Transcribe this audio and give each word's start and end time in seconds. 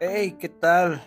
Hey, 0.00 0.36
¿qué 0.40 0.48
tal? 0.48 1.00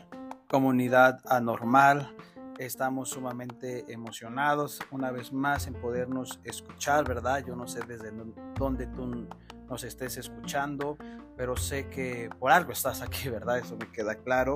Comunidad 0.50 1.20
anormal. 1.26 2.16
Estamos 2.58 3.10
sumamente 3.10 3.84
emocionados 3.92 4.80
una 4.92 5.12
vez 5.12 5.34
más 5.34 5.68
en 5.68 5.74
podernos 5.74 6.40
escuchar, 6.46 7.06
¿verdad? 7.06 7.44
Yo 7.46 7.58
no 7.58 7.68
sé 7.68 7.82
desde 7.86 8.14
dónde 8.58 8.88
tú 8.88 9.28
nos 9.70 9.84
estés 9.84 10.16
escuchando, 10.18 10.98
pero 11.36 11.58
sé 11.58 11.90
que 11.90 12.30
por 12.40 12.50
algo 12.50 12.72
estás 12.72 13.02
aquí, 13.02 13.28
¿verdad? 13.30 13.58
Eso 13.58 13.76
me 13.76 13.92
queda 13.92 14.16
claro. 14.16 14.54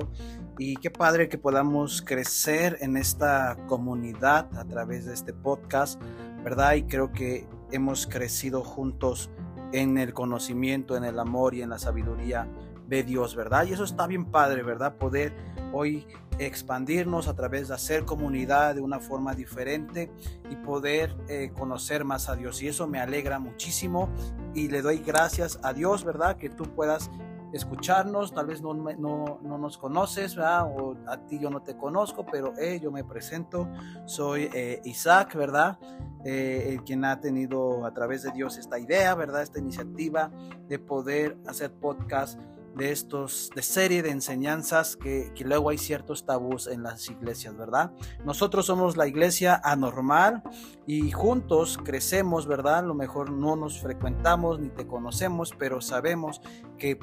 Y 0.58 0.76
qué 0.76 0.90
padre 0.90 1.28
que 1.28 1.36
podamos 1.36 2.00
crecer 2.00 2.78
en 2.80 2.96
esta 2.96 3.58
comunidad 3.66 4.48
a 4.56 4.64
través 4.64 5.04
de 5.04 5.12
este 5.12 5.34
podcast, 5.34 6.00
¿verdad? 6.42 6.72
Y 6.72 6.84
creo 6.84 7.12
que 7.12 7.46
hemos 7.70 8.06
crecido 8.06 8.64
juntos 8.64 9.30
en 9.72 9.98
el 9.98 10.14
conocimiento, 10.14 10.96
en 10.96 11.04
el 11.04 11.18
amor 11.18 11.54
y 11.54 11.60
en 11.60 11.68
la 11.68 11.78
sabiduría 11.78 12.48
de 12.92 13.02
Dios, 13.02 13.34
¿verdad? 13.34 13.64
Y 13.64 13.72
eso 13.72 13.84
está 13.84 14.06
bien 14.06 14.26
padre, 14.26 14.62
¿verdad? 14.62 14.96
Poder 14.96 15.34
hoy 15.72 16.06
expandirnos 16.38 17.26
a 17.26 17.34
través 17.34 17.68
de 17.68 17.74
hacer 17.74 18.04
comunidad 18.04 18.74
de 18.74 18.82
una 18.82 19.00
forma 19.00 19.34
diferente 19.34 20.12
y 20.50 20.56
poder 20.56 21.16
eh, 21.28 21.52
conocer 21.54 22.04
más 22.04 22.28
a 22.28 22.36
Dios. 22.36 22.62
Y 22.62 22.68
eso 22.68 22.86
me 22.86 23.00
alegra 23.00 23.38
muchísimo 23.38 24.10
y 24.54 24.68
le 24.68 24.82
doy 24.82 24.98
gracias 24.98 25.58
a 25.62 25.72
Dios, 25.72 26.04
¿verdad? 26.04 26.36
Que 26.36 26.50
tú 26.50 26.64
puedas 26.64 27.10
escucharnos, 27.52 28.34
tal 28.34 28.46
vez 28.46 28.62
no, 28.62 28.74
no, 28.74 29.40
no 29.42 29.58
nos 29.58 29.78
conoces, 29.78 30.36
¿verdad? 30.36 30.64
O 30.66 30.96
a 31.06 31.18
ti 31.26 31.38
yo 31.38 31.50
no 31.50 31.62
te 31.62 31.76
conozco, 31.76 32.26
pero 32.30 32.52
eh, 32.58 32.80
yo 32.80 32.90
me 32.90 33.04
presento, 33.04 33.68
soy 34.06 34.50
eh, 34.52 34.80
Isaac, 34.84 35.34
¿verdad? 35.34 35.78
Eh, 36.24 36.78
quien 36.86 37.04
ha 37.04 37.20
tenido 37.20 37.84
a 37.84 37.92
través 37.92 38.22
de 38.22 38.30
Dios 38.30 38.56
esta 38.56 38.78
idea, 38.78 39.14
¿verdad? 39.14 39.42
Esta 39.42 39.58
iniciativa 39.58 40.30
de 40.68 40.78
poder 40.78 41.36
hacer 41.46 41.72
podcast 41.72 42.38
de 42.76 42.92
estos, 42.92 43.50
de 43.54 43.62
serie 43.62 44.02
de 44.02 44.10
enseñanzas 44.10 44.96
que, 44.96 45.32
que, 45.34 45.44
luego 45.44 45.70
hay 45.70 45.78
ciertos 45.78 46.24
tabús 46.24 46.66
en 46.66 46.82
las 46.82 47.08
iglesias, 47.08 47.56
¿verdad? 47.56 47.92
Nosotros 48.24 48.66
somos 48.66 48.96
la 48.96 49.06
iglesia 49.06 49.60
anormal 49.62 50.42
y 50.86 51.10
juntos 51.10 51.78
crecemos, 51.82 52.46
¿verdad? 52.46 52.78
A 52.78 52.82
lo 52.82 52.94
mejor 52.94 53.30
no 53.30 53.56
nos 53.56 53.80
frecuentamos 53.80 54.58
ni 54.58 54.68
te 54.68 54.86
conocemos, 54.86 55.52
pero 55.58 55.80
sabemos 55.80 56.40
que 56.78 56.98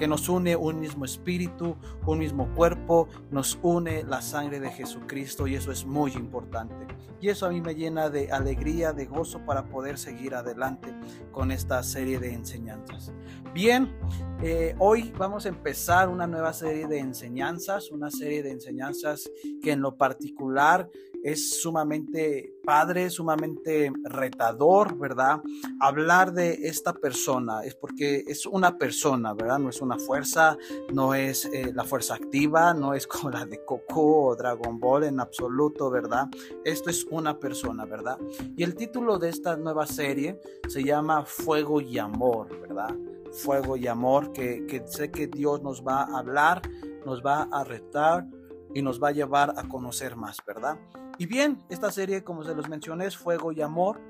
que 0.00 0.08
nos 0.08 0.30
une 0.30 0.56
un 0.56 0.80
mismo 0.80 1.04
espíritu, 1.04 1.76
un 2.06 2.18
mismo 2.18 2.54
cuerpo, 2.54 3.06
nos 3.30 3.58
une 3.62 4.02
la 4.04 4.22
sangre 4.22 4.58
de 4.58 4.70
Jesucristo 4.70 5.46
y 5.46 5.56
eso 5.56 5.70
es 5.70 5.84
muy 5.84 6.12
importante. 6.12 6.86
Y 7.20 7.28
eso 7.28 7.44
a 7.44 7.50
mí 7.50 7.60
me 7.60 7.74
llena 7.74 8.08
de 8.08 8.32
alegría, 8.32 8.94
de 8.94 9.04
gozo 9.04 9.44
para 9.44 9.68
poder 9.68 9.98
seguir 9.98 10.34
adelante 10.34 10.88
con 11.32 11.50
esta 11.50 11.82
serie 11.82 12.18
de 12.18 12.32
enseñanzas. 12.32 13.12
Bien, 13.52 13.94
eh, 14.42 14.74
hoy 14.78 15.12
vamos 15.18 15.44
a 15.44 15.50
empezar 15.50 16.08
una 16.08 16.26
nueva 16.26 16.54
serie 16.54 16.86
de 16.86 16.98
enseñanzas, 16.98 17.90
una 17.90 18.10
serie 18.10 18.42
de 18.42 18.52
enseñanzas 18.52 19.30
que 19.62 19.72
en 19.72 19.82
lo 19.82 19.98
particular 19.98 20.88
es 21.22 21.60
sumamente 21.60 22.54
padre, 22.64 23.10
sumamente 23.10 23.92
retador, 24.04 24.96
¿verdad? 24.98 25.40
Hablar 25.80 26.32
de 26.32 26.52
esta 26.68 26.92
persona 26.92 27.62
es 27.64 27.74
porque 27.74 28.24
es 28.26 28.46
una 28.46 28.78
persona, 28.78 29.34
¿verdad? 29.34 29.58
No 29.58 29.70
es 29.70 29.80
una 29.80 29.98
fuerza, 29.98 30.56
no 30.92 31.14
es 31.14 31.46
eh, 31.46 31.72
la 31.74 31.84
fuerza 31.84 32.14
activa, 32.14 32.74
no 32.74 32.94
es 32.94 33.06
como 33.06 33.30
la 33.30 33.44
de 33.44 33.64
Coco 33.64 34.28
o 34.28 34.36
Dragon 34.36 34.78
Ball 34.78 35.04
en 35.04 35.20
absoluto, 35.20 35.90
¿verdad? 35.90 36.28
Esto 36.64 36.90
es 36.90 37.06
una 37.10 37.38
persona, 37.38 37.84
¿verdad? 37.84 38.18
Y 38.56 38.62
el 38.62 38.74
título 38.74 39.18
de 39.18 39.28
esta 39.28 39.56
nueva 39.56 39.86
serie 39.86 40.40
se 40.68 40.84
llama 40.84 41.24
Fuego 41.24 41.80
y 41.80 41.98
Amor, 41.98 42.48
¿verdad? 42.60 42.96
Fuego 43.32 43.76
y 43.76 43.86
Amor, 43.86 44.32
que, 44.32 44.66
que 44.66 44.82
sé 44.86 45.10
que 45.10 45.26
Dios 45.28 45.62
nos 45.62 45.82
va 45.86 46.02
a 46.02 46.18
hablar, 46.18 46.62
nos 47.04 47.24
va 47.24 47.48
a 47.50 47.64
retar 47.64 48.26
y 48.74 48.82
nos 48.82 49.02
va 49.02 49.08
a 49.08 49.12
llevar 49.12 49.54
a 49.56 49.68
conocer 49.68 50.16
más, 50.16 50.38
¿verdad? 50.46 50.78
Y 51.18 51.26
bien, 51.26 51.62
esta 51.68 51.90
serie, 51.90 52.24
como 52.24 52.44
se 52.44 52.54
los 52.54 52.68
mencioné, 52.68 53.06
es 53.06 53.16
Fuego 53.16 53.52
y 53.52 53.60
Amor. 53.60 54.00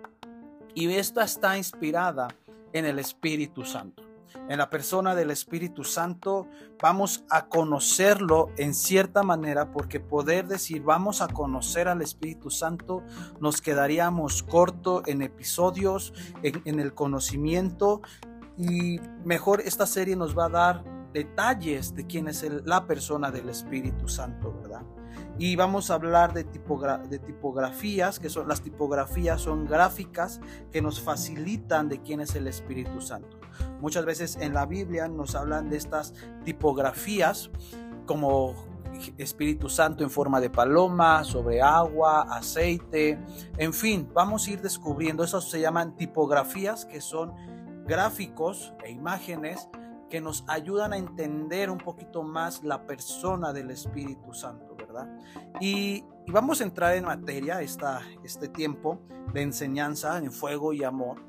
Y 0.74 0.88
esta 0.92 1.24
está 1.24 1.56
inspirada 1.56 2.28
en 2.72 2.84
el 2.84 2.98
Espíritu 2.98 3.64
Santo. 3.64 4.04
En 4.48 4.58
la 4.58 4.70
persona 4.70 5.14
del 5.14 5.30
Espíritu 5.30 5.84
Santo 5.84 6.46
vamos 6.80 7.24
a 7.30 7.46
conocerlo 7.46 8.50
en 8.56 8.74
cierta 8.74 9.22
manera 9.22 9.72
porque 9.72 10.00
poder 10.00 10.46
decir 10.46 10.82
vamos 10.82 11.20
a 11.20 11.28
conocer 11.28 11.88
al 11.88 12.02
Espíritu 12.02 12.50
Santo 12.50 13.02
nos 13.40 13.60
quedaríamos 13.60 14.42
corto 14.42 15.02
en 15.06 15.22
episodios, 15.22 16.12
en, 16.42 16.80
el 16.80 16.94
conocimiento 16.94 18.02
y 18.56 19.00
mejor 19.24 19.60
esta 19.62 19.86
serie 19.86 20.16
nos 20.16 20.36
va 20.36 20.46
a 20.46 20.50
dar 20.50 20.84
detalles 21.12 21.94
de 21.94 22.06
quién 22.06 22.28
es 22.28 22.44
la 22.65 22.87
persona 22.87 23.31
del 23.31 23.48
Espíritu 23.48 24.09
Santo, 24.09 24.53
¿verdad? 24.62 24.82
y 25.38 25.56
vamos 25.56 25.91
a 25.91 25.94
hablar 25.94 26.34
de, 26.34 26.44
de, 26.44 27.19
tipografías, 27.19 28.19
que 28.19 28.28
son 28.28 28.47
las 28.47 28.60
tipografías 28.60 29.41
son 29.41 29.65
gráficas 29.65 30.41
que 30.71 30.82
nos 30.82 31.00
facilitan 31.00 31.88
de 31.88 32.03
quién 32.03 32.21
es 32.21 32.34
el 32.34 32.47
Espíritu 32.47 33.00
Santo. 33.00 33.38
Muchas 33.81 34.04
veces 34.04 34.37
en 34.41 34.53
la 34.53 34.66
Biblia 34.66 35.09
nos 35.09 35.34
hablan 35.34 35.71
de 35.71 35.78
estas 35.78 36.15
tipografías 36.44 37.50
como 38.06 38.54
Espíritu 39.16 39.71
Santo 39.71 40.04
en 40.04 40.10
forma 40.10 40.41
de 40.41 40.50
paloma, 40.50 41.25
sobre 41.25 41.62
agua, 41.62 42.27
aceite, 42.31 43.19
en 43.56 43.72
fin, 43.72 44.10
vamos 44.12 44.47
a 44.47 44.50
ir 44.50 44.60
descubriendo, 44.60 45.25
eso 45.25 45.41
se 45.41 45.60
llaman 45.60 45.97
tipografías 45.97 46.84
que 46.84 47.00
son 47.00 47.32
gráficos 47.87 48.75
e 48.84 48.91
imágenes 48.91 49.69
que 50.10 50.21
nos 50.21 50.44
ayudan 50.48 50.93
a 50.93 50.98
entender 50.98 51.71
un 51.71 51.78
poquito 51.78 52.22
más 52.22 52.62
la 52.62 52.84
persona 52.84 53.53
del 53.53 53.71
Espíritu 53.71 54.34
Santo. 54.34 54.71
Y, 55.60 56.04
vamos 56.28 56.60
a 56.60 56.65
entrar 56.65 56.94
en 56.94 57.04
materia 57.04 57.60
esta, 57.60 58.03
este 58.22 58.48
tiempo 58.48 59.00
de 59.32 59.43
enseñanza 59.43 60.19
en 60.19 60.31
fuego 60.31 60.72
y 60.72 60.84
amor. 60.84 61.22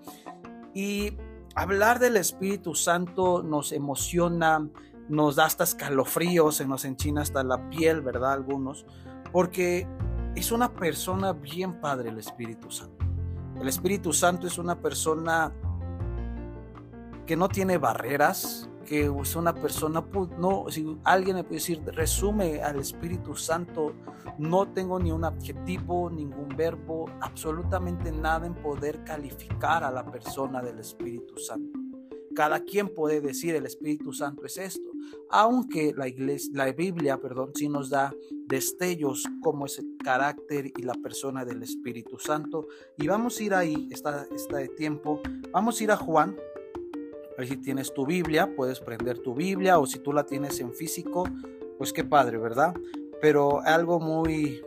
Y 0.74 1.18
hablar 1.56 2.00
del 2.00 2.18
Espíritu 2.18 2.76
Santo 2.76 3.42
nos 3.42 3.72
emociona, 3.72 4.68
nos 5.10 5.36
da 5.36 5.46
hasta 5.46 5.64
escalofríos, 5.64 6.56
se 6.56 6.68
nos 6.68 6.86
enchina 6.86 7.22
hasta 7.22 7.44
la 7.44 7.70
piel, 7.70 8.02
¿verdad? 8.02 8.34
Algunos, 8.34 8.86
porque 9.32 9.88
es 10.36 10.52
una 10.52 10.74
persona 10.74 11.34
bien 11.34 11.82
padre 11.82 12.10
el 12.10 12.20
Espíritu 12.20 12.70
Santo. 12.70 13.06
El 13.60 13.68
Espíritu 13.68 14.14
Santo 14.14 14.48
es 14.48 14.58
una 14.58 14.80
persona 14.80 15.52
que 17.26 17.36
no 17.36 17.48
tiene 17.50 17.78
barreras, 17.78 18.70
que 18.92 19.10
una 19.10 19.54
persona, 19.54 20.06
no, 20.38 20.66
si 20.70 20.86
alguien 21.06 21.38
me 21.38 21.46
puede 21.46 21.62
decir, 21.62 21.82
resume 21.94 22.62
al 22.62 22.78
Espíritu 22.78 23.38
Santo, 23.38 23.94
no 24.38 24.68
tengo 24.74 25.00
ni 25.00 25.14
un 25.14 25.24
adjetivo, 25.24 26.10
ningún 26.10 26.50
verbo, 26.58 27.06
absolutamente 27.22 28.12
nada 28.12 28.46
en 28.46 28.54
poder 28.54 29.02
calificar 29.06 29.86
a 29.86 29.92
la 29.92 30.04
persona 30.12 30.62
del 30.62 30.80
Espíritu 30.80 31.38
Santo. 31.38 31.80
Cada 32.36 32.66
quien 32.66 32.94
puede 32.94 33.22
decir 33.22 33.56
el 33.56 33.66
Espíritu 33.66 34.12
Santo 34.12 34.46
es 34.46 34.58
esto, 34.58 34.92
aunque 35.30 35.94
la 35.96 36.10
iglesia, 36.10 36.52
la 36.54 36.70
Biblia, 36.74 37.18
perdón, 37.18 37.52
sí 37.56 37.70
nos 37.70 37.90
da 37.90 38.14
destellos 38.48 39.24
como 39.42 39.68
es 39.68 39.80
el 39.80 39.96
carácter 40.04 40.66
y 40.66 40.82
la 40.82 40.96
persona 40.96 41.46
del 41.46 41.64
Espíritu 41.64 42.20
Santo. 42.20 42.68
Y 42.98 43.08
vamos 43.08 43.40
a 43.40 43.44
ir 43.44 43.54
ahí, 43.54 43.88
está, 43.90 44.28
está 44.36 44.58
de 44.58 44.68
tiempo, 44.68 45.22
vamos 45.54 45.80
a 45.80 45.84
ir 45.86 45.92
a 45.92 45.96
Juan 45.96 46.36
si 47.38 47.58
tienes 47.58 47.94
tu 47.94 48.06
Biblia, 48.06 48.56
puedes 48.56 48.80
prender 48.80 49.20
tu 49.20 49.34
Biblia 49.34 49.80
o 49.80 49.86
si 49.86 50.00
tú 50.00 50.14
la 50.14 50.26
tienes 50.26 50.60
en 50.60 50.74
físico, 50.74 51.28
pues 51.78 51.94
qué 51.94 52.04
padre, 52.04 52.38
¿verdad? 52.38 52.74
Pero 53.22 53.62
algo 53.62 54.00
muy 54.00 54.62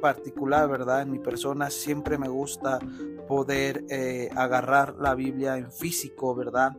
particular, 0.00 0.68
¿verdad? 0.68 1.02
En 1.02 1.10
mi 1.10 1.18
persona 1.18 1.70
siempre 1.70 2.18
me 2.18 2.28
gusta 2.28 2.78
poder 3.26 3.84
eh, 3.88 4.30
agarrar 4.36 4.96
la 4.96 5.14
Biblia 5.14 5.56
en 5.56 5.72
físico, 5.72 6.34
¿verdad? 6.34 6.76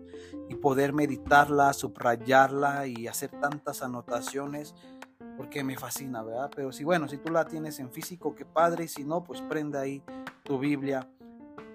Y 0.50 0.56
poder 0.56 0.94
meditarla, 0.94 1.74
subrayarla 1.74 2.88
y 2.88 3.08
hacer 3.08 3.32
tantas 3.32 3.82
anotaciones 3.82 4.76
porque 5.38 5.64
me 5.64 5.78
fascina, 5.78 6.22
¿verdad? 6.22 6.52
Pero 6.56 6.72
si 6.72 6.84
bueno, 6.84 7.08
si 7.08 7.18
tú 7.18 7.32
la 7.32 7.46
tienes 7.46 7.79
en 7.79 7.91
físico, 7.91 8.36
qué 8.36 8.46
padre, 8.46 8.86
y 8.86 8.88
si 8.88 9.03
no, 9.03 9.24
pues 9.24 9.41
prende 9.41 9.79
ahí 9.79 10.03
tu 10.44 10.59
Biblia, 10.59 11.08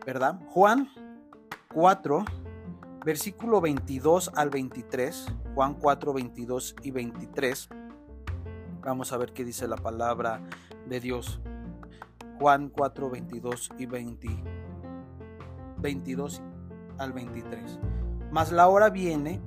¿verdad? 0.06 0.38
Juan 0.48 0.88
4, 1.74 2.24
versículo 3.08 3.62
22 3.62 4.32
al 4.34 4.50
23, 4.50 5.28
Juan 5.54 5.72
4, 5.80 6.12
22 6.12 6.76
y 6.82 6.90
23. 6.90 7.70
Vamos 8.82 9.14
a 9.14 9.16
ver 9.16 9.32
qué 9.32 9.46
dice 9.46 9.66
la 9.66 9.78
palabra 9.78 10.42
de 10.86 11.00
Dios. 11.00 11.40
Juan 12.38 12.68
4, 12.68 13.08
22 13.08 13.70
y 13.78 13.86
20, 13.86 14.28
22 15.78 16.42
al 16.98 17.14
23. 17.14 17.80
Mas 18.30 18.52
la 18.52 18.68
hora 18.68 18.90
viene 18.90 19.40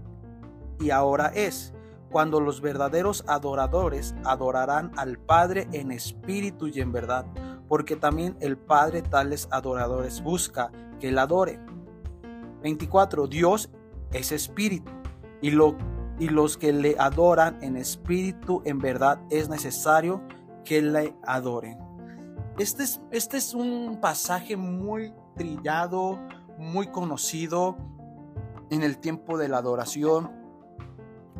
y 0.79 0.89
ahora 0.89 1.27
es 1.27 1.71
cuando 2.09 2.39
los 2.41 2.61
verdaderos 2.61 3.23
adoradores 3.27 4.15
adorarán 4.25 4.91
al 4.97 5.19
Padre 5.19 5.67
en 5.71 5.91
espíritu 5.91 6.67
y 6.67 6.81
en 6.81 6.91
verdad, 6.91 7.27
porque 7.67 7.95
también 7.95 8.35
el 8.39 8.57
Padre 8.57 9.03
tales 9.03 9.47
adoradores 9.51 10.23
busca 10.23 10.71
que 10.99 11.09
él 11.09 11.19
adore. 11.19 11.59
24. 12.61 13.27
Dios 13.27 13.69
es 14.11 14.31
espíritu 14.31 14.91
y, 15.41 15.51
lo, 15.51 15.77
y 16.19 16.29
los 16.29 16.57
que 16.57 16.73
le 16.73 16.95
adoran 16.99 17.57
en 17.61 17.77
espíritu, 17.77 18.61
en 18.65 18.79
verdad 18.79 19.21
es 19.29 19.49
necesario 19.49 20.21
que 20.63 20.81
le 20.81 21.15
adoren. 21.23 21.77
Este 22.57 22.83
es, 22.83 23.01
este 23.11 23.37
es 23.37 23.53
un 23.53 23.99
pasaje 24.01 24.57
muy 24.57 25.13
trillado, 25.35 26.19
muy 26.57 26.87
conocido 26.87 27.77
en 28.69 28.83
el 28.83 28.99
tiempo 28.99 29.37
de 29.37 29.47
la 29.47 29.57
adoración 29.57 30.31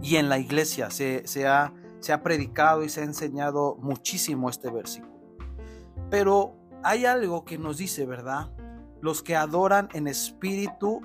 y 0.02 0.16
en 0.16 0.30
la 0.30 0.40
iglesia. 0.40 0.90
Se, 0.90 1.28
se, 1.28 1.48
ha, 1.48 1.74
se 2.00 2.14
ha 2.14 2.24
predicado 2.24 2.84
y 2.84 2.90
se 2.90 3.02
ha 3.02 3.04
enseñado 3.04 3.78
muchísimo 3.82 4.50
este 4.50 4.72
versículo. 4.72 5.12
Pero 6.10 6.56
hay 6.84 7.06
algo 7.06 7.46
que 7.46 7.58
nos 7.58 7.78
dice, 7.78 8.06
¿verdad? 8.06 8.52
Los 9.02 9.24
que 9.24 9.36
adoran 9.36 9.90
en 9.94 10.08
espíritu 10.08 11.02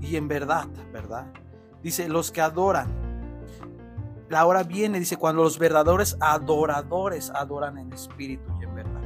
y 0.00 0.16
en 0.16 0.28
verdad, 0.28 0.68
¿verdad? 0.92 1.32
Dice, 1.82 2.08
los 2.08 2.30
que 2.30 2.40
adoran. 2.40 3.06
La 4.28 4.44
hora 4.44 4.64
viene, 4.64 4.98
dice, 4.98 5.16
cuando 5.16 5.44
los 5.44 5.58
verdaderos 5.58 6.16
adoradores 6.20 7.30
adoran 7.30 7.78
en 7.78 7.92
espíritu 7.92 8.50
y 8.60 8.64
en 8.64 8.74
verdad. 8.74 9.02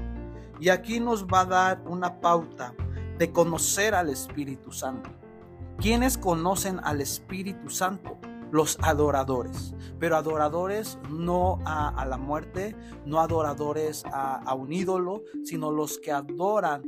Y 0.60 0.68
aquí 0.68 1.00
nos 1.00 1.26
va 1.26 1.40
a 1.40 1.46
dar 1.46 1.82
una 1.86 2.20
pauta 2.20 2.74
de 3.18 3.32
conocer 3.32 3.94
al 3.94 4.08
Espíritu 4.08 4.72
Santo. 4.72 5.10
¿Quiénes 5.78 6.18
conocen 6.18 6.80
al 6.84 7.00
Espíritu 7.00 7.70
Santo? 7.70 8.18
Los 8.50 8.78
adoradores, 8.82 9.74
pero 9.98 10.16
adoradores 10.16 10.98
no 11.08 11.58
a, 11.64 12.04
la 12.04 12.16
muerte, 12.16 12.74
no 13.06 13.20
adoradores 13.20 14.04
a, 14.06 14.42
a 14.42 14.54
un 14.54 14.72
ídolo, 14.72 15.22
sino 15.44 15.70
los 15.70 15.98
que 15.98 16.12
adoran 16.12 16.82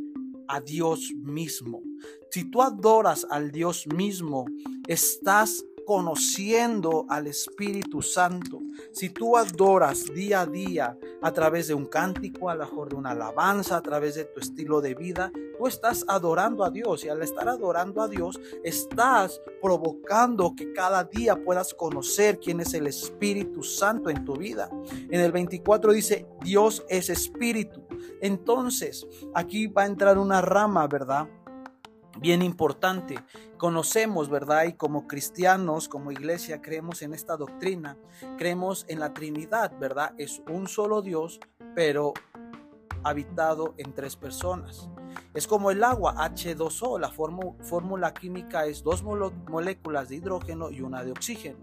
a 0.48 0.60
Dios 0.60 1.12
mismo. 1.16 1.82
Si 2.30 2.50
tú 2.50 2.62
adoras 2.62 3.26
al 3.30 3.50
Dios 3.50 3.86
mismo, 3.86 4.46
estás 4.88 5.64
conociendo 5.86 7.06
al 7.08 7.26
Espíritu 7.26 8.02
Santo. 8.02 8.60
Si 8.92 9.10
tú 9.10 9.36
adoras 9.36 10.04
día 10.14 10.42
a 10.42 10.46
día 10.46 10.96
a 11.20 11.32
través 11.32 11.68
de 11.68 11.74
un 11.74 11.86
cántico, 11.86 12.48
a 12.48 12.54
lo 12.54 12.64
mejor 12.64 12.90
de 12.90 12.96
una 12.96 13.10
alabanza, 13.10 13.76
a 13.76 13.82
través 13.82 14.14
de 14.14 14.24
tu 14.24 14.40
estilo 14.40 14.80
de 14.80 14.94
vida, 14.94 15.32
tú 15.58 15.66
estás 15.66 16.04
adorando 16.08 16.64
a 16.64 16.70
Dios 16.70 17.04
y 17.04 17.08
al 17.08 17.22
estar 17.22 17.48
adorando 17.48 18.02
a 18.02 18.08
Dios, 18.08 18.40
estás 18.64 19.40
provocando 19.60 20.54
que 20.56 20.72
cada 20.72 21.04
día 21.04 21.36
puedas 21.36 21.74
conocer 21.74 22.38
quién 22.38 22.60
es 22.60 22.74
el 22.74 22.86
Espíritu 22.86 23.62
Santo 23.62 24.10
en 24.10 24.24
tu 24.24 24.36
vida. 24.36 24.70
En 25.10 25.20
el 25.20 25.32
24 25.32 25.92
dice, 25.92 26.26
Dios 26.42 26.84
es 26.88 27.10
Espíritu. 27.10 27.81
Entonces, 28.22 29.06
aquí 29.34 29.66
va 29.66 29.82
a 29.82 29.86
entrar 29.86 30.16
una 30.16 30.40
rama, 30.40 30.86
¿verdad? 30.86 31.28
bien 32.18 32.42
importante. 32.42 33.16
Conocemos, 33.56 34.28
¿verdad? 34.28 34.64
Y 34.64 34.74
como 34.74 35.06
cristianos, 35.06 35.88
como 35.88 36.12
iglesia, 36.12 36.60
creemos 36.60 37.02
en 37.02 37.14
esta 37.14 37.36
doctrina, 37.36 37.96
creemos 38.38 38.84
en 38.88 39.00
la 39.00 39.12
Trinidad, 39.12 39.72
¿verdad? 39.78 40.12
Es 40.18 40.42
un 40.48 40.68
solo 40.68 41.02
Dios, 41.02 41.40
pero 41.74 42.12
habitado 43.04 43.74
en 43.76 43.92
tres 43.92 44.16
personas. 44.16 44.88
Es 45.34 45.46
como 45.46 45.70
el 45.70 45.82
agua 45.84 46.14
H2O, 46.16 46.98
la 46.98 47.10
fórmula 47.10 48.14
química 48.14 48.66
es 48.66 48.82
dos 48.82 49.02
moléculas 49.02 50.08
de 50.08 50.16
hidrógeno 50.16 50.70
y 50.70 50.80
una 50.80 51.04
de 51.04 51.12
oxígeno. 51.12 51.58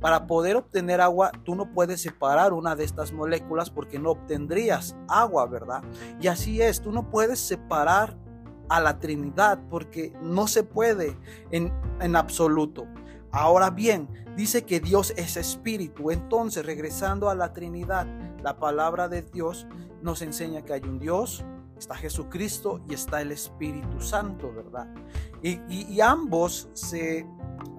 Para 0.00 0.26
poder 0.26 0.56
obtener 0.56 1.00
agua, 1.00 1.32
tú 1.44 1.54
no 1.54 1.72
puedes 1.72 2.00
separar 2.00 2.52
una 2.52 2.76
de 2.76 2.84
estas 2.84 3.12
moléculas 3.12 3.70
porque 3.70 3.98
no 3.98 4.10
obtendrías 4.10 4.96
agua, 5.08 5.46
¿verdad? 5.46 5.82
Y 6.20 6.26
así 6.26 6.60
es, 6.60 6.80
tú 6.80 6.92
no 6.92 7.10
puedes 7.10 7.40
separar 7.40 8.16
a 8.68 8.80
la 8.80 8.98
Trinidad 8.98 9.60
porque 9.70 10.12
no 10.22 10.46
se 10.46 10.62
puede 10.62 11.16
en, 11.50 11.72
en 12.00 12.16
absoluto. 12.16 12.86
Ahora 13.30 13.70
bien, 13.70 14.08
dice 14.36 14.64
que 14.64 14.80
Dios 14.80 15.12
es 15.16 15.36
espíritu. 15.36 16.10
Entonces, 16.10 16.64
regresando 16.64 17.30
a 17.30 17.34
la 17.34 17.52
Trinidad, 17.52 18.06
la 18.42 18.58
palabra 18.58 19.08
de 19.08 19.22
Dios 19.22 19.66
nos 20.04 20.22
enseña 20.22 20.62
que 20.62 20.74
hay 20.74 20.82
un 20.82 20.98
Dios, 20.98 21.44
está 21.76 21.96
Jesucristo 21.96 22.80
y 22.88 22.94
está 22.94 23.22
el 23.22 23.32
Espíritu 23.32 24.00
Santo, 24.00 24.52
¿verdad? 24.52 24.86
Y, 25.42 26.00
ambos 26.00 26.68
se, 26.74 27.26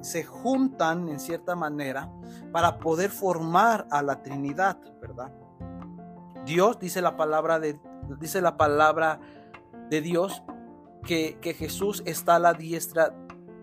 se 0.02 0.24
juntan 0.24 1.08
en 1.08 1.20
cierta 1.20 1.56
manera 1.56 2.12
para 2.52 2.80
poder 2.80 3.10
formar 3.10 3.88
a 3.92 4.02
la 4.02 4.22
Trinidad, 4.22 4.78
¿verdad? 5.00 5.32
Dios 6.46 6.80
dice 6.80 7.02
la 7.02 7.16
palabra 7.16 7.60
de 7.60 7.80
dice 8.20 8.42
la 8.42 8.58
palabra 8.58 9.20
de 9.90 10.02
Dios 10.02 10.44
que, 11.06 11.38
Jesús 11.58 12.02
está 12.06 12.36
a 12.36 12.40
la 12.40 12.54
diestra 12.54 13.14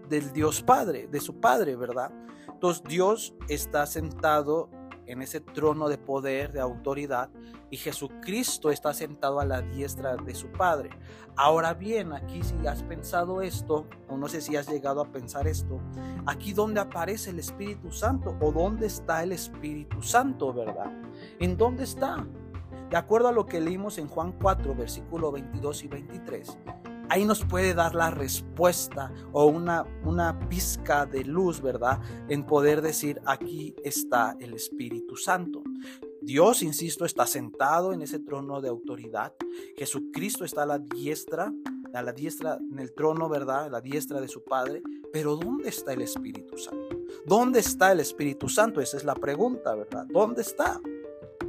del 0.08 0.32
Dios 0.32 0.62
Padre, 0.62 1.08
de 1.08 1.20
su 1.20 1.40
Padre, 1.40 1.76
¿verdad? 1.76 2.12
Entonces 2.48 2.82
Dios 2.84 3.34
está 3.48 3.86
sentado 3.86 4.70
en 5.12 5.22
ese 5.22 5.40
trono 5.40 5.88
de 5.88 5.98
poder, 5.98 6.52
de 6.52 6.60
autoridad, 6.60 7.30
y 7.70 7.76
Jesucristo 7.76 8.70
está 8.70 8.94
sentado 8.94 9.40
a 9.40 9.44
la 9.44 9.60
diestra 9.60 10.16
de 10.16 10.34
su 10.34 10.48
Padre. 10.48 10.90
Ahora 11.36 11.74
bien, 11.74 12.12
aquí 12.12 12.42
si 12.42 12.66
has 12.66 12.82
pensado 12.82 13.42
esto, 13.42 13.86
o 14.08 14.16
no 14.16 14.28
sé 14.28 14.40
si 14.40 14.56
has 14.56 14.68
llegado 14.68 15.00
a 15.00 15.12
pensar 15.12 15.46
esto, 15.46 15.80
aquí 16.26 16.52
donde 16.52 16.80
aparece 16.80 17.30
el 17.30 17.38
Espíritu 17.38 17.90
Santo, 17.90 18.36
o 18.40 18.52
dónde 18.52 18.86
está 18.86 19.22
el 19.22 19.32
Espíritu 19.32 20.02
Santo, 20.02 20.52
¿verdad? 20.52 20.90
¿En 21.38 21.56
dónde 21.56 21.84
está? 21.84 22.26
De 22.90 22.96
acuerdo 22.96 23.28
a 23.28 23.32
lo 23.32 23.46
que 23.46 23.60
leímos 23.60 23.98
en 23.98 24.08
Juan 24.08 24.32
4, 24.32 24.74
versículo 24.74 25.30
22 25.32 25.84
y 25.84 25.88
23, 25.88 26.58
ahí 27.12 27.26
nos 27.26 27.44
puede 27.44 27.74
dar 27.74 27.94
la 27.94 28.10
respuesta 28.10 29.12
o 29.32 29.44
una, 29.44 29.84
una 30.02 30.48
pizca 30.48 31.04
de 31.04 31.24
luz, 31.24 31.60
¿verdad? 31.60 32.00
En 32.30 32.46
poder 32.46 32.80
decir, 32.80 33.20
aquí 33.26 33.76
está 33.84 34.34
el 34.40 34.54
Espíritu 34.54 35.16
Santo. 35.16 35.62
Dios, 36.22 36.62
insisto, 36.62 37.04
está 37.04 37.26
sentado 37.26 37.92
en 37.92 38.00
ese 38.00 38.18
trono 38.18 38.62
de 38.62 38.70
autoridad. 38.70 39.34
Jesucristo 39.76 40.46
está 40.46 40.62
a 40.62 40.66
la 40.66 40.78
diestra, 40.78 41.52
a 41.92 42.00
la 42.00 42.12
diestra 42.12 42.58
en 42.70 42.78
el 42.78 42.94
trono, 42.94 43.28
¿verdad? 43.28 43.66
A 43.66 43.68
la 43.68 43.82
diestra 43.82 44.18
de 44.18 44.28
su 44.28 44.42
Padre. 44.42 44.82
Pero 45.12 45.36
¿dónde 45.36 45.68
está 45.68 45.92
el 45.92 46.00
Espíritu 46.00 46.56
Santo? 46.56 46.96
¿Dónde 47.26 47.60
está 47.60 47.92
el 47.92 48.00
Espíritu 48.00 48.48
Santo? 48.48 48.80
Esa 48.80 48.96
es 48.96 49.04
la 49.04 49.14
pregunta, 49.14 49.74
¿verdad? 49.74 50.06
¿Dónde 50.08 50.40
está? 50.40 50.80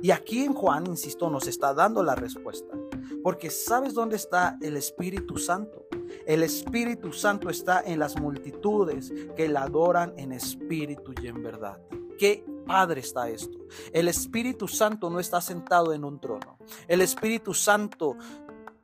Y 0.01 0.12
aquí 0.12 0.44
en 0.44 0.54
Juan, 0.54 0.88
insisto, 0.88 1.30
nos 1.30 1.48
está 1.48 1.74
dando 1.74 2.04
la 2.04 2.16
respuesta. 2.16 2.75
Porque 3.24 3.50
¿sabes 3.50 3.94
dónde 3.94 4.16
está 4.16 4.58
el 4.62 4.78
Espíritu 4.78 5.38
Santo? 5.38 5.88
El 6.26 6.44
Espíritu 6.44 7.12
Santo 7.12 7.50
está 7.50 7.82
en 7.82 8.00
las 8.00 8.20
multitudes 8.20 9.12
que 9.36 9.48
la 9.48 9.64
adoran 9.64 10.14
en 10.18 10.32
espíritu 10.32 11.14
y 11.22 11.28
en 11.28 11.42
verdad. 11.42 11.80
¿Qué 12.18 12.45
padre 12.66 13.02
está 13.02 13.30
esto? 13.30 13.57
El 13.92 14.07
Espíritu 14.07 14.68
Santo 14.68 15.10
no 15.10 15.19
está 15.19 15.42
sentado 15.42 15.94
en 15.94 16.04
un 16.04 16.19
trono. 16.19 16.57
El 16.88 17.02
Espíritu 17.02 17.54
Santo 17.54 18.16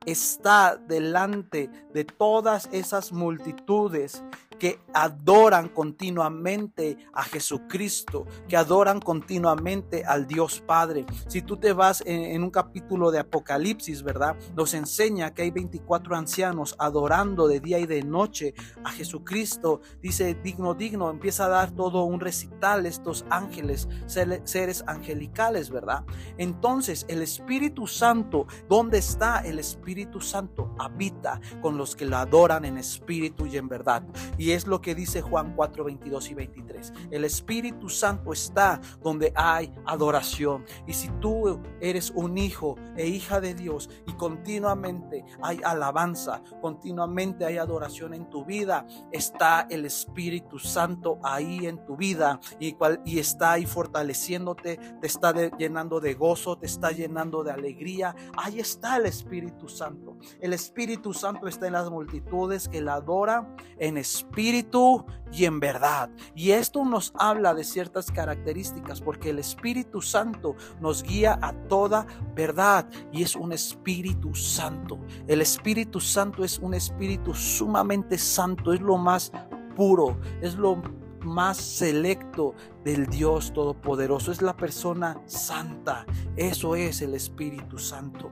está 0.06 0.76
delante 0.76 1.70
de 1.94 2.06
todas 2.06 2.70
esas 2.72 3.12
multitudes 3.12 4.24
que 4.60 4.80
adoran 4.94 5.70
continuamente 5.70 6.98
a 7.14 7.24
Jesucristo, 7.24 8.28
que 8.48 8.58
adoran 8.58 9.00
continuamente 9.00 10.04
al 10.06 10.28
Dios 10.28 10.62
Padre. 10.66 11.06
Si 11.28 11.42
tú 11.42 11.58
te 11.58 11.74
vas 11.74 12.04
en, 12.06 12.44
un 12.44 12.52
capítulo 12.52 13.12
de 13.12 13.20
Apocalipsis, 13.20 14.04
¿verdad? 14.04 14.36
Nos 14.56 14.74
enseña 14.74 15.34
que 15.34 15.44
hay 15.44 15.52
24 15.52 16.16
ancianos 16.16 16.76
adorando 16.78 17.48
de 17.48 17.60
día 17.60 17.80
y 17.80 17.86
de 17.86 18.04
noche 18.04 18.54
a 18.84 18.92
Jesucristo. 18.92 19.82
Dice, 20.02 20.36
digno, 20.36 20.74
digno, 20.74 21.10
empieza 21.10 21.46
a 21.46 21.50
dar 21.50 21.72
todo 21.72 22.04
un 22.04 22.20
recital 22.20 22.86
estos 22.86 23.26
ángeles, 23.30 23.88
seres 24.06 24.84
angelicales, 24.88 25.70
¿verdad? 25.70 26.04
Entonces, 26.38 27.06
el 27.08 27.22
Espíritu 27.22 27.88
Santo, 27.88 28.48
¿dónde 28.68 28.98
está 28.98 29.40
el 29.40 29.60
Espíritu 29.60 30.20
Santo? 30.20 30.76
Habita 30.78 31.40
con 31.62 31.78
los 31.78 31.96
que 31.96 32.06
lo 32.06 32.18
adoran 32.18 32.66
en 32.66 32.78
espíritu 32.78 33.46
y 33.46 33.58
en 33.58 33.68
verdad. 33.68 34.04
Y 34.38 34.49
es 34.54 34.68
lo 34.68 34.82
que 34.82 34.96
dice 34.96 35.22
Juan 35.22 35.54
4, 35.56 35.84
22 35.84 36.32
y 36.32 36.34
23. 36.34 36.94
El 37.12 37.26
Espíritu 37.26 37.90
Santo 37.90 38.34
está 38.34 38.80
donde 39.02 39.34
hay 39.36 39.72
adoración. 39.86 40.66
Y 40.88 40.94
si 40.94 41.10
tú 41.20 41.62
eres 41.82 42.12
un 42.16 42.38
hijo 42.38 42.78
e 42.96 43.08
hija 43.08 43.42
de 43.42 43.54
Dios 43.54 43.90
y 44.08 44.14
continuamente 44.14 45.26
hay 45.42 45.60
alabanza, 45.64 46.42
continuamente 46.62 47.46
hay 47.46 47.58
adoración 47.58 48.14
en 48.14 48.30
tu 48.30 48.46
vida, 48.46 48.88
está 49.12 49.68
el 49.70 49.86
Espíritu 49.86 50.58
Santo 50.58 51.20
ahí 51.24 51.68
en 51.68 51.86
tu 51.86 51.98
vida 51.98 52.40
y, 52.60 52.76
y 53.06 53.20
está 53.20 53.54
ahí 53.54 53.66
fortaleciéndote, 53.66 54.78
te 55.02 55.08
está 55.08 55.34
llenando 55.58 56.00
de 56.00 56.14
gozo, 56.14 56.58
te 56.58 56.66
está 56.66 56.92
llenando 56.92 57.44
de 57.44 57.52
alegría. 57.52 58.16
Ahí 58.38 58.60
está 58.60 58.98
el 58.98 59.06
Espíritu 59.06 59.68
Santo. 59.68 60.18
El 60.40 60.54
Espíritu 60.54 61.14
Santo 61.14 61.48
está 61.48 61.68
en 61.68 61.74
las 61.74 61.90
multitudes 61.90 62.68
que 62.68 62.82
la 62.82 62.96
adoran 62.96 63.56
en 63.78 63.98
espíritu 63.98 64.39
espíritu 64.40 65.06
y 65.34 65.46
en 65.46 65.60
verdad. 65.60 66.10
Y 66.34 66.52
esto 66.52 66.86
nos 66.86 67.12
habla 67.16 67.54
de 67.54 67.66
ciertas 67.66 68.10
características 68.10 69.02
porque 69.02 69.32
el 69.32 69.40
Espíritu 69.40 70.02
Santo 70.02 70.56
nos 70.80 71.04
guía 71.04 71.38
a 71.42 71.54
toda 71.68 72.08
verdad 72.36 72.88
y 73.12 73.22
es 73.24 73.36
un 73.36 73.52
Espíritu 73.52 74.34
Santo. 74.34 74.98
El 75.28 75.42
Espíritu 75.42 76.00
Santo 76.00 76.46
es 76.46 76.58
un 76.60 76.74
Espíritu 76.74 77.34
sumamente 77.34 78.18
santo, 78.18 78.72
es 78.72 78.80
lo 78.80 78.98
más 78.98 79.32
puro, 79.76 80.18
es 80.42 80.56
lo 80.56 80.82
más 81.22 81.58
selecto 81.58 82.56
del 82.86 83.08
Dios 83.08 83.52
Todopoderoso. 83.54 84.32
Es 84.32 84.42
la 84.42 84.56
persona 84.56 85.22
santa. 85.26 86.06
Eso 86.38 86.76
es 86.76 87.02
el 87.02 87.14
Espíritu 87.14 87.78
Santo. 87.78 88.32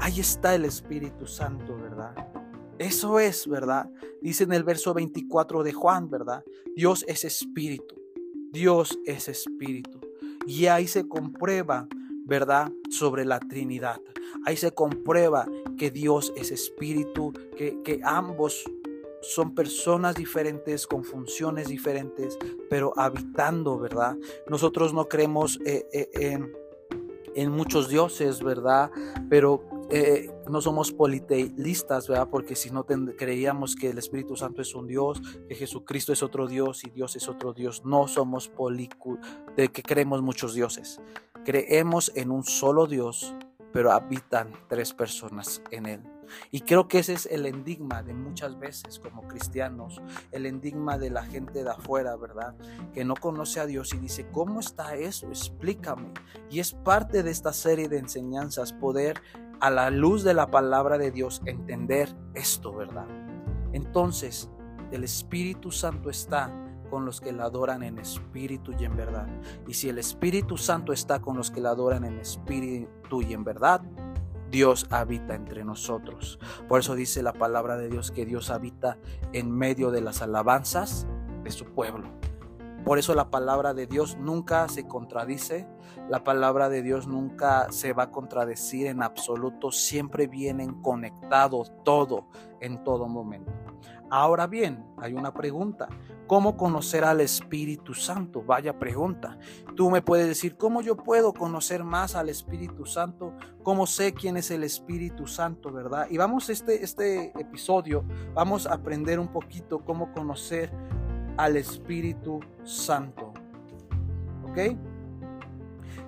Ahí 0.00 0.18
está 0.18 0.56
el 0.56 0.64
Espíritu 0.64 1.28
Santo, 1.28 1.76
¿verdad? 1.76 2.41
Eso 2.78 3.20
es, 3.20 3.46
¿verdad? 3.46 3.90
Dice 4.20 4.44
en 4.44 4.52
el 4.52 4.64
verso 4.64 4.94
24 4.94 5.62
de 5.62 5.72
Juan, 5.72 6.10
¿verdad? 6.10 6.44
Dios 6.74 7.04
es 7.08 7.24
espíritu. 7.24 7.96
Dios 8.52 8.98
es 9.06 9.28
espíritu. 9.28 10.00
Y 10.46 10.66
ahí 10.66 10.86
se 10.86 11.08
comprueba, 11.08 11.88
¿verdad? 12.24 12.72
Sobre 12.90 13.24
la 13.24 13.40
Trinidad. 13.40 14.00
Ahí 14.44 14.56
se 14.56 14.72
comprueba 14.72 15.46
que 15.78 15.90
Dios 15.90 16.32
es 16.36 16.50
espíritu, 16.50 17.32
que, 17.56 17.80
que 17.82 18.00
ambos 18.02 18.64
son 19.22 19.54
personas 19.54 20.16
diferentes, 20.16 20.86
con 20.86 21.04
funciones 21.04 21.68
diferentes, 21.68 22.36
pero 22.68 22.92
habitando, 22.96 23.78
¿verdad? 23.78 24.16
Nosotros 24.48 24.92
no 24.92 25.08
creemos 25.08 25.60
eh, 25.64 25.86
eh, 25.92 26.10
en, 26.14 26.52
en 27.34 27.50
muchos 27.50 27.88
dioses, 27.88 28.42
¿verdad? 28.42 28.90
Pero 29.30 29.64
eh, 29.94 30.30
no 30.48 30.62
somos 30.62 30.90
politeístas, 30.90 32.08
¿verdad? 32.08 32.28
Porque 32.30 32.56
si 32.56 32.70
no 32.70 32.86
creíamos 32.86 33.76
que 33.76 33.90
el 33.90 33.98
Espíritu 33.98 34.36
Santo 34.36 34.62
es 34.62 34.74
un 34.74 34.86
Dios, 34.86 35.20
que 35.46 35.54
Jesucristo 35.54 36.14
es 36.14 36.22
otro 36.22 36.46
Dios 36.48 36.82
y 36.84 36.88
Dios 36.88 37.14
es 37.14 37.28
otro 37.28 37.52
Dios. 37.52 37.84
No 37.84 38.08
somos 38.08 38.48
policu 38.48 39.18
de 39.54 39.68
que 39.68 39.82
creemos 39.82 40.22
muchos 40.22 40.54
dioses. 40.54 40.98
Creemos 41.44 42.10
en 42.14 42.30
un 42.30 42.42
solo 42.42 42.86
Dios, 42.86 43.34
pero 43.70 43.92
habitan 43.92 44.52
tres 44.66 44.94
personas 44.94 45.60
en 45.70 45.84
él. 45.84 46.00
Y 46.50 46.60
creo 46.60 46.88
que 46.88 46.98
ese 46.98 47.14
es 47.14 47.26
el 47.26 47.46
enigma 47.46 48.02
de 48.02 48.14
muchas 48.14 48.58
veces 48.58 48.98
como 48.98 49.26
cristianos, 49.28 50.00
el 50.30 50.46
enigma 50.46 50.98
de 50.98 51.10
la 51.10 51.24
gente 51.24 51.62
de 51.62 51.70
afuera, 51.70 52.16
¿verdad? 52.16 52.54
Que 52.92 53.04
no 53.04 53.14
conoce 53.14 53.60
a 53.60 53.66
Dios 53.66 53.92
y 53.94 53.98
dice, 53.98 54.26
¿cómo 54.32 54.60
está 54.60 54.94
eso? 54.94 55.28
Explícame. 55.28 56.12
Y 56.50 56.60
es 56.60 56.72
parte 56.72 57.22
de 57.22 57.30
esta 57.30 57.52
serie 57.52 57.88
de 57.88 57.98
enseñanzas 57.98 58.72
poder 58.72 59.20
a 59.62 59.70
la 59.70 59.90
luz 59.90 60.24
de 60.24 60.34
la 60.34 60.50
palabra 60.50 60.98
de 60.98 61.12
Dios 61.12 61.40
entender 61.46 62.12
esto, 62.34 62.74
¿verdad? 62.74 63.06
Entonces, 63.72 64.50
el 64.90 65.04
Espíritu 65.04 65.70
Santo 65.70 66.10
está 66.10 66.52
con 66.90 67.04
los 67.04 67.20
que 67.20 67.30
la 67.30 67.44
adoran 67.44 67.84
en 67.84 67.98
espíritu 67.98 68.72
y 68.76 68.84
en 68.84 68.96
verdad. 68.96 69.28
Y 69.68 69.74
si 69.74 69.88
el 69.88 69.98
Espíritu 69.98 70.58
Santo 70.58 70.92
está 70.92 71.20
con 71.22 71.36
los 71.36 71.52
que 71.52 71.60
la 71.60 71.70
adoran 71.70 72.04
en 72.04 72.18
espíritu 72.18 73.22
y 73.22 73.32
en 73.32 73.44
verdad, 73.44 73.80
Dios 74.50 74.88
habita 74.90 75.36
entre 75.36 75.64
nosotros. 75.64 76.40
Por 76.68 76.80
eso 76.80 76.96
dice 76.96 77.22
la 77.22 77.32
palabra 77.32 77.76
de 77.76 77.88
Dios 77.88 78.10
que 78.10 78.26
Dios 78.26 78.50
habita 78.50 78.98
en 79.32 79.50
medio 79.50 79.92
de 79.92 80.00
las 80.00 80.22
alabanzas 80.22 81.06
de 81.44 81.52
su 81.52 81.66
pueblo. 81.66 82.10
Por 82.84 82.98
eso 82.98 83.14
la 83.14 83.30
palabra 83.30 83.74
de 83.74 83.86
Dios 83.86 84.16
nunca 84.18 84.68
se 84.68 84.86
contradice, 84.86 85.68
la 86.08 86.24
palabra 86.24 86.68
de 86.68 86.82
Dios 86.82 87.06
nunca 87.06 87.70
se 87.70 87.92
va 87.92 88.04
a 88.04 88.10
contradecir 88.10 88.86
en 88.86 89.02
absoluto, 89.02 89.70
siempre 89.70 90.26
vienen 90.26 90.82
conectados 90.82 91.72
todo 91.84 92.28
en 92.60 92.82
todo 92.82 93.06
momento. 93.06 93.52
Ahora 94.10 94.46
bien, 94.46 94.84
hay 94.98 95.14
una 95.14 95.32
pregunta. 95.32 95.88
¿Cómo 96.26 96.56
conocer 96.56 97.02
al 97.04 97.22
Espíritu 97.22 97.94
Santo? 97.94 98.42
Vaya 98.42 98.78
pregunta. 98.78 99.38
Tú 99.74 99.90
me 99.90 100.02
puedes 100.02 100.26
decir, 100.28 100.56
¿cómo 100.58 100.82
yo 100.82 100.96
puedo 100.96 101.32
conocer 101.32 101.82
más 101.82 102.14
al 102.14 102.28
Espíritu 102.28 102.84
Santo? 102.84 103.34
¿Cómo 103.62 103.86
sé 103.86 104.12
quién 104.12 104.36
es 104.36 104.50
el 104.50 104.64
Espíritu 104.64 105.26
Santo, 105.26 105.72
verdad? 105.72 106.08
Y 106.10 106.18
vamos 106.18 106.50
este 106.50 106.84
este 106.84 107.32
episodio, 107.40 108.04
vamos 108.34 108.66
a 108.66 108.74
aprender 108.74 109.18
un 109.18 109.28
poquito 109.28 109.82
cómo 109.84 110.12
conocer 110.12 110.70
al 111.42 111.56
Espíritu 111.56 112.38
Santo. 112.62 113.32
¿Ok? 114.44 114.76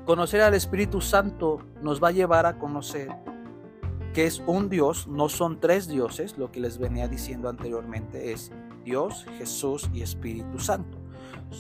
Conocer 0.05 0.43
al 0.43 0.55
Espíritu 0.55 1.01
Santo 1.01 1.61
nos 1.83 2.03
va 2.03 2.09
a 2.09 2.13
llevar 2.13 2.47
a 2.47 2.59
conocer 2.59 3.11
que 4.13 4.27
es 4.27 4.41
un 4.47 4.69
Dios, 4.69 5.09
no 5.09 5.29
son 5.29 5.59
tres 5.59 5.89
dioses, 5.89 6.39
lo 6.39 6.53
que 6.53 6.61
les 6.61 6.79
venía 6.79 7.09
diciendo 7.09 7.49
anteriormente 7.49 8.31
es 8.33 8.53
Dios, 8.85 9.27
Jesús 9.39 9.91
y 9.93 10.03
Espíritu 10.03 10.61
Santo. 10.61 10.99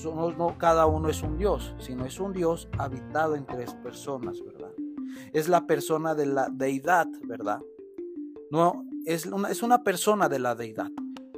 No, 0.04 0.56
cada 0.56 0.86
uno 0.86 1.08
es 1.08 1.22
un 1.22 1.36
Dios, 1.36 1.74
sino 1.78 2.04
es 2.04 2.20
un 2.20 2.32
Dios 2.32 2.68
habitado 2.78 3.34
en 3.34 3.44
tres 3.44 3.74
personas, 3.74 4.40
¿verdad? 4.44 4.70
Es 5.32 5.48
la 5.48 5.66
persona 5.66 6.14
de 6.14 6.26
la 6.26 6.48
deidad, 6.48 7.08
¿verdad? 7.24 7.60
No, 8.52 8.84
es 9.04 9.26
una, 9.26 9.50
es 9.50 9.64
una 9.64 9.82
persona 9.82 10.28
de 10.28 10.38
la 10.38 10.54
deidad. 10.54 10.90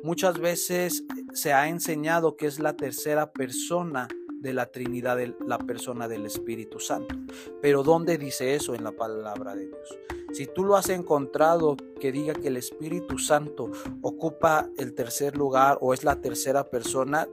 Muchas 0.06 0.38
veces 0.38 1.04
se 1.32 1.52
ha 1.52 1.66
enseñado 1.66 2.36
que 2.36 2.46
es 2.46 2.60
la 2.60 2.76
tercera 2.76 3.32
persona 3.32 4.06
de 4.40 4.54
la 4.54 4.66
Trinidad, 4.66 5.18
la 5.44 5.58
persona 5.58 6.06
del 6.06 6.26
Espíritu 6.26 6.78
Santo. 6.78 7.16
Pero 7.60 7.82
¿dónde 7.82 8.16
dice 8.16 8.54
eso 8.54 8.76
en 8.76 8.84
la 8.84 8.92
palabra 8.92 9.56
de 9.56 9.66
Dios? 9.66 9.98
Si 10.32 10.46
tú 10.46 10.62
lo 10.62 10.76
has 10.76 10.90
encontrado 10.90 11.76
que 12.00 12.12
diga 12.12 12.34
que 12.34 12.46
el 12.46 12.56
Espíritu 12.56 13.18
Santo 13.18 13.72
ocupa 14.00 14.70
el 14.78 14.94
tercer 14.94 15.36
lugar 15.36 15.76
o 15.80 15.92
es 15.92 16.04
la 16.04 16.20
tercera 16.20 16.62
persona, 16.62 17.26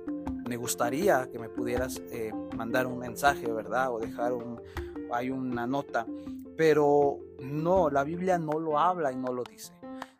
me 0.50 0.58
gustaría 0.58 1.30
que 1.32 1.38
me 1.38 1.50
pudieras 1.50 2.02
eh, 2.10 2.32
mandar 2.58 2.88
un 2.88 2.98
mensaje, 2.98 3.52
¿verdad? 3.52 3.94
O 3.94 4.00
dejar 4.00 4.34
un, 4.34 4.60
hay 5.12 5.30
una 5.30 5.68
nota. 5.68 6.08
Pero 6.58 7.20
no, 7.40 7.92
la 7.92 8.04
Biblia 8.04 8.40
no 8.40 8.58
lo 8.58 8.80
habla 8.80 9.12
y 9.12 9.16
no 9.16 9.32
lo 9.32 9.44
dice. 9.44 9.74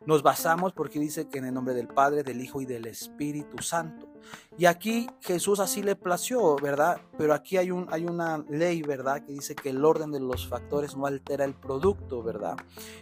Nos 0.06 0.22
basamos 0.22 0.72
porque 0.72 0.98
dice 0.98 1.28
que 1.28 1.38
en 1.38 1.46
el 1.46 1.54
nombre 1.54 1.74
del 1.74 1.88
Padre, 1.88 2.22
del 2.22 2.40
Hijo 2.40 2.60
y 2.60 2.66
del 2.66 2.86
Espíritu 2.86 3.62
Santo. 3.62 4.08
Y 4.56 4.66
aquí 4.66 5.06
Jesús 5.20 5.60
así 5.60 5.82
le 5.82 5.96
plació, 5.96 6.56
¿verdad? 6.56 7.00
Pero 7.18 7.34
aquí 7.34 7.56
hay, 7.56 7.70
un, 7.70 7.86
hay 7.90 8.04
una 8.04 8.38
ley, 8.48 8.82
¿verdad? 8.82 9.24
Que 9.24 9.32
dice 9.32 9.54
que 9.54 9.70
el 9.70 9.84
orden 9.84 10.12
de 10.12 10.20
los 10.20 10.46
factores 10.46 10.96
no 10.96 11.06
altera 11.06 11.44
el 11.44 11.54
producto, 11.54 12.22
¿verdad? 12.22 12.56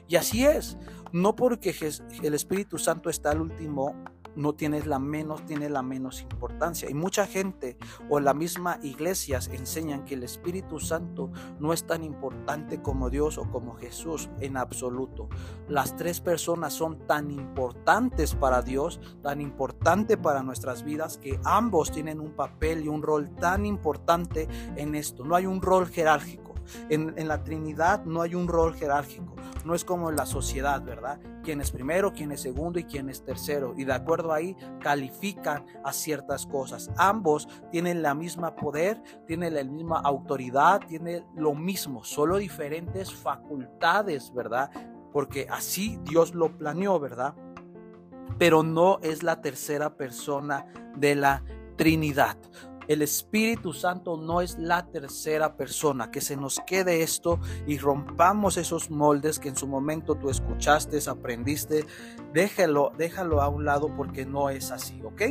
Y 0.09 0.17
así 0.17 0.45
es. 0.45 0.77
No 1.13 1.37
porque 1.37 1.75
el 2.23 2.35
Espíritu 2.35 2.79
Santo 2.79 3.11
está 3.11 3.31
al 3.31 3.43
último 3.43 3.95
no 4.37 4.55
tienes 4.55 4.87
la 4.87 4.99
menos, 4.99 5.45
tiene 5.47 5.69
la 5.69 5.83
menos 5.83 6.23
importancia. 6.23 6.91
Y 6.91 6.95
mucha 6.95 7.27
gente 7.27 7.77
o 8.09 8.21
la 8.21 8.35
misma 8.35 8.79
iglesias 8.83 9.49
enseñan 9.53 10.05
que 10.05 10.15
el 10.15 10.23
Espíritu 10.23 10.81
Santo 10.81 11.31
no 11.59 11.73
es 11.73 11.87
tan 11.87 12.03
importante 12.03 12.83
como 12.83 13.11
Dios 13.11 13.39
o 13.39 13.51
como 13.51 13.75
Jesús 13.75 14.31
en 14.41 14.57
absoluto. 14.57 15.29
Las 15.69 15.97
tres 15.97 16.21
personas 16.21 16.73
son 16.73 17.07
tan 17.07 17.31
importantes 17.31 18.35
para 18.35 18.63
Dios, 18.63 19.01
tan 19.23 19.41
importante 19.41 20.17
para 20.17 20.43
nuestras 20.43 20.85
vidas, 20.85 21.19
que 21.19 21.39
ambos 21.45 21.93
tienen 21.93 22.21
un 22.21 22.33
papel 22.33 22.85
y 22.85 22.89
un 22.89 23.03
rol 23.03 23.35
tan 23.37 23.67
importante 23.67 24.49
en 24.77 24.95
esto. 24.95 25.25
No 25.25 25.35
hay 25.35 25.47
un 25.47 25.61
rol 25.61 25.87
jerárquico. 25.87 26.42
En, 26.89 27.15
la 27.29 27.43
Trinidad 27.43 28.05
no 28.05 28.23
hay 28.23 28.35
un 28.35 28.49
rol 28.49 28.75
jerárquico. 28.75 29.37
No 29.65 29.75
es 29.75 29.85
como 29.85 30.11
en 30.11 30.17
la 30.17 30.27
sociedad, 30.27 30.83
¿verdad? 30.83 31.21
Quién 31.43 31.61
es 31.61 31.71
primero, 31.71 32.13
quién 32.13 32.33
es 32.33 32.41
segundo 32.41 32.79
y 32.79 32.85
quién 32.85 33.09
es 33.09 33.25
tercero. 33.25 33.75
Y 33.77 33.85
de 33.85 33.93
acuerdo 33.93 34.33
ahí 34.33 34.57
califican 34.81 35.67
a 35.85 35.93
ciertas 35.93 36.47
cosas. 36.47 36.91
Ambos 36.97 37.49
tienen 37.71 38.03
la 38.03 38.15
misma 38.15 38.57
poder, 38.57 39.03
tienen 39.27 39.55
la 39.55 39.65
misma 39.65 40.01
autoridad, 40.01 40.81
tienen 40.87 41.25
lo 41.35 41.55
mismo, 41.55 42.05
solo 42.05 42.39
diferentes 42.39 43.13
facultades, 43.13 44.33
¿verdad? 44.35 44.71
Porque 45.13 45.47
así 45.51 45.99
Dios 46.05 46.35
lo 46.35 46.57
planeó, 46.57 46.99
¿verdad? 46.99 47.35
Pero 48.39 48.63
no 48.63 48.99
es 49.03 49.23
la 49.23 49.41
tercera 49.41 49.97
persona 49.97 50.67
de 50.97 51.15
la 51.15 51.45
Trinidad. 51.77 52.37
El 52.89 53.03
Espíritu 53.03 53.73
Santo 53.73 54.17
no 54.17 54.41
es 54.41 54.59
la 54.59 54.87
tercera 54.87 55.57
persona. 55.57 56.11
Que 56.11 56.21
se 56.21 56.37
nos 56.37 56.61
quede 56.67 57.03
esto 57.03 57.39
y 57.67 57.79
rompamos 57.79 58.57
esos 58.57 58.91
moldes 58.91 59.39
que 59.39 59.49
en 59.49 59.57
su 59.57 59.67
momento 59.67 60.15
tú 60.15 60.31
escuchaste, 60.31 60.99
aprendiste. 61.09 61.87
Déjalo, 62.33 62.93
déjalo 62.97 63.43
a 63.43 63.49
un 63.49 63.65
lado 63.65 63.95
porque 63.97 64.27
no 64.27 64.51
es 64.51 64.71
así, 64.71 65.01
¿ok? 65.03 65.23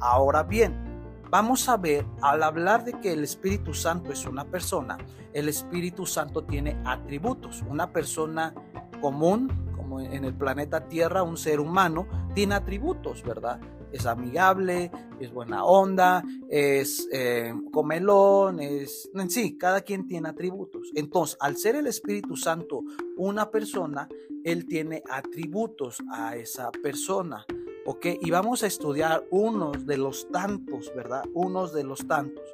Ahora 0.00 0.42
bien, 0.42 1.22
vamos 1.30 1.68
a 1.68 1.76
ver, 1.76 2.06
al 2.22 2.42
hablar 2.42 2.84
de 2.84 2.92
que 3.00 3.12
el 3.12 3.24
Espíritu 3.24 3.74
Santo 3.74 4.12
es 4.12 4.26
una 4.26 4.44
persona, 4.44 4.98
el 5.32 5.48
Espíritu 5.48 6.06
Santo 6.06 6.44
tiene 6.44 6.80
atributos. 6.84 7.62
Una 7.68 7.92
persona 7.92 8.54
común, 9.00 9.72
como 9.76 10.00
en 10.00 10.24
el 10.24 10.34
planeta 10.34 10.88
Tierra, 10.88 11.22
un 11.22 11.36
ser 11.36 11.60
humano, 11.60 12.06
tiene 12.34 12.54
atributos, 12.54 13.22
¿verdad? 13.22 13.60
Es 13.92 14.06
amigable, 14.06 14.90
es 15.20 15.32
buena 15.32 15.64
onda, 15.64 16.24
es 16.48 17.08
eh, 17.12 17.52
comelón, 17.72 18.60
es... 18.60 19.10
En 19.14 19.30
sí, 19.30 19.56
cada 19.56 19.80
quien 19.82 20.06
tiene 20.06 20.28
atributos. 20.28 20.90
Entonces, 20.94 21.36
al 21.40 21.56
ser 21.56 21.76
el 21.76 21.86
Espíritu 21.86 22.36
Santo 22.36 22.82
una 23.16 23.50
persona, 23.50 24.08
Él 24.44 24.66
tiene 24.66 25.02
atributos 25.10 26.02
a 26.12 26.36
esa 26.36 26.70
persona. 26.70 27.44
¿Ok? 27.86 28.06
Y 28.20 28.30
vamos 28.30 28.62
a 28.62 28.66
estudiar 28.66 29.24
unos 29.30 29.86
de 29.86 29.96
los 29.96 30.28
tantos, 30.30 30.92
¿verdad? 30.94 31.24
Unos 31.32 31.72
de 31.72 31.82
los 31.82 32.06
tantos. 32.06 32.44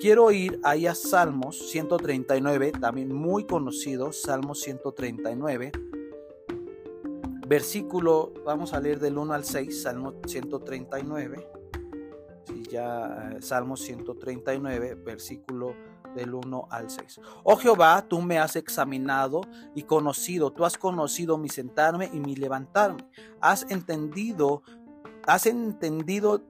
Quiero 0.00 0.30
ir 0.32 0.58
ahí 0.64 0.86
a 0.86 0.94
Salmos 0.94 1.70
139, 1.70 2.72
también 2.72 3.14
muy 3.14 3.44
conocido, 3.44 4.12
Salmos 4.12 4.60
139 4.60 5.72
versículo, 7.50 8.32
vamos 8.46 8.72
a 8.74 8.80
leer 8.80 9.00
del 9.00 9.18
1 9.18 9.34
al 9.34 9.44
6, 9.44 9.82
Salmo 9.82 10.14
139. 10.24 11.48
Si 12.46 12.62
ya 12.62 13.32
eh, 13.32 13.42
Salmo 13.42 13.76
139, 13.76 14.94
versículo 14.94 15.74
del 16.14 16.32
1 16.32 16.68
al 16.70 16.88
6. 16.88 17.20
Oh 17.42 17.56
Jehová, 17.56 18.06
tú 18.06 18.22
me 18.22 18.38
has 18.38 18.54
examinado 18.54 19.40
y 19.74 19.82
conocido, 19.82 20.52
tú 20.52 20.64
has 20.64 20.78
conocido 20.78 21.38
mi 21.38 21.48
sentarme 21.48 22.08
y 22.12 22.20
mi 22.20 22.36
levantarme. 22.36 23.04
Has 23.40 23.66
entendido, 23.68 24.62
has 25.26 25.46
entendido 25.46 26.49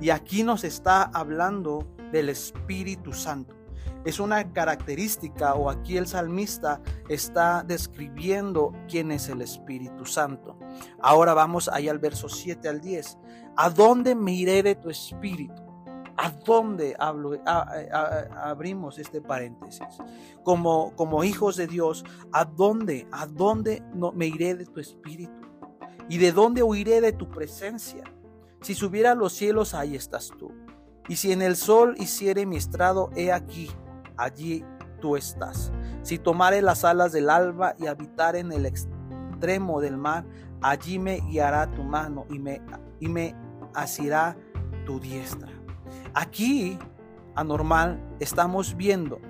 Y 0.00 0.10
aquí 0.10 0.42
nos 0.42 0.64
está 0.64 1.02
hablando 1.02 1.86
del 2.12 2.28
Espíritu 2.28 3.12
Santo. 3.12 3.54
Es 4.04 4.20
una 4.20 4.52
característica 4.52 5.54
o 5.54 5.68
aquí 5.68 5.96
el 5.96 6.06
salmista 6.06 6.80
está 7.08 7.64
describiendo 7.66 8.72
quién 8.88 9.10
es 9.10 9.28
el 9.28 9.42
Espíritu 9.42 10.04
Santo. 10.04 10.58
Ahora 11.00 11.34
vamos 11.34 11.68
ahí 11.68 11.88
al 11.88 11.98
verso 11.98 12.28
7 12.28 12.68
al 12.68 12.80
10. 12.80 13.18
¿A 13.56 13.70
dónde 13.70 14.14
me 14.14 14.32
iré 14.32 14.62
de 14.62 14.76
tu 14.76 14.90
Espíritu? 14.90 15.62
¿A 16.16 16.30
dónde 16.30 16.96
abrimos 16.98 18.98
este 18.98 19.20
paréntesis? 19.20 19.86
Como, 20.44 20.94
como 20.94 21.24
hijos 21.24 21.56
de 21.56 21.66
Dios, 21.66 22.04
¿a 22.32 22.44
dónde, 22.44 23.08
a 23.10 23.26
dónde 23.26 23.82
no, 23.92 24.12
me 24.12 24.26
iré 24.26 24.54
de 24.54 24.66
tu 24.66 24.78
Espíritu? 24.78 25.32
¿Y 26.08 26.18
de 26.18 26.32
dónde 26.32 26.62
huiré 26.62 27.00
de 27.00 27.12
tu 27.12 27.28
presencia? 27.28 28.04
Si 28.60 28.74
subiera 28.74 29.12
a 29.12 29.14
los 29.14 29.32
cielos, 29.32 29.74
ahí 29.74 29.94
estás 29.94 30.30
tú. 30.38 30.52
Y 31.08 31.16
si 31.16 31.32
en 31.32 31.42
el 31.42 31.56
sol 31.56 31.94
hiciere 31.98 32.46
mi 32.46 32.56
estrado, 32.56 33.10
he 33.14 33.32
aquí, 33.32 33.70
allí 34.16 34.64
tú 35.00 35.16
estás. 35.16 35.72
Si 36.02 36.18
tomare 36.18 36.62
las 36.62 36.84
alas 36.84 37.12
del 37.12 37.30
alba 37.30 37.74
y 37.78 37.86
habitar 37.86 38.36
en 38.36 38.52
el 38.52 38.66
extremo 38.66 39.80
del 39.80 39.96
mar, 39.96 40.24
allí 40.62 40.98
me 40.98 41.20
guiará 41.20 41.70
tu 41.72 41.82
mano 41.82 42.26
y 42.30 42.38
me, 42.38 42.60
y 42.98 43.08
me 43.08 43.34
asirá 43.74 44.36
tu 44.84 44.98
diestra. 44.98 45.52
Aquí, 46.14 46.78
anormal, 47.34 48.00
estamos 48.18 48.76
viendo, 48.76 49.20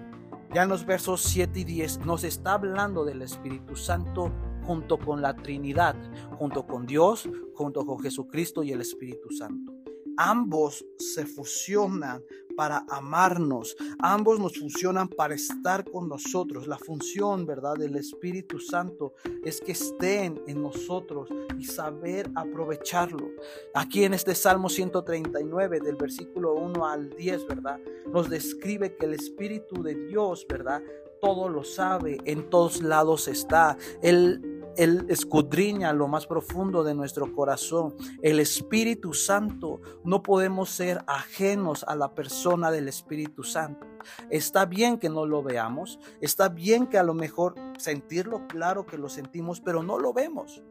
ya 0.55 0.63
en 0.63 0.69
los 0.69 0.87
versos 0.87 1.23
7 1.25 1.61
y 1.61 1.65
10, 1.65 2.07
nos 2.07 2.25
está 2.25 2.55
hablando 2.55 3.05
del 3.05 3.23
Espíritu 3.23 3.77
Santo 3.77 4.33
junto 4.67 4.99
con 4.99 5.23
la 5.23 5.35
Trinidad, 5.35 5.95
junto 6.39 6.67
con 6.67 6.87
Dios, 6.87 7.29
junto 7.55 7.87
con 7.87 8.01
Jesucristo 8.01 8.63
y 8.63 8.73
el 8.73 8.81
Espíritu 8.81 9.31
Santo. 9.31 9.73
Ambos 10.19 10.85
se 10.99 11.27
fusionan 11.27 12.23
para 12.57 12.87
amarnos. 12.89 13.77
Ambos 13.99 14.41
nos 14.41 14.59
funcionan 14.59 15.09
para 15.09 15.35
estar 15.35 15.85
con 15.85 16.09
nosotros. 16.09 16.67
La 16.67 16.79
función, 16.79 17.45
¿verdad?, 17.45 17.75
del 17.75 17.97
Espíritu 17.97 18.59
Santo 18.59 19.13
es 19.45 19.61
que 19.61 19.73
estén 19.73 20.41
en 20.47 20.63
nosotros 20.63 21.29
y 21.59 21.65
saber 21.65 22.31
aprovecharlo. 22.35 23.29
Aquí 23.75 24.05
en 24.05 24.15
este 24.15 24.35
Salmo 24.35 24.71
139, 24.71 25.81
del 25.81 25.97
versículo 25.97 26.55
1 26.55 26.87
al 26.87 27.11
10, 27.11 27.47
¿verdad?, 27.47 27.79
nos 28.11 28.31
describe 28.31 28.97
que 28.97 29.05
el 29.05 29.13
Espíritu 29.13 29.83
de 29.83 29.95
Dios, 30.07 30.47
¿verdad?, 30.49 30.83
todo 31.21 31.49
lo 31.49 31.65
sabe, 31.65 32.19
en 32.25 32.51
todos 32.51 32.83
lados 32.83 33.29
está. 33.29 33.77
Él 34.03 34.57
escudriña 34.77 35.93
lo 35.93 36.07
más 36.07 36.27
profundo 36.27 36.85
de 36.85 36.95
nuestro 36.95 37.33
corazón. 37.33 37.95
El 38.23 38.41
Espíritu 38.41 39.15
Santo, 39.15 39.81
no 40.05 40.23
podemos 40.23 40.71
ser 40.71 41.03
ajenos 41.07 41.85
a 41.85 41.97
la 41.97 42.15
persona 42.15 42.71
del 42.71 42.89
Espíritu 42.89 43.43
Santo. 43.43 43.87
Está 44.31 44.67
bien 44.67 44.99
que 44.99 45.09
no 45.09 45.27
lo 45.27 45.43
veamos, 45.43 45.99
está 46.21 46.49
bien 46.49 46.87
que 46.87 46.99
a 46.99 47.03
lo 47.03 47.15
mejor 47.15 47.55
sentirlo, 47.79 48.47
claro 48.47 48.87
que 48.87 48.99
lo 48.99 49.09
sentimos, 49.09 49.61
pero 49.61 49.83
no 49.83 49.99
lo 49.99 50.13
vemos. 50.13 50.63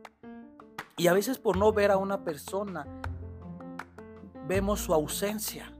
Y 0.98 1.08
a 1.08 1.13
veces 1.13 1.39
por 1.39 1.58
no 1.58 1.74
ver 1.74 1.91
a 1.91 1.98
una 1.98 2.24
persona, 2.24 2.86
vemos 4.48 4.80
su 4.82 4.93
ausencia. 4.93 5.75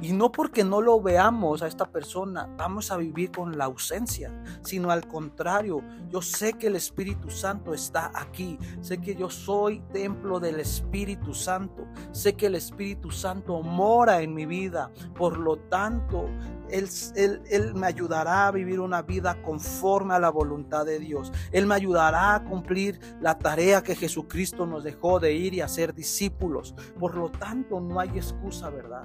Y 0.00 0.12
no 0.12 0.32
porque 0.32 0.64
no 0.64 0.80
lo 0.80 1.00
veamos 1.00 1.62
a 1.62 1.66
esta 1.66 1.84
persona, 1.84 2.48
vamos 2.56 2.90
a 2.90 2.96
vivir 2.96 3.30
con 3.30 3.58
la 3.58 3.66
ausencia, 3.66 4.32
sino 4.62 4.90
al 4.90 5.06
contrario, 5.06 5.82
yo 6.08 6.22
sé 6.22 6.54
que 6.54 6.68
el 6.68 6.76
Espíritu 6.76 7.30
Santo 7.30 7.74
está 7.74 8.10
aquí, 8.14 8.58
sé 8.80 8.98
que 8.98 9.14
yo 9.14 9.28
soy 9.28 9.80
templo 9.92 10.40
del 10.40 10.58
Espíritu 10.60 11.34
Santo, 11.34 11.86
sé 12.12 12.34
que 12.34 12.46
el 12.46 12.54
Espíritu 12.54 13.10
Santo 13.10 13.62
mora 13.62 14.22
en 14.22 14.34
mi 14.34 14.46
vida, 14.46 14.90
por 15.14 15.38
lo 15.38 15.56
tanto, 15.58 16.28
él, 16.70 17.74
me 17.74 17.86
ayudará 17.86 18.46
a 18.46 18.50
vivir 18.52 18.80
una 18.80 19.02
vida 19.02 19.42
conforme 19.42 20.14
a 20.14 20.18
la 20.18 20.30
voluntad 20.30 20.86
de 20.86 20.98
Dios. 20.98 21.32
Él 21.52 21.66
me 21.66 21.74
ayudará 21.74 22.34
a 22.34 22.44
cumplir 22.44 23.00
la 23.20 23.38
tarea 23.38 23.82
que 23.82 23.96
Jesucristo 23.96 24.66
nos 24.66 24.84
dejó 24.84 25.20
de 25.20 25.34
ir 25.34 25.54
y 25.54 25.60
hacer 25.60 25.94
discípulos. 25.94 26.74
Por 26.98 27.16
lo 27.16 27.30
tanto, 27.30 27.80
no 27.80 28.00
hay 28.00 28.10
excusa, 28.10 28.70
¿verdad? 28.70 29.04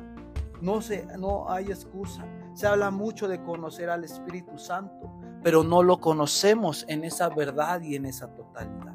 No, 0.65 0.81
se, 0.81 1.05
no 1.19 1.47
hay 1.47 1.65
excusa. 1.65 2.25
Se 2.55 2.65
habla 2.65 2.89
mucho 2.89 3.27
de 3.27 3.43
conocer 3.43 3.87
al 3.87 4.03
Espíritu 4.03 4.57
Santo, 4.57 5.13
pero 5.43 5.63
no 5.63 5.83
lo 5.83 5.99
conocemos 5.99 6.85
en 6.87 7.03
esa 7.03 7.29
verdad 7.29 7.81
y 7.81 7.95
en 7.95 8.07
esa 8.07 8.33
totalidad. 8.33 8.94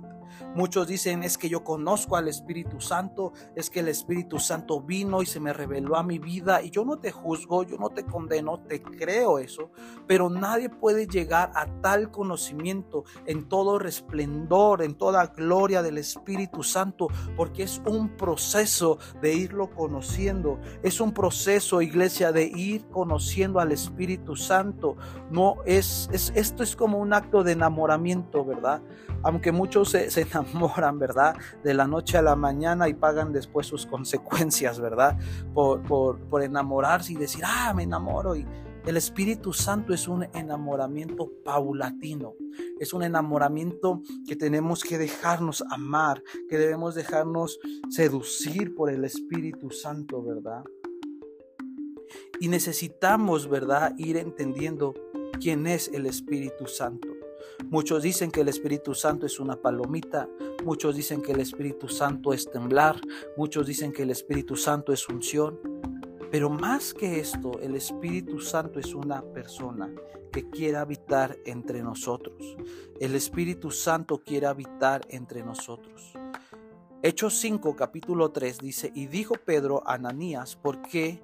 Muchos 0.55 0.89
dicen 0.89 1.23
es 1.23 1.39
que 1.39 1.49
yo 1.49 1.63
conozco 1.63 2.17
al 2.17 2.27
Espíritu 2.27 2.81
Santo, 2.81 3.33
es 3.55 3.71
que 3.71 3.81
el 3.81 3.89
Espíritu 3.89 4.41
Santo 4.41 4.81
vino 4.81 5.23
y 5.23 5.27
se 5.27 5.39
me 5.39 5.53
reveló 5.53 5.97
a 5.97 6.03
mi 6.03 6.19
vida 6.19 6.61
y 6.61 6.71
yo 6.71 6.85
no 6.85 6.99
te 6.99 7.13
juzgo, 7.13 7.63
yo 7.63 7.77
no 7.77 7.91
te 7.91 8.05
condeno, 8.05 8.59
te 8.59 8.83
creo 8.83 9.39
eso, 9.39 9.71
pero 10.09 10.29
nadie 10.29 10.69
puede 10.69 11.07
llegar 11.07 11.53
a 11.55 11.67
tal 11.81 12.11
conocimiento 12.11 13.05
en 13.27 13.49
todo 13.49 13.79
resplendor, 13.79 14.83
en 14.83 14.97
toda 14.97 15.27
gloria 15.29 15.83
del 15.83 15.99
Espíritu 15.99 16.65
Santo, 16.65 17.07
porque 17.37 17.63
es 17.63 17.81
un 17.87 18.17
proceso 18.17 18.99
de 19.23 19.35
irlo 19.35 19.71
conociendo, 19.71 20.59
es 20.83 21.01
un 21.01 21.13
proceso, 21.13 21.81
iglesia, 21.81 22.33
de 22.33 22.45
ir 22.45 22.87
conociendo 22.89 23.61
al 23.61 23.71
Espíritu 23.71 24.35
Santo. 24.35 24.97
No 25.31 25.57
es, 25.65 26.09
es 26.13 26.33
esto 26.35 26.65
es 26.65 26.75
como 26.75 26.99
un 26.99 27.13
acto 27.13 27.45
de 27.45 27.53
enamoramiento, 27.53 28.45
¿verdad? 28.45 28.83
Aunque 29.23 29.53
muchos 29.53 29.91
se, 29.91 30.21
enamoran, 30.21 30.99
¿verdad? 30.99 31.37
De 31.63 31.75
la 31.75 31.87
noche 31.87 32.19
a 32.19 32.23
la 32.23 32.37
mañana 32.37 32.89
y 32.89 32.95
pagan 32.95 33.33
después 33.33 33.67
sus 33.67 33.87
consecuencias, 33.87 34.81
¿verdad? 34.81 35.19
Por, 35.55 35.83
por, 35.83 36.43
enamorarse 36.43 37.13
y 37.13 37.17
decir, 37.17 37.43
ah, 37.45 37.73
me 37.75 37.83
enamoro. 37.83 38.35
Y 38.35 38.47
el 38.87 38.97
Espíritu 38.97 39.53
Santo 39.53 39.93
es 39.93 40.09
un 40.09 40.25
enamoramiento 40.35 41.31
paulatino. 41.45 42.35
Es 42.79 42.95
un 42.95 43.03
enamoramiento 43.03 44.03
que 44.27 44.37
tenemos 44.37 44.83
que 44.83 44.97
dejarnos 44.97 45.63
amar, 45.71 46.23
que 46.49 46.57
debemos 46.57 46.95
dejarnos 46.95 47.59
seducir 47.91 48.75
por 48.75 48.91
el 48.91 49.05
Espíritu 49.05 49.71
Santo, 49.71 50.23
¿verdad? 50.23 50.65
Y 52.41 52.49
necesitamos, 52.49 53.49
¿verdad?, 53.49 53.93
ir 53.99 54.17
entendiendo 54.17 54.95
quién 55.41 55.67
es 55.67 55.89
el 55.89 56.07
Espíritu 56.07 56.67
Santo. 56.67 57.10
Muchos 57.69 58.03
dicen 58.03 58.31
que 58.31 58.41
el 58.41 58.49
Espíritu 58.49 58.95
Santo 58.95 59.27
es 59.27 59.39
una 59.39 59.57
palomita, 59.57 60.29
muchos 60.65 60.97
dicen 60.97 61.23
que 61.23 61.33
el 61.33 61.41
Espíritu 61.41 61.89
Santo 61.89 62.33
es 62.33 62.51
temblar, 62.51 63.01
muchos 63.37 63.67
dicen 63.67 63.93
que 63.93 64.03
el 64.03 64.11
Espíritu 64.11 64.57
Santo 64.57 64.93
es 64.93 65.09
unción. 65.09 65.59
Pero 66.31 66.49
más 66.49 66.95
que 66.95 67.19
esto, 67.19 67.59
el 67.61 67.75
Espíritu 67.75 68.41
Santo 68.41 68.79
es 68.79 68.95
una 68.95 69.23
persona 69.23 69.91
que 70.33 70.49
quiere 70.49 70.77
habitar 70.77 71.37
entre 71.45 71.83
nosotros. 71.83 72.57
El 73.01 73.15
Espíritu 73.15 73.71
Santo 73.71 74.19
quiere 74.19 74.47
habitar 74.47 75.03
entre 75.09 75.43
nosotros. 75.43 76.15
Hechos 77.03 77.39
5, 77.39 77.75
capítulo 77.77 78.31
3 78.31 78.59
dice, 78.59 78.93
y 78.95 79.07
dijo 79.07 79.35
Pedro 79.35 79.83
a 79.87 79.95
Ananías, 79.95 80.55
¿por 80.57 80.83
qué? 80.83 81.23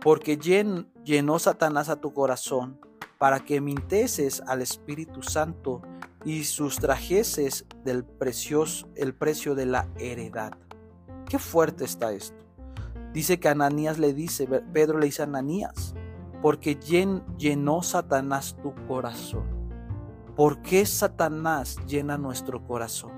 Porque 0.00 0.36
llenó 0.36 1.38
Satanás 1.38 1.88
a 1.88 2.00
tu 2.00 2.12
corazón 2.12 2.78
para 3.18 3.40
que 3.40 3.60
minteses 3.60 4.40
al 4.46 4.62
Espíritu 4.62 5.22
Santo 5.22 5.82
y 6.24 6.44
sustrajeses 6.44 7.66
del 7.84 8.04
precioso, 8.04 8.88
el 8.94 9.14
precio 9.14 9.54
de 9.54 9.66
la 9.66 9.88
heredad. 9.98 10.52
Qué 11.28 11.38
fuerte 11.38 11.84
está 11.84 12.12
esto. 12.12 12.44
Dice 13.12 13.40
que 13.40 13.48
Ananías 13.48 13.98
le 13.98 14.14
dice, 14.14 14.46
Pedro 14.46 14.98
le 14.98 15.06
dice 15.06 15.22
a 15.22 15.24
Ananías, 15.24 15.94
porque 16.40 16.76
llenó 16.76 17.82
Satanás 17.82 18.56
tu 18.62 18.74
corazón. 18.86 19.46
¿Por 20.36 20.62
qué 20.62 20.86
Satanás 20.86 21.76
llena 21.86 22.16
nuestro 22.16 22.64
corazón? 22.64 23.10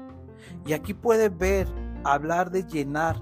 Y 0.65 0.73
aquí 0.73 0.95
puede 0.95 1.29
ver, 1.29 1.69
hablar 2.05 2.51
de 2.51 2.65
llenar, 2.65 3.21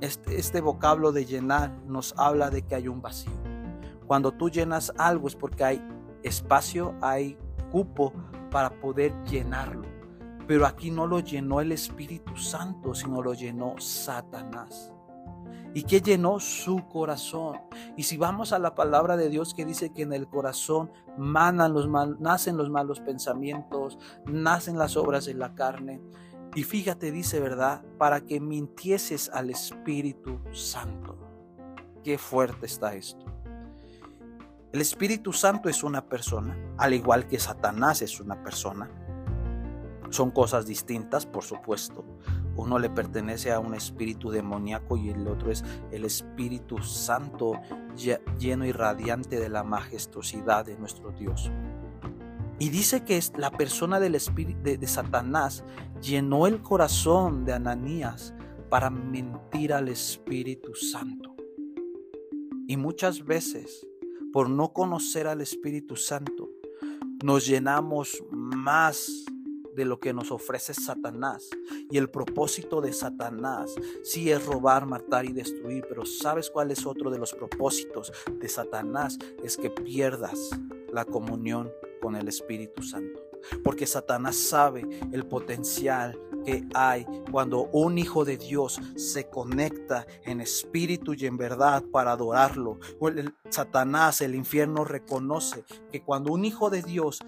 este, 0.00 0.38
este 0.38 0.62
vocablo 0.62 1.12
de 1.12 1.26
llenar 1.26 1.70
nos 1.86 2.14
habla 2.16 2.48
de 2.48 2.62
que 2.62 2.76
hay 2.76 2.88
un 2.88 3.02
vacío. 3.02 3.37
Cuando 4.08 4.32
tú 4.32 4.48
llenas 4.48 4.90
algo 4.96 5.28
es 5.28 5.36
porque 5.36 5.64
hay 5.64 5.82
espacio, 6.22 6.94
hay 7.02 7.36
cupo 7.70 8.14
para 8.50 8.70
poder 8.70 9.12
llenarlo. 9.24 9.86
Pero 10.46 10.64
aquí 10.66 10.90
no 10.90 11.06
lo 11.06 11.20
llenó 11.20 11.60
el 11.60 11.72
Espíritu 11.72 12.34
Santo, 12.38 12.94
sino 12.94 13.20
lo 13.20 13.34
llenó 13.34 13.74
Satanás. 13.78 14.94
¿Y 15.74 15.82
que 15.82 16.00
llenó 16.00 16.40
su 16.40 16.88
corazón? 16.88 17.60
Y 17.98 18.04
si 18.04 18.16
vamos 18.16 18.54
a 18.54 18.58
la 18.58 18.74
palabra 18.74 19.18
de 19.18 19.28
Dios 19.28 19.52
que 19.52 19.66
dice 19.66 19.92
que 19.92 20.02
en 20.02 20.14
el 20.14 20.26
corazón 20.26 20.90
manan 21.18 21.74
los 21.74 21.86
nacen 22.18 22.56
los 22.56 22.70
malos 22.70 23.00
pensamientos, 23.00 23.98
nacen 24.24 24.78
las 24.78 24.96
obras 24.96 25.26
de 25.26 25.34
la 25.34 25.54
carne. 25.54 26.00
Y 26.54 26.62
fíjate, 26.62 27.12
dice, 27.12 27.40
¿verdad? 27.40 27.84
Para 27.98 28.22
que 28.22 28.40
mintieses 28.40 29.28
al 29.28 29.50
Espíritu 29.50 30.40
Santo. 30.52 31.18
Qué 32.02 32.16
fuerte 32.16 32.64
está 32.64 32.94
esto. 32.94 33.37
El 34.70 34.82
Espíritu 34.82 35.32
Santo 35.32 35.70
es 35.70 35.82
una 35.82 36.04
persona, 36.04 36.54
al 36.76 36.92
igual 36.92 37.26
que 37.26 37.38
Satanás 37.38 38.02
es 38.02 38.20
una 38.20 38.42
persona. 38.42 38.90
Son 40.10 40.30
cosas 40.30 40.66
distintas, 40.66 41.24
por 41.24 41.42
supuesto. 41.42 42.04
Uno 42.54 42.78
le 42.78 42.90
pertenece 42.90 43.50
a 43.50 43.60
un 43.60 43.74
espíritu 43.74 44.30
demoníaco 44.30 44.98
y 44.98 45.08
el 45.08 45.26
otro 45.26 45.50
es 45.50 45.64
el 45.90 46.04
Espíritu 46.04 46.82
Santo 46.82 47.52
lleno 48.38 48.66
y 48.66 48.72
radiante 48.72 49.40
de 49.40 49.48
la 49.48 49.64
majestuosidad 49.64 50.66
de 50.66 50.76
nuestro 50.76 51.12
Dios. 51.12 51.50
Y 52.58 52.68
dice 52.68 53.04
que 53.04 53.18
la 53.38 53.50
persona 53.50 53.98
del 54.00 54.16
espíritu 54.16 54.60
de 54.64 54.86
Satanás 54.86 55.64
llenó 56.02 56.46
el 56.46 56.60
corazón 56.60 57.46
de 57.46 57.54
Ananías 57.54 58.34
para 58.68 58.90
mentir 58.90 59.72
al 59.72 59.88
Espíritu 59.88 60.74
Santo. 60.74 61.36
Y 62.66 62.76
muchas 62.76 63.24
veces, 63.24 63.87
por 64.32 64.48
no 64.48 64.72
conocer 64.72 65.26
al 65.26 65.40
Espíritu 65.40 65.96
Santo, 65.96 66.50
nos 67.22 67.46
llenamos 67.46 68.22
más 68.30 69.24
de 69.74 69.84
lo 69.84 70.00
que 70.00 70.12
nos 70.12 70.32
ofrece 70.32 70.74
Satanás. 70.74 71.48
Y 71.90 71.98
el 71.98 72.10
propósito 72.10 72.80
de 72.80 72.92
Satanás 72.92 73.74
sí 74.02 74.30
es 74.30 74.44
robar, 74.44 74.86
matar 74.86 75.24
y 75.24 75.32
destruir, 75.32 75.84
pero 75.88 76.04
¿sabes 76.04 76.50
cuál 76.50 76.72
es 76.72 76.84
otro 76.84 77.10
de 77.10 77.18
los 77.18 77.32
propósitos 77.32 78.12
de 78.40 78.48
Satanás? 78.48 79.18
Es 79.44 79.56
que 79.56 79.70
pierdas 79.70 80.50
la 80.92 81.04
comunión 81.04 81.70
con 82.02 82.16
el 82.16 82.28
Espíritu 82.28 82.82
Santo. 82.82 83.27
Porque 83.62 83.86
Satanás 83.86 84.36
sabe 84.36 84.86
el 85.12 85.26
potencial 85.26 86.18
que 86.44 86.66
hay 86.74 87.06
cuando 87.30 87.68
un 87.72 87.98
hijo 87.98 88.24
de 88.24 88.36
Dios 88.36 88.80
se 88.96 89.28
conecta 89.28 90.06
en 90.24 90.40
espíritu 90.40 91.14
y 91.14 91.26
en 91.26 91.36
verdad 91.36 91.82
para 91.92 92.12
adorarlo. 92.12 92.78
Satanás, 93.50 94.20
el 94.20 94.34
infierno 94.34 94.84
reconoce 94.84 95.64
que 95.90 96.02
cuando 96.02 96.32
un 96.32 96.44
hijo 96.44 96.70
de 96.70 96.82
Dios 96.82 97.20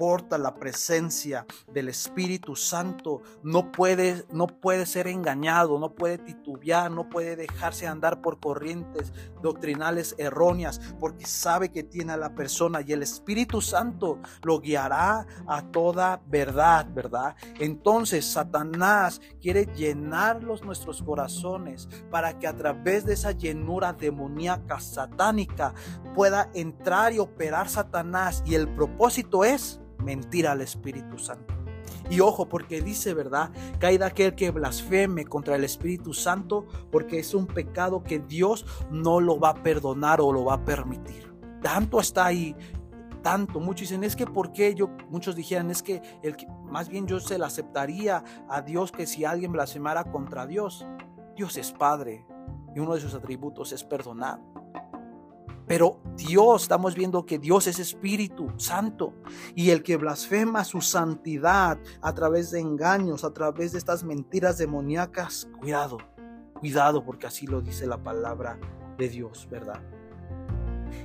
importa 0.00 0.38
la 0.38 0.54
presencia 0.54 1.44
del 1.74 1.90
Espíritu 1.90 2.56
Santo, 2.56 3.20
no 3.42 3.70
puede, 3.70 4.24
no 4.32 4.46
puede 4.46 4.86
ser 4.86 5.06
engañado, 5.06 5.78
no 5.78 5.94
puede 5.94 6.16
titubear, 6.16 6.90
no 6.90 7.10
puede 7.10 7.36
dejarse 7.36 7.86
andar 7.86 8.22
por 8.22 8.40
corrientes 8.40 9.12
doctrinales 9.42 10.14
erróneas, 10.16 10.80
porque 10.98 11.26
sabe 11.26 11.70
que 11.70 11.82
tiene 11.82 12.14
a 12.14 12.16
la 12.16 12.34
persona 12.34 12.80
y 12.80 12.92
el 12.92 13.02
Espíritu 13.02 13.60
Santo 13.60 14.20
lo 14.42 14.60
guiará 14.60 15.26
a 15.46 15.70
toda 15.70 16.22
verdad, 16.26 16.86
¿verdad? 16.94 17.36
Entonces 17.58 18.24
Satanás 18.24 19.20
quiere 19.38 19.66
llenarlos 19.66 20.64
nuestros 20.64 21.02
corazones 21.02 21.90
para 22.10 22.38
que 22.38 22.46
a 22.46 22.56
través 22.56 23.04
de 23.04 23.12
esa 23.12 23.32
llenura 23.32 23.92
demoníaca 23.92 24.80
satánica 24.80 25.74
pueda 26.14 26.48
entrar 26.54 27.12
y 27.12 27.18
operar 27.18 27.68
Satanás 27.68 28.42
y 28.46 28.54
el 28.54 28.66
propósito 28.66 29.44
es 29.44 29.78
mentira 30.02 30.52
al 30.52 30.60
Espíritu 30.60 31.18
Santo. 31.18 31.54
Y 32.10 32.20
ojo, 32.20 32.48
porque 32.48 32.82
dice, 32.82 33.14
¿verdad? 33.14 33.50
Caída 33.78 34.06
aquel 34.06 34.34
que 34.34 34.50
blasfeme 34.50 35.24
contra 35.24 35.54
el 35.56 35.64
Espíritu 35.64 36.12
Santo, 36.12 36.66
porque 36.90 37.20
es 37.20 37.34
un 37.34 37.46
pecado 37.46 38.02
que 38.02 38.18
Dios 38.18 38.66
no 38.90 39.20
lo 39.20 39.38
va 39.38 39.50
a 39.50 39.62
perdonar 39.62 40.20
o 40.20 40.32
lo 40.32 40.44
va 40.44 40.54
a 40.54 40.64
permitir. 40.64 41.32
Tanto 41.62 42.00
está 42.00 42.26
ahí, 42.26 42.56
tanto. 43.22 43.60
Muchos 43.60 43.88
dicen, 43.88 44.02
es 44.02 44.16
que 44.16 44.26
¿por 44.26 44.52
qué? 44.52 44.74
Yo, 44.74 44.90
muchos 45.08 45.36
dijeran, 45.36 45.70
es 45.70 45.82
que, 45.82 46.02
el, 46.22 46.36
más 46.64 46.88
bien 46.88 47.06
yo 47.06 47.20
se 47.20 47.38
le 47.38 47.44
aceptaría 47.44 48.24
a 48.48 48.62
Dios 48.62 48.90
que 48.90 49.06
si 49.06 49.24
alguien 49.24 49.52
blasfemara 49.52 50.04
contra 50.04 50.46
Dios. 50.46 50.86
Dios 51.36 51.56
es 51.56 51.72
Padre 51.72 52.26
y 52.74 52.80
uno 52.80 52.94
de 52.94 53.00
sus 53.00 53.14
atributos 53.14 53.72
es 53.72 53.84
perdonar. 53.84 54.40
Pero 55.70 56.00
Dios, 56.16 56.62
estamos 56.62 56.96
viendo 56.96 57.24
que 57.24 57.38
Dios 57.38 57.68
es 57.68 57.78
Espíritu 57.78 58.52
Santo 58.56 59.14
y 59.54 59.70
el 59.70 59.84
que 59.84 59.96
blasfema 59.96 60.64
su 60.64 60.80
santidad 60.80 61.78
a 62.02 62.12
través 62.12 62.50
de 62.50 62.58
engaños, 62.58 63.22
a 63.22 63.32
través 63.32 63.70
de 63.70 63.78
estas 63.78 64.02
mentiras 64.02 64.58
demoníacas, 64.58 65.48
cuidado, 65.60 65.98
cuidado 66.58 67.04
porque 67.04 67.28
así 67.28 67.46
lo 67.46 67.60
dice 67.60 67.86
la 67.86 68.02
palabra 68.02 68.58
de 68.98 69.08
Dios, 69.10 69.46
¿verdad? 69.48 69.80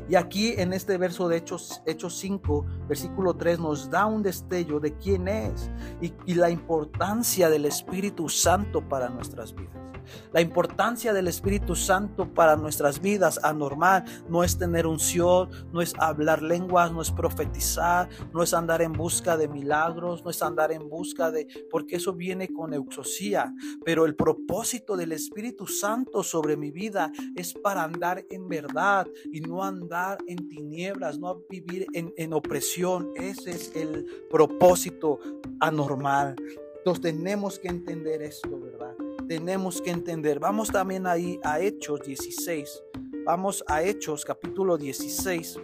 Y 0.09 0.15
aquí 0.15 0.55
en 0.57 0.73
este 0.73 0.97
verso 0.97 1.27
de 1.27 1.37
Hechos, 1.37 1.83
Hechos 1.85 2.17
5, 2.17 2.65
versículo 2.87 3.35
3, 3.35 3.59
nos 3.59 3.91
da 3.91 4.07
un 4.07 4.23
destello 4.23 4.79
de 4.79 4.97
quién 4.97 5.27
es 5.27 5.69
y, 6.01 6.11
y 6.25 6.33
la 6.33 6.49
importancia 6.49 7.51
del 7.51 7.65
Espíritu 7.65 8.29
Santo 8.29 8.81
para 8.89 9.09
nuestras 9.09 9.53
vidas. 9.53 9.84
La 10.33 10.41
importancia 10.41 11.13
del 11.13 11.27
Espíritu 11.27 11.75
Santo 11.75 12.33
para 12.33 12.55
nuestras 12.55 13.01
vidas 13.01 13.39
anormal 13.43 14.05
no 14.29 14.43
es 14.43 14.57
tener 14.57 14.87
unción, 14.87 15.49
no 15.71 15.81
es 15.81 15.93
hablar 15.99 16.41
lenguas, 16.41 16.91
no 16.91 17.01
es 17.01 17.11
profetizar, 17.11 18.09
no 18.33 18.43
es 18.43 18.53
andar 18.53 18.81
en 18.81 18.93
busca 18.93 19.37
de 19.37 19.47
milagros, 19.47 20.23
no 20.23 20.29
es 20.29 20.41
andar 20.41 20.71
en 20.71 20.89
busca 20.89 21.31
de, 21.31 21.47
porque 21.71 21.97
eso 21.97 22.13
viene 22.13 22.51
con 22.53 22.73
euxosía. 22.73 23.53
Pero 23.83 24.05
el 24.05 24.15
propósito 24.15 24.97
del 24.97 25.11
Espíritu 25.11 25.67
Santo 25.67 26.23
sobre 26.23 26.57
mi 26.57 26.71
vida 26.71 27.11
es 27.35 27.53
para 27.53 27.83
andar 27.83 28.25
en 28.29 28.47
verdad 28.47 29.07
y 29.31 29.41
no 29.41 29.63
andar 29.63 30.17
en 30.27 30.47
tinieblas, 30.49 31.19
no 31.19 31.41
vivir 31.49 31.87
en, 31.93 32.13
en 32.17 32.33
opresión. 32.33 33.11
Ese 33.15 33.51
es 33.51 33.75
el 33.75 34.05
propósito 34.29 35.19
anormal. 35.59 36.35
Entonces 36.77 37.01
tenemos 37.01 37.59
que 37.59 37.67
entender 37.67 38.21
esto, 38.21 38.59
¿verdad? 38.59 38.95
Tenemos 39.27 39.81
que 39.81 39.91
entender. 39.91 40.39
Vamos 40.39 40.69
también 40.69 41.07
ahí 41.07 41.39
a 41.43 41.59
Hechos 41.59 42.01
16. 42.01 42.83
Vamos 43.25 43.63
a 43.67 43.81
Hechos 43.81 44.23
capítulo 44.23 44.77
16, 44.77 45.59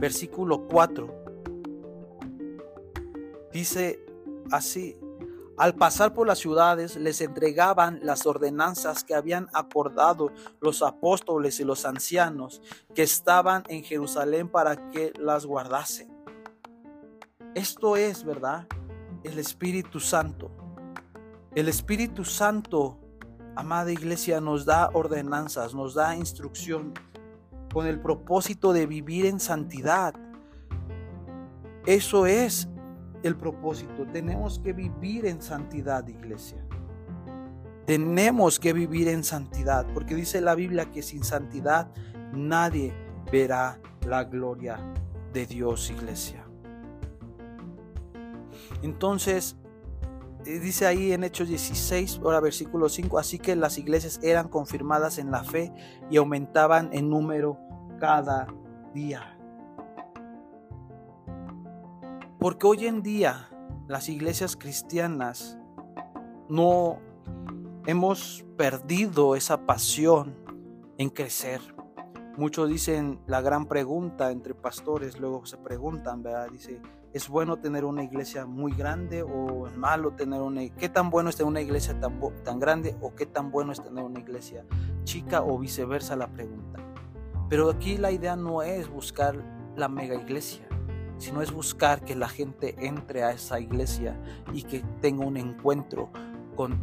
versículo 0.00 0.66
4. 0.68 1.22
Dice 3.52 4.04
así, 4.50 4.96
al 5.56 5.74
pasar 5.74 6.14
por 6.14 6.26
las 6.26 6.38
ciudades 6.38 6.96
les 6.96 7.20
entregaban 7.20 8.00
las 8.02 8.26
ordenanzas 8.26 9.04
que 9.04 9.14
habían 9.14 9.48
acordado 9.52 10.32
los 10.60 10.82
apóstoles 10.82 11.60
y 11.60 11.64
los 11.64 11.84
ancianos 11.84 12.62
que 12.94 13.02
estaban 13.02 13.62
en 13.68 13.82
Jerusalén 13.84 14.48
para 14.48 14.90
que 14.90 15.12
las 15.18 15.46
guardasen. 15.46 16.10
Esto 17.54 17.96
es, 17.96 18.24
¿verdad? 18.24 18.66
El 19.24 19.38
Espíritu 19.38 20.00
Santo. 20.00 20.61
El 21.54 21.68
Espíritu 21.68 22.24
Santo, 22.24 22.98
amada 23.56 23.92
iglesia, 23.92 24.40
nos 24.40 24.64
da 24.64 24.88
ordenanzas, 24.94 25.74
nos 25.74 25.92
da 25.94 26.16
instrucción 26.16 26.94
con 27.74 27.86
el 27.86 28.00
propósito 28.00 28.72
de 28.72 28.86
vivir 28.86 29.26
en 29.26 29.38
santidad. 29.38 30.14
Eso 31.84 32.24
es 32.24 32.70
el 33.22 33.36
propósito. 33.36 34.06
Tenemos 34.10 34.60
que 34.60 34.72
vivir 34.72 35.26
en 35.26 35.42
santidad, 35.42 36.06
iglesia. 36.06 36.66
Tenemos 37.84 38.58
que 38.58 38.72
vivir 38.72 39.08
en 39.08 39.22
santidad, 39.22 39.86
porque 39.92 40.14
dice 40.14 40.40
la 40.40 40.54
Biblia 40.54 40.90
que 40.90 41.02
sin 41.02 41.22
santidad 41.22 41.90
nadie 42.32 42.94
verá 43.30 43.78
la 44.06 44.24
gloria 44.24 44.78
de 45.34 45.44
Dios, 45.44 45.90
iglesia. 45.90 46.46
Entonces, 48.82 49.56
dice 50.44 50.86
ahí 50.86 51.12
en 51.12 51.24
Hechos 51.24 51.48
16, 51.48 52.20
ahora 52.24 52.40
versículo 52.40 52.88
5, 52.88 53.18
así 53.18 53.38
que 53.38 53.56
las 53.56 53.78
iglesias 53.78 54.20
eran 54.22 54.48
confirmadas 54.48 55.18
en 55.18 55.30
la 55.30 55.44
fe 55.44 55.72
y 56.10 56.16
aumentaban 56.16 56.90
en 56.92 57.10
número 57.10 57.58
cada 58.00 58.46
día. 58.94 59.38
Porque 62.38 62.66
hoy 62.66 62.86
en 62.86 63.02
día 63.02 63.48
las 63.86 64.08
iglesias 64.08 64.56
cristianas 64.56 65.58
no 66.48 66.98
hemos 67.86 68.44
perdido 68.56 69.36
esa 69.36 69.66
pasión 69.66 70.36
en 70.98 71.10
crecer. 71.10 71.60
Muchos 72.36 72.68
dicen 72.68 73.20
la 73.26 73.40
gran 73.40 73.66
pregunta 73.66 74.30
entre 74.30 74.54
pastores, 74.54 75.20
luego 75.20 75.44
se 75.46 75.58
preguntan, 75.58 76.22
¿verdad? 76.22 76.48
Dice, 76.50 76.80
¿Es 77.12 77.28
bueno 77.28 77.58
tener 77.58 77.84
una 77.84 78.02
iglesia 78.02 78.46
muy 78.46 78.72
grande 78.72 79.22
o 79.22 79.66
es 79.66 79.76
malo 79.76 80.12
tener 80.12 80.40
una 80.40 80.66
qué 80.70 80.88
tan 80.88 81.10
bueno 81.10 81.28
es 81.28 81.36
tener 81.36 81.48
una 81.48 81.60
iglesia 81.60 82.00
tan, 82.00 82.18
tan 82.42 82.58
grande 82.58 82.96
o 83.02 83.14
qué 83.14 83.26
tan 83.26 83.50
bueno 83.50 83.70
es 83.72 83.82
tener 83.82 84.02
una 84.02 84.18
iglesia 84.18 84.64
chica 85.04 85.42
o 85.42 85.58
viceversa 85.58 86.16
la 86.16 86.28
pregunta? 86.28 86.78
Pero 87.50 87.68
aquí 87.68 87.98
la 87.98 88.12
idea 88.12 88.34
no 88.34 88.62
es 88.62 88.88
buscar 88.88 89.36
la 89.76 89.88
mega 89.88 90.14
iglesia, 90.14 90.66
sino 91.18 91.42
es 91.42 91.52
buscar 91.52 92.02
que 92.02 92.16
la 92.16 92.30
gente 92.30 92.76
entre 92.78 93.24
a 93.24 93.32
esa 93.32 93.60
iglesia 93.60 94.18
y 94.54 94.62
que 94.62 94.82
tenga 95.02 95.26
un 95.26 95.36
encuentro 95.36 96.10
con, 96.56 96.78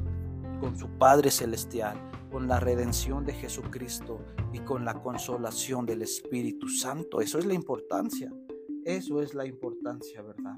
con 0.60 0.78
su 0.78 0.90
Padre 0.90 1.32
Celestial, 1.32 1.98
con 2.32 2.48
la 2.48 2.60
redención 2.60 3.26
de 3.26 3.34
Jesucristo 3.34 4.20
y 4.54 4.60
con 4.60 4.86
la 4.86 5.02
consolación 5.02 5.88
del 5.88 6.04
Espíritu 6.04 6.70
Santo. 6.70 7.20
Eso 7.20 7.40
es 7.40 7.48
la 7.48 7.56
importancia. 7.56 8.32
Eso 8.90 9.22
es 9.22 9.36
la 9.36 9.46
importancia, 9.46 10.24
¿verdad? 10.24 10.56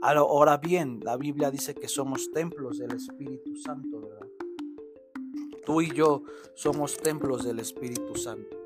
Ahora 0.00 0.56
bien, 0.56 1.00
la 1.02 1.16
Biblia 1.16 1.50
dice 1.50 1.74
que 1.74 1.88
somos 1.88 2.30
templos 2.30 2.78
del 2.78 2.92
Espíritu 2.92 3.56
Santo, 3.56 4.02
¿verdad? 4.02 4.28
Tú 5.64 5.80
y 5.80 5.92
yo 5.92 6.22
somos 6.54 6.96
templos 6.96 7.44
del 7.44 7.58
Espíritu 7.58 8.14
Santo. 8.14 8.56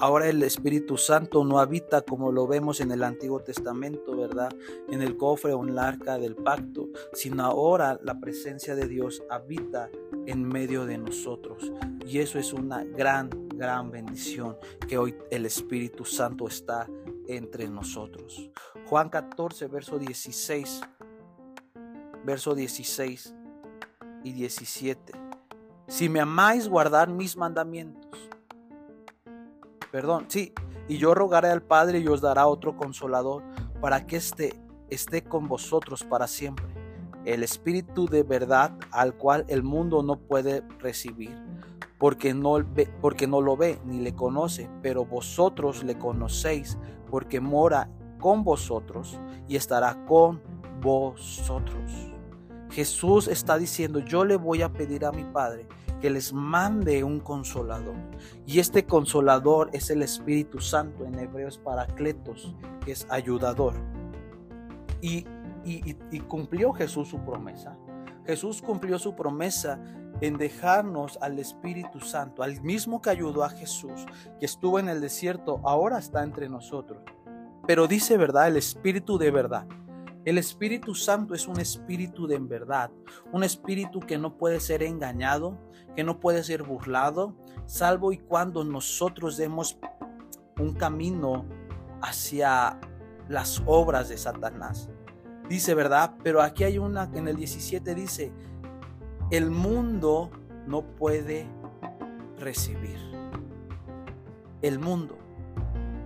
Ahora 0.00 0.28
el 0.28 0.42
Espíritu 0.42 0.96
Santo 0.96 1.44
no 1.44 1.60
habita 1.60 2.02
como 2.02 2.32
lo 2.32 2.48
vemos 2.48 2.80
en 2.80 2.90
el 2.90 3.04
Antiguo 3.04 3.38
Testamento, 3.38 4.16
¿verdad? 4.16 4.52
En 4.88 5.02
el 5.02 5.16
cofre 5.16 5.52
o 5.52 5.64
en 5.64 5.76
la 5.76 5.86
arca 5.86 6.18
del 6.18 6.34
pacto, 6.34 6.88
sino 7.12 7.44
ahora 7.44 8.00
la 8.02 8.18
presencia 8.18 8.74
de 8.74 8.88
Dios 8.88 9.22
habita 9.30 9.88
en 10.26 10.42
medio 10.42 10.84
de 10.84 10.98
nosotros. 10.98 11.72
Y 12.04 12.18
eso 12.18 12.40
es 12.40 12.52
una 12.52 12.82
gran, 12.82 13.30
gran 13.54 13.92
bendición 13.92 14.56
que 14.88 14.98
hoy 14.98 15.14
el 15.30 15.46
Espíritu 15.46 16.04
Santo 16.04 16.48
está 16.48 16.88
entre 17.28 17.68
nosotros. 17.68 18.50
Juan 18.86 19.08
14, 19.08 19.68
verso 19.68 19.98
16, 19.98 20.80
verso 22.24 22.54
16 22.54 23.34
y 24.24 24.32
17. 24.32 25.12
Si 25.86 26.08
me 26.08 26.20
amáis, 26.20 26.68
guardar 26.68 27.08
mis 27.08 27.36
mandamientos. 27.36 28.28
Perdón, 29.90 30.26
sí, 30.28 30.52
y 30.88 30.98
yo 30.98 31.14
rogaré 31.14 31.48
al 31.48 31.62
Padre 31.62 32.00
y 32.00 32.08
os 32.08 32.20
dará 32.20 32.46
otro 32.46 32.76
consolador 32.76 33.42
para 33.80 34.06
que 34.06 34.16
esté, 34.16 34.60
esté 34.90 35.22
con 35.22 35.48
vosotros 35.48 36.04
para 36.04 36.26
siempre. 36.26 36.66
El 37.24 37.42
Espíritu 37.42 38.06
de 38.06 38.22
verdad 38.22 38.72
al 38.90 39.14
cual 39.14 39.44
el 39.48 39.62
mundo 39.62 40.02
no 40.02 40.16
puede 40.16 40.62
recibir, 40.78 41.36
porque 41.98 42.32
no, 42.32 42.58
porque 43.00 43.26
no 43.26 43.40
lo 43.40 43.56
ve 43.56 43.80
ni 43.84 44.00
le 44.00 44.14
conoce, 44.14 44.70
pero 44.82 45.04
vosotros 45.04 45.82
le 45.84 45.98
conocéis 45.98 46.78
porque 47.10 47.40
mora 47.40 47.90
con 48.20 48.44
vosotros 48.44 49.18
y 49.48 49.56
estará 49.56 50.04
con 50.06 50.40
vosotros. 50.80 51.90
Jesús 52.70 53.28
está 53.28 53.58
diciendo, 53.58 53.98
yo 54.00 54.24
le 54.24 54.36
voy 54.36 54.62
a 54.62 54.72
pedir 54.72 55.04
a 55.04 55.12
mi 55.12 55.24
Padre 55.24 55.66
que 56.00 56.10
les 56.10 56.32
mande 56.32 57.02
un 57.02 57.18
consolador. 57.18 57.96
Y 58.46 58.60
este 58.60 58.84
consolador 58.84 59.70
es 59.72 59.90
el 59.90 60.02
Espíritu 60.02 60.60
Santo, 60.60 61.04
en 61.04 61.18
hebreo 61.18 61.48
es 61.48 61.58
paracletos, 61.58 62.54
que 62.84 62.92
es 62.92 63.06
ayudador. 63.10 63.74
Y, 65.00 65.26
y, 65.64 65.96
y 66.10 66.20
cumplió 66.20 66.72
Jesús 66.72 67.08
su 67.08 67.18
promesa. 67.24 67.76
Jesús 68.26 68.60
cumplió 68.60 68.98
su 68.98 69.16
promesa 69.16 69.80
en 70.20 70.36
dejarnos 70.36 71.18
al 71.20 71.38
Espíritu 71.38 72.00
Santo, 72.00 72.42
al 72.42 72.60
mismo 72.62 73.00
que 73.00 73.10
ayudó 73.10 73.44
a 73.44 73.50
Jesús, 73.50 74.06
que 74.38 74.46
estuvo 74.46 74.78
en 74.78 74.88
el 74.88 75.00
desierto, 75.00 75.60
ahora 75.64 75.98
está 75.98 76.22
entre 76.22 76.48
nosotros. 76.48 77.02
Pero 77.66 77.86
dice 77.86 78.16
verdad, 78.16 78.48
el 78.48 78.56
Espíritu 78.56 79.18
de 79.18 79.30
verdad. 79.30 79.66
El 80.24 80.36
Espíritu 80.36 80.94
Santo 80.94 81.34
es 81.34 81.48
un 81.48 81.58
espíritu 81.58 82.26
de 82.26 82.38
verdad, 82.38 82.90
un 83.32 83.44
espíritu 83.44 84.00
que 84.00 84.18
no 84.18 84.36
puede 84.36 84.60
ser 84.60 84.82
engañado, 84.82 85.56
que 85.96 86.04
no 86.04 86.20
puede 86.20 86.44
ser 86.44 86.64
burlado, 86.64 87.34
salvo 87.64 88.12
y 88.12 88.18
cuando 88.18 88.62
nosotros 88.62 89.36
demos 89.36 89.78
un 90.58 90.74
camino 90.74 91.46
hacia 92.02 92.78
las 93.28 93.62
obras 93.64 94.08
de 94.08 94.18
Satanás. 94.18 94.90
Dice 95.48 95.74
verdad, 95.74 96.14
pero 96.22 96.42
aquí 96.42 96.64
hay 96.64 96.76
una 96.76 97.10
que 97.10 97.18
en 97.18 97.28
el 97.28 97.36
17 97.36 97.94
dice, 97.94 98.32
el 99.30 99.50
mundo 99.50 100.30
no 100.66 100.96
puede 100.96 101.46
recibir. 102.38 102.98
El 104.62 104.78
mundo, 104.78 105.18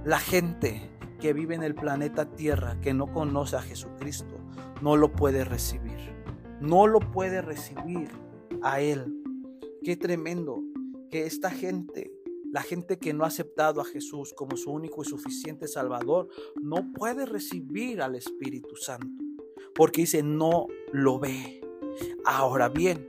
la 0.05 0.19
gente 0.19 0.91
que 1.21 1.33
vive 1.33 1.55
en 1.55 1.63
el 1.63 1.77
planeta 1.77 2.35
Tierra, 2.35 2.81
que 2.81 2.95
no 2.95 3.13
conoce 3.13 3.55
a 3.55 3.63
Jesucristo, 3.63 4.41
no 4.81 4.97
lo 4.97 5.13
puede 5.13 5.45
recibir. 5.45 6.13
No 6.61 6.89
lo 6.89 6.99
puede 6.99 7.43
recibir 7.43 8.11
a 8.63 8.81
Él. 8.81 9.23
Qué 9.85 9.97
tremendo 9.97 10.61
que 11.09 11.25
esta 11.25 11.51
gente, 11.51 12.13
la 12.51 12.63
gente 12.63 12.99
que 12.99 13.13
no 13.13 13.23
ha 13.23 13.29
aceptado 13.29 13.81
a 13.81 13.85
Jesús 13.85 14.35
como 14.37 14.57
su 14.57 14.73
único 14.73 15.03
y 15.03 15.07
suficiente 15.07 15.69
Salvador, 15.69 16.29
no 16.61 16.93
puede 16.93 17.25
recibir 17.25 18.03
al 18.03 18.17
Espíritu 18.17 18.75
Santo. 18.75 19.23
Porque 19.77 20.03
dice, 20.03 20.25
no 20.25 20.67
lo 20.93 21.21
ve. 21.21 21.63
Ahora 22.25 22.69
bien, 22.69 23.09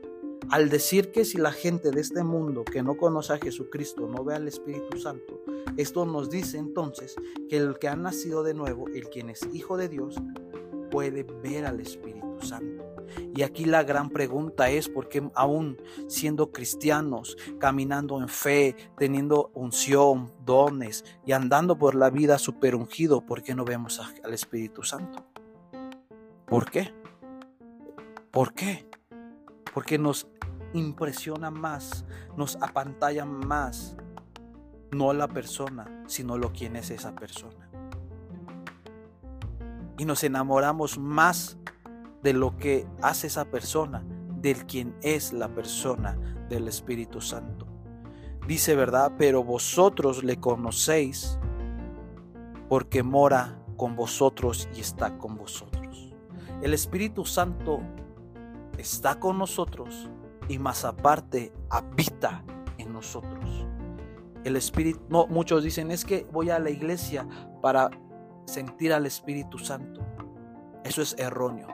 al 0.50 0.70
decir 0.70 1.12
que 1.12 1.26
si 1.26 1.38
la 1.38 1.52
gente 1.52 1.92
de 1.92 2.02
este 2.02 2.24
mundo 2.24 2.64
que 2.66 2.84
no 2.84 2.98
conoce 2.98 3.34
a 3.34 3.38
Jesucristo 3.38 4.08
no 4.08 4.24
ve 4.24 4.36
al 4.36 4.48
Espíritu 4.48 5.00
Santo, 5.00 5.42
esto 5.78 6.06
nos 6.06 6.30
dice 6.30 6.58
entonces 6.58 7.16
que 7.50 7.58
el 7.58 7.80
que 7.80 7.88
ha 7.88 7.96
nacido 7.96 8.44
de 8.44 8.54
nuevo, 8.54 8.88
el 8.90 9.10
quien 9.10 9.30
es 9.30 9.48
hijo 9.54 9.78
de 9.78 9.90
Dios, 9.90 10.16
puede 10.92 11.24
ver 11.24 11.66
al 11.66 11.80
Espíritu 11.80 12.40
Santo. 12.42 12.84
Y 13.36 13.42
aquí 13.42 13.66
la 13.66 13.84
gran 13.84 14.10
pregunta 14.10 14.70
es 14.70 14.90
por 14.90 15.10
qué 15.10 15.28
aún 15.34 15.78
siendo 16.08 16.52
cristianos, 16.52 17.38
caminando 17.60 18.20
en 18.20 18.28
fe, 18.28 18.76
teniendo 18.98 19.50
unción, 19.54 20.32
dones 20.46 21.04
y 21.26 21.32
andando 21.32 21.78
por 21.78 21.96
la 21.96 22.10
vida 22.10 22.38
super 22.38 22.76
ungido, 22.76 23.26
¿por 23.26 23.44
qué 23.44 23.56
no 23.56 23.66
vemos 23.66 24.00
al 24.24 24.34
Espíritu 24.34 24.84
Santo? 24.84 25.26
¿Por 26.46 26.70
qué? 26.70 26.94
¿Por 28.34 28.56
qué? 28.56 28.90
Porque 29.76 30.00
nos 30.00 30.28
impresiona 30.74 31.52
más, 31.52 32.04
nos 32.36 32.56
apantalla 32.56 33.26
más, 33.26 33.96
no 34.92 35.14
la 35.14 35.28
persona, 35.28 36.04
sino 36.08 36.40
lo 36.40 36.52
quien 36.52 36.76
es 36.76 36.90
esa 36.90 37.14
persona. 37.14 37.70
Y 40.00 40.06
nos 40.06 40.24
enamoramos 40.24 40.98
más 40.98 41.60
de 42.24 42.34
lo 42.34 42.58
que 42.58 42.88
hace 43.04 43.28
esa 43.28 43.46
persona, 43.46 44.04
del 44.42 44.66
quien 44.66 44.96
es 45.04 45.32
la 45.32 45.50
persona 45.50 46.18
del 46.50 46.68
Espíritu 46.68 47.22
Santo. 47.22 47.68
Dice 48.48 48.76
verdad, 48.76 49.12
pero 49.16 49.44
vosotros 49.44 50.24
le 50.24 50.38
conocéis 50.38 51.38
porque 52.68 53.04
mora 53.04 53.64
con 53.78 53.96
vosotros 53.96 54.68
y 54.76 54.80
está 54.80 55.20
con 55.20 55.38
vosotros. 55.38 56.16
El 56.64 56.74
Espíritu 56.74 57.26
Santo 57.26 57.80
está 58.78 59.20
con 59.20 59.38
nosotros 59.38 60.10
y 60.48 60.60
más 60.60 60.86
aparte 60.86 61.54
habita 61.70 62.44
en 62.78 62.94
nosotros. 62.94 63.68
El 64.44 64.56
Espíritu, 64.56 65.00
muchos 65.30 65.64
dicen, 65.64 65.92
es 65.92 66.04
que 66.04 66.28
voy 66.32 66.50
a 66.50 66.60
la 66.60 66.70
iglesia 66.70 67.28
para 67.62 67.90
sentir 68.46 68.92
al 68.92 69.06
Espíritu 69.06 69.58
Santo. 69.58 70.02
Eso 70.84 71.02
es 71.02 71.16
erróneo. 71.18 71.68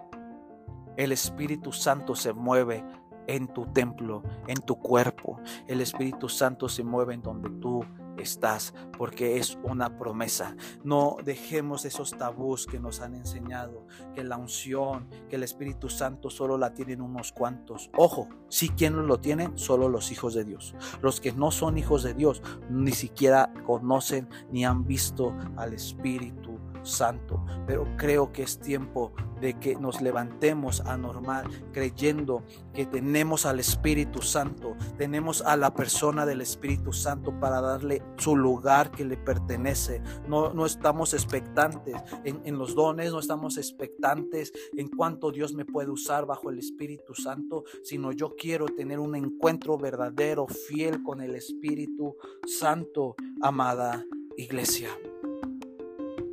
El 0.95 1.11
Espíritu 1.11 1.71
Santo 1.71 2.15
se 2.15 2.33
mueve 2.33 2.83
en 3.27 3.47
tu 3.47 3.65
templo, 3.67 4.23
en 4.47 4.59
tu 4.61 4.75
cuerpo. 4.77 5.39
El 5.67 5.81
Espíritu 5.81 6.29
Santo 6.29 6.69
se 6.69 6.83
mueve 6.83 7.13
en 7.13 7.21
donde 7.21 7.49
tú 7.61 7.83
estás, 8.21 8.73
porque 8.97 9.37
es 9.37 9.57
una 9.63 9.97
promesa. 9.97 10.55
No 10.83 11.17
dejemos 11.23 11.85
esos 11.85 12.11
tabús 12.11 12.65
que 12.65 12.79
nos 12.79 13.01
han 13.01 13.15
enseñado, 13.15 13.85
que 14.13 14.23
la 14.23 14.37
unción, 14.37 15.09
que 15.29 15.35
el 15.35 15.43
Espíritu 15.43 15.89
Santo 15.89 16.29
solo 16.29 16.57
la 16.57 16.73
tienen 16.73 17.01
unos 17.01 17.31
cuantos. 17.31 17.89
Ojo, 17.97 18.29
si 18.49 18.69
quien 18.69 19.07
lo 19.07 19.19
tienen, 19.19 19.57
solo 19.57 19.89
los 19.89 20.11
hijos 20.11 20.33
de 20.33 20.43
Dios. 20.43 20.75
Los 21.01 21.21
que 21.21 21.31
no 21.31 21.51
son 21.51 21.77
hijos 21.77 22.03
de 22.03 22.13
Dios 22.13 22.41
ni 22.69 22.91
siquiera 22.91 23.53
conocen 23.65 24.29
ni 24.51 24.65
han 24.65 24.85
visto 24.85 25.35
al 25.55 25.73
Espíritu 25.73 26.59
Santo. 26.89 27.45
Pero 27.65 27.87
creo 27.97 28.33
que 28.33 28.43
es 28.43 28.59
tiempo 28.59 29.13
de 29.39 29.57
que 29.57 29.75
nos 29.75 30.01
levantemos 30.01 30.81
a 30.81 30.97
normal, 30.97 31.45
creyendo 31.71 32.43
que 32.73 32.85
tenemos 32.85 33.45
al 33.45 33.59
Espíritu 33.59 34.21
Santo, 34.21 34.75
tenemos 34.97 35.41
a 35.41 35.55
la 35.55 35.73
persona 35.73 36.25
del 36.25 36.41
Espíritu 36.41 36.91
Santo 36.91 37.39
para 37.39 37.61
darle 37.61 38.03
su 38.17 38.35
lugar 38.35 38.91
que 38.91 39.05
le 39.05 39.17
pertenece. 39.17 40.01
No, 40.27 40.53
no 40.53 40.65
estamos 40.65 41.13
expectantes 41.13 41.95
en, 42.25 42.41
en 42.43 42.57
los 42.57 42.75
dones, 42.75 43.11
no 43.11 43.19
estamos 43.19 43.57
expectantes 43.57 44.51
en 44.75 44.89
cuánto 44.89 45.31
Dios 45.31 45.53
me 45.53 45.65
puede 45.65 45.89
usar 45.89 46.25
bajo 46.25 46.49
el 46.49 46.59
Espíritu 46.59 47.13
Santo, 47.13 47.63
sino 47.83 48.11
yo 48.11 48.35
quiero 48.35 48.65
tener 48.65 48.99
un 48.99 49.15
encuentro 49.15 49.77
verdadero, 49.77 50.47
fiel 50.47 51.01
con 51.03 51.21
el 51.21 51.35
Espíritu 51.35 52.15
Santo, 52.45 53.15
amada 53.41 54.05
iglesia. 54.37 54.89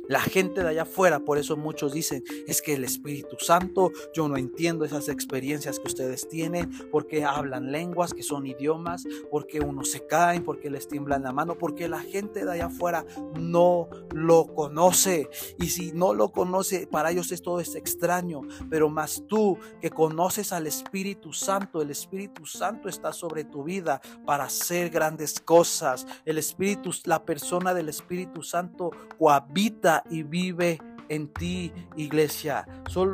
La 0.07 0.21
gente 0.21 0.63
de 0.63 0.69
allá 0.69 0.83
afuera, 0.83 1.19
por 1.19 1.37
eso 1.37 1.57
muchos 1.57 1.93
dicen, 1.93 2.23
es 2.47 2.61
que 2.61 2.73
el 2.75 2.83
Espíritu 2.83 3.37
Santo, 3.39 3.91
yo 4.13 4.27
no 4.27 4.37
entiendo 4.37 4.85
esas 4.85 5.09
experiencias 5.09 5.79
que 5.79 5.87
ustedes 5.87 6.27
tienen, 6.29 6.71
porque 6.91 7.25
hablan 7.25 7.71
lenguas 7.71 8.13
que 8.13 8.23
son 8.23 8.45
idiomas, 8.45 9.03
porque 9.29 9.59
unos 9.59 9.91
se 9.91 10.05
caen, 10.05 10.43
porque 10.43 10.69
les 10.69 10.87
tiemblan 10.87 11.23
la 11.23 11.33
mano, 11.33 11.57
porque 11.57 11.87
la 11.87 11.99
gente 11.99 12.45
de 12.45 12.51
allá 12.51 12.67
afuera 12.67 13.05
no 13.39 13.89
lo 14.13 14.53
conoce. 14.53 15.29
Y 15.59 15.67
si 15.67 15.91
no 15.91 16.13
lo 16.13 16.31
conoce, 16.31 16.87
para 16.87 17.11
ellos 17.11 17.31
es 17.31 17.41
todo 17.41 17.59
es 17.59 17.75
extraño, 17.75 18.41
pero 18.69 18.89
más 18.89 19.23
tú 19.27 19.57
que 19.81 19.89
conoces 19.89 20.51
al 20.51 20.67
Espíritu 20.67 21.33
Santo, 21.33 21.81
el 21.81 21.91
Espíritu 21.91 22.45
Santo 22.45 22.89
está 22.89 23.13
sobre 23.13 23.43
tu 23.43 23.63
vida 23.63 24.01
para 24.25 24.45
hacer 24.45 24.89
grandes 24.89 25.39
cosas. 25.39 26.05
El 26.25 26.37
Espíritu, 26.37 26.91
la 27.05 27.25
persona 27.25 27.73
del 27.73 27.89
Espíritu 27.89 28.43
Santo 28.43 28.91
cohabita 29.17 29.96
y 30.09 30.23
vive 30.23 30.79
en 31.09 31.27
ti, 31.27 31.71
iglesia. 31.95 32.67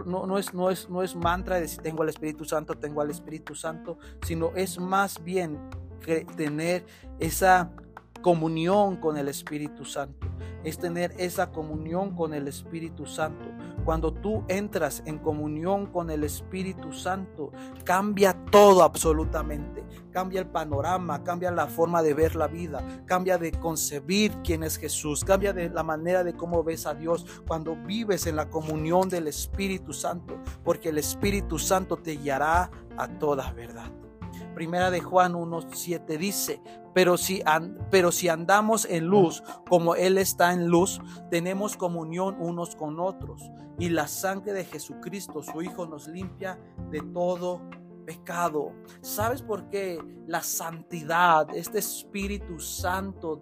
No, 0.05 0.37
es, 0.37 0.53
no, 0.53 0.69
es, 0.69 0.89
no 0.89 1.03
es 1.03 1.15
mantra 1.15 1.55
de 1.55 1.61
decir 1.61 1.81
tengo 1.81 2.03
al 2.03 2.09
Espíritu 2.09 2.45
Santo, 2.45 2.75
tengo 2.75 3.01
al 3.01 3.11
Espíritu 3.11 3.55
Santo, 3.55 3.97
sino 4.21 4.51
es 4.55 4.79
más 4.79 5.23
bien 5.23 5.59
que 6.01 6.25
tener 6.25 6.85
esa 7.19 7.71
comunión 8.21 8.97
con 8.97 9.17
el 9.17 9.27
Espíritu 9.27 9.85
Santo. 9.85 10.27
Es 10.63 10.77
tener 10.77 11.13
esa 11.17 11.51
comunión 11.51 12.15
con 12.15 12.33
el 12.33 12.47
Espíritu 12.47 13.05
Santo. 13.05 13.45
Cuando 13.83 14.13
tú 14.13 14.43
entras 14.47 15.03
en 15.05 15.19
comunión 15.19 15.87
con 15.87 16.09
el 16.09 16.23
Espíritu 16.23 16.93
Santo, 16.93 17.51
cambia 17.83 18.33
todo 18.51 18.83
absolutamente. 18.83 19.83
Cambia 20.11 20.41
el 20.41 20.47
panorama, 20.47 21.23
cambia 21.23 21.51
la 21.51 21.67
forma 21.67 22.01
de 22.01 22.13
ver 22.13 22.35
la 22.35 22.47
vida, 22.47 22.85
cambia 23.05 23.37
de 23.37 23.51
concebir 23.51 24.31
quién 24.43 24.63
es 24.63 24.77
Jesús, 24.77 25.23
cambia 25.23 25.53
de 25.53 25.69
la 25.69 25.83
manera 25.83 26.23
de 26.23 26.33
cómo 26.33 26.63
ves 26.63 26.85
a 26.85 26.93
Dios 26.93 27.25
cuando 27.47 27.75
vives 27.75 28.27
en 28.27 28.35
la 28.35 28.49
comunión 28.49 29.09
del 29.09 29.27
Espíritu 29.27 29.91
Santo, 29.93 30.39
porque 30.63 30.89
el 30.89 30.97
Espíritu 30.97 31.57
Santo 31.57 31.97
te 31.97 32.17
guiará 32.17 32.69
a 32.97 33.07
toda 33.07 33.51
verdad. 33.53 34.02
Primera 34.53 34.91
de 34.91 35.01
Juan 35.01 35.33
1.7 35.33 36.17
dice, 36.17 36.61
pero 36.93 37.17
si, 37.17 37.41
pero 37.89 38.11
si 38.11 38.29
andamos 38.29 38.85
en 38.85 39.07
luz, 39.07 39.43
como 39.67 39.95
Él 39.95 40.17
está 40.17 40.53
en 40.53 40.67
luz, 40.67 41.01
tenemos 41.29 41.75
comunión 41.75 42.35
unos 42.39 42.75
con 42.75 42.99
otros. 42.99 43.51
Y 43.79 43.89
la 43.89 44.07
sangre 44.07 44.53
de 44.53 44.65
Jesucristo, 44.65 45.41
su 45.41 45.61
Hijo, 45.61 45.87
nos 45.87 46.07
limpia 46.07 46.59
de 46.91 47.01
todo 47.01 47.61
pecado. 48.05 48.73
¿Sabes 49.01 49.41
por 49.41 49.69
qué 49.69 49.99
la 50.27 50.43
santidad, 50.43 51.47
este 51.55 51.79
Espíritu 51.79 52.59
Santo 52.59 53.41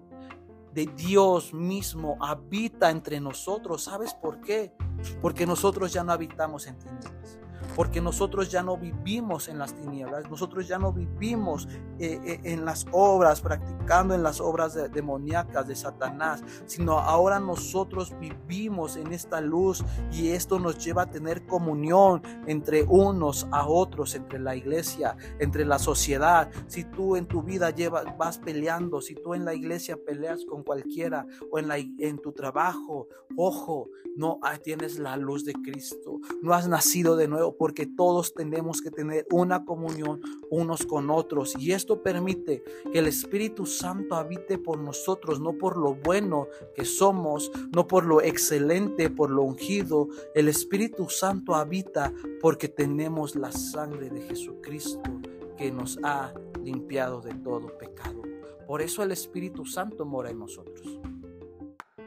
de 0.74 0.86
Dios 0.86 1.54
mismo 1.54 2.18
habita 2.22 2.90
entre 2.90 3.20
nosotros? 3.20 3.84
¿Sabes 3.84 4.14
por 4.14 4.40
qué? 4.40 4.74
Porque 5.22 5.46
nosotros 5.46 5.92
ya 5.92 6.04
no 6.04 6.14
habitamos 6.14 6.68
en 6.68 6.78
tinieblas 6.78 7.41
porque 7.76 8.02
nosotros 8.02 8.50
ya 8.50 8.64
no 8.64 8.78
vivimos 8.78 9.48
en 9.48 9.58
las 9.58 9.74
tinieblas, 9.74 10.30
nosotros 10.30 10.68
ya 10.68 10.78
no 10.78 10.92
vivimos 10.92 11.68
eh, 12.00 12.20
eh, 12.26 12.40
en 12.44 12.66
las 12.66 12.86
obras, 12.92 13.42
practicando 13.42 14.14
en 14.14 14.24
las 14.24 14.42
obras 14.42 14.78
demoníacas 14.92 15.68
de 15.68 15.76
Satanás, 15.76 16.44
sino 16.66 17.00
ahora 17.00 17.40
nosotros 17.40 18.14
vivimos 18.20 18.98
en 18.98 19.14
esta 19.14 19.42
luz 19.42 19.84
y 20.12 20.30
esto 20.30 20.60
nos 20.60 20.84
lleva 20.84 21.04
a 21.04 21.10
tener 21.10 21.46
comunión 21.46 22.22
entre 22.48 22.84
unos 22.84 23.48
a 23.52 23.68
otros, 23.68 24.16
entre 24.16 24.40
la 24.40 24.56
iglesia, 24.56 25.16
entre 25.40 25.66
la 25.66 25.80
sociedad. 25.80 26.50
Si 26.68 26.84
tú 26.84 27.16
en 27.16 27.26
tu 27.26 27.42
vida 27.42 27.70
llevas, 27.70 28.06
vas 28.18 28.38
peleando, 28.38 29.02
si 29.02 29.16
tú 29.16 29.34
en 29.34 29.46
la 29.46 29.54
iglesia 29.54 29.98
peleas 29.98 30.46
con 30.46 30.64
cualquiera 30.64 31.26
o 31.52 31.60
en, 31.60 31.68
la, 31.68 31.78
en 31.78 32.20
tu 32.20 32.32
trabajo, 32.32 33.08
ojo, 33.38 33.90
no 34.16 34.40
tienes 34.64 35.00
la 35.00 35.18
luz 35.18 35.46
de 35.46 35.54
Cristo, 35.54 36.20
no 36.42 36.54
has 36.54 36.68
nacido 36.68 37.16
de 37.16 37.28
nuevo 37.28 37.51
porque 37.58 37.86
todos 37.86 38.34
tenemos 38.34 38.82
que 38.82 38.92
tener 38.92 39.26
una 39.32 39.66
comunión 39.66 40.22
unos 40.50 40.86
con 40.86 41.10
otros. 41.10 41.56
Y 41.58 41.72
esto 41.72 42.02
permite 42.02 42.64
que 42.92 43.00
el 43.00 43.08
Espíritu 43.08 43.66
Santo 43.66 44.16
habite 44.16 44.58
por 44.58 44.80
nosotros, 44.80 45.40
no 45.40 45.58
por 45.58 45.78
lo 45.78 45.96
bueno 45.96 46.48
que 46.76 46.86
somos, 46.86 47.52
no 47.74 47.88
por 47.88 48.06
lo 48.06 48.22
excelente, 48.22 49.10
por 49.10 49.30
lo 49.30 49.44
ungido. 49.44 50.08
El 50.36 50.48
Espíritu 50.48 51.10
Santo 51.10 51.56
habita 51.56 52.14
porque 52.42 52.68
tenemos 52.68 53.36
la 53.36 53.52
sangre 53.52 54.10
de 54.10 54.22
Jesucristo 54.22 55.10
que 55.58 55.72
nos 55.72 56.00
ha 56.04 56.34
limpiado 56.64 57.22
de 57.22 57.34
todo 57.36 57.78
pecado. 57.78 58.22
Por 58.68 58.82
eso 58.82 59.04
el 59.04 59.12
Espíritu 59.12 59.66
Santo 59.66 60.06
mora 60.06 60.30
en 60.30 60.40
nosotros. 60.40 61.00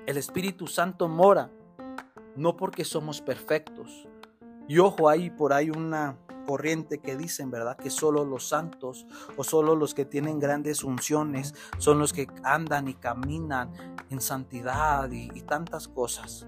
El 0.07 0.17
Espíritu 0.17 0.67
Santo 0.67 1.09
mora 1.09 1.51
no 2.37 2.57
porque 2.57 2.85
somos 2.85 3.21
perfectos, 3.21 4.09
y 4.69 4.79
ojo, 4.79 5.09
hay 5.09 5.31
por 5.31 5.53
ahí 5.53 5.71
una 5.71 6.17
corriente 6.47 6.99
que 6.99 7.17
dicen, 7.17 7.51
¿verdad? 7.51 7.77
Que 7.77 7.91
solo 7.91 8.25
los 8.25 8.49
santos 8.49 9.07
o 9.37 9.45
solo 9.45 9.75
los 9.77 9.95
que 9.95 10.05
tienen 10.05 10.39
grandes 10.39 10.85
unciones 10.85 11.55
son 11.79 11.99
los 11.99 12.13
que 12.13 12.29
andan 12.43 12.89
y 12.89 12.95
caminan 12.95 13.73
en 14.11 14.21
santidad 14.21 15.11
y, 15.11 15.31
y 15.35 15.43
tantas 15.43 15.89
cosas. 15.89 16.47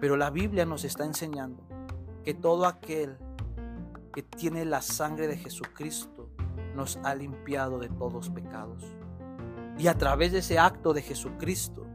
Pero 0.00 0.16
la 0.16 0.30
Biblia 0.30 0.64
nos 0.64 0.84
está 0.84 1.04
enseñando 1.04 1.62
que 2.24 2.34
todo 2.34 2.66
aquel 2.66 3.18
que 4.12 4.22
tiene 4.22 4.64
la 4.64 4.82
sangre 4.82 5.26
de 5.26 5.36
Jesucristo 5.36 6.30
nos 6.74 6.98
ha 7.04 7.14
limpiado 7.14 7.78
de 7.78 7.88
todos 7.88 8.30
pecados. 8.30 8.84
Y 9.78 9.86
a 9.86 9.96
través 9.96 10.32
de 10.32 10.38
ese 10.38 10.58
acto 10.58 10.92
de 10.92 11.02
Jesucristo 11.02 11.86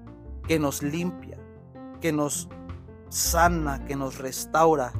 que 0.47 0.59
nos 0.59 0.81
limpia, 0.81 1.37
que 2.01 2.11
nos 2.11 2.49
sana, 3.09 3.85
que 3.85 3.95
nos 3.95 4.17
restaura, 4.17 4.93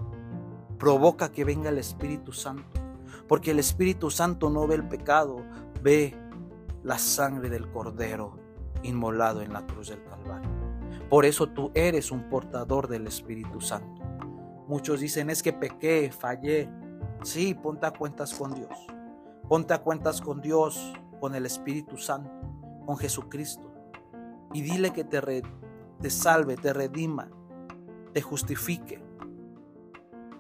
provoca 0.78 1.32
que 1.32 1.44
venga 1.44 1.70
el 1.70 1.78
Espíritu 1.78 2.32
Santo. 2.32 2.80
Porque 3.28 3.52
el 3.52 3.60
Espíritu 3.60 4.12
Santo 4.12 4.50
no 4.50 4.68
ve 4.68 4.76
el 4.76 4.88
pecado, 4.88 5.38
ve 5.82 6.16
la 6.84 6.98
sangre 7.00 7.50
del 7.50 7.70
Cordero 7.72 8.38
inmolado 8.84 9.42
en 9.42 9.54
la 9.54 9.66
cruz 9.66 9.90
del 9.90 10.04
Calvario. 10.04 10.50
Por 11.10 11.26
eso 11.26 11.48
tú 11.48 11.72
eres 11.74 12.12
un 12.12 12.30
portador 12.30 12.88
del 12.88 13.08
Espíritu 13.08 13.62
Santo. 13.62 14.04
Muchos 14.68 15.00
dicen 15.00 15.30
es 15.30 15.42
que 15.42 15.54
pequé, 15.54 16.12
fallé. 16.12 16.70
Sí, 17.24 17.54
ponte 17.54 17.86
a 17.86 17.92
cuentas 17.92 18.34
con 18.34 18.54
Dios. 18.54 18.88
Ponte 19.48 19.74
a 19.74 19.82
cuentas 19.82 20.22
con 20.22 20.42
Dios, 20.42 20.94
con 21.20 21.36
el 21.36 21.46
Espíritu 21.46 21.98
Santo, 21.98 22.32
con 22.86 22.98
Jesucristo. 22.98 23.72
Y 24.54 24.62
dile 24.62 24.92
que 24.92 25.04
te, 25.04 25.44
te 26.00 26.10
salve, 26.10 26.58
te 26.58 26.74
redima, 26.74 27.30
te 28.14 28.22
justifique 28.22 29.05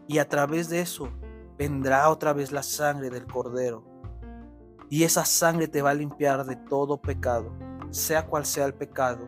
y 0.07 0.19
a 0.19 0.27
través 0.27 0.69
de 0.69 0.81
eso 0.81 1.09
vendrá 1.57 2.09
otra 2.09 2.33
vez 2.33 2.51
la 2.51 2.63
sangre 2.63 3.09
del 3.09 3.25
cordero. 3.25 3.83
Y 4.89 5.03
esa 5.03 5.25
sangre 5.25 5.67
te 5.67 5.81
va 5.81 5.91
a 5.91 5.95
limpiar 5.95 6.45
de 6.45 6.55
todo 6.55 6.97
pecado, 6.97 7.51
sea 7.89 8.27
cual 8.27 8.45
sea 8.45 8.65
el 8.65 8.73
pecado. 8.73 9.27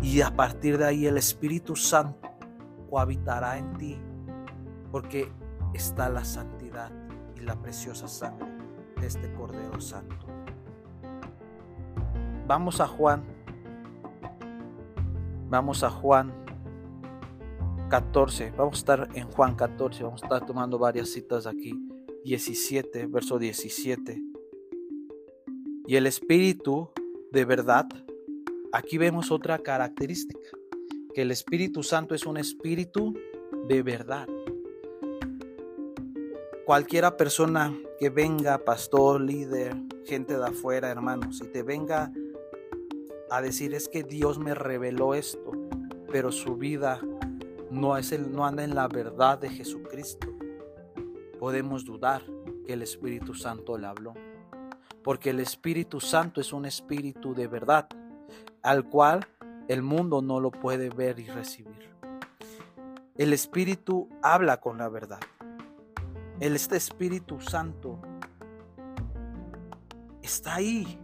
Y 0.00 0.20
a 0.20 0.34
partir 0.34 0.78
de 0.78 0.84
ahí 0.84 1.06
el 1.06 1.18
Espíritu 1.18 1.74
Santo 1.74 2.28
cohabitará 2.88 3.58
en 3.58 3.76
ti, 3.76 4.00
porque 4.92 5.32
está 5.74 6.08
la 6.08 6.24
santidad 6.24 6.92
y 7.36 7.40
la 7.40 7.56
preciosa 7.56 8.06
sangre 8.06 8.48
de 9.00 9.06
este 9.06 9.32
Cordero 9.34 9.80
Santo. 9.80 10.26
Vamos 12.46 12.80
a 12.80 12.86
Juan. 12.86 13.24
Vamos 15.50 15.82
a 15.82 15.90
Juan 15.90 16.32
14. 17.88 18.52
Vamos 18.56 18.74
a 18.74 18.78
estar 18.78 19.08
en 19.14 19.26
Juan 19.30 19.54
14. 19.54 20.04
Vamos 20.04 20.22
a 20.22 20.26
estar 20.26 20.46
tomando 20.46 20.78
varias 20.78 21.08
citas 21.10 21.46
aquí. 21.46 21.74
17, 22.24 23.06
verso 23.06 23.38
17. 23.38 24.22
Y 25.86 25.96
el 25.96 26.06
Espíritu 26.06 26.90
de 27.32 27.44
verdad. 27.44 27.86
Aquí 28.72 28.98
vemos 28.98 29.30
otra 29.30 29.58
característica. 29.58 30.50
Que 31.14 31.22
el 31.22 31.30
Espíritu 31.30 31.82
Santo 31.82 32.14
es 32.14 32.26
un 32.26 32.36
Espíritu 32.36 33.14
de 33.66 33.82
verdad. 33.82 34.28
Cualquiera 36.66 37.16
persona 37.16 37.74
que 37.98 38.10
venga, 38.10 38.58
pastor, 38.58 39.22
líder, 39.22 39.74
gente 40.04 40.36
de 40.36 40.46
afuera, 40.46 40.90
hermanos, 40.90 41.40
y 41.42 41.48
te 41.48 41.62
venga 41.62 42.12
a 43.30 43.40
decir 43.40 43.72
es 43.74 43.88
que 43.88 44.02
Dios 44.02 44.38
me 44.38 44.54
reveló 44.54 45.14
esto, 45.14 45.50
pero 46.10 46.30
su 46.30 46.56
vida 46.56 47.00
no, 47.70 47.96
es 47.96 48.12
el, 48.12 48.32
no 48.32 48.46
anda 48.46 48.64
en 48.64 48.74
la 48.74 48.88
verdad 48.88 49.38
de 49.38 49.50
Jesucristo, 49.50 50.28
podemos 51.38 51.84
dudar 51.84 52.22
que 52.66 52.72
el 52.72 52.82
Espíritu 52.82 53.34
Santo 53.34 53.78
le 53.78 53.86
habló. 53.86 54.14
Porque 55.02 55.30
el 55.30 55.40
Espíritu 55.40 56.00
Santo 56.00 56.40
es 56.40 56.52
un 56.52 56.66
espíritu 56.66 57.34
de 57.34 57.46
verdad, 57.46 57.88
al 58.62 58.88
cual 58.88 59.26
el 59.68 59.82
mundo 59.82 60.20
no 60.22 60.40
lo 60.40 60.50
puede 60.50 60.90
ver 60.90 61.18
y 61.18 61.26
recibir. 61.26 61.88
El 63.16 63.32
Espíritu 63.32 64.08
habla 64.22 64.58
con 64.58 64.78
la 64.78 64.88
verdad. 64.88 65.20
Este 66.40 66.76
Espíritu 66.76 67.40
Santo 67.40 68.00
está 70.22 70.56
ahí. 70.56 71.00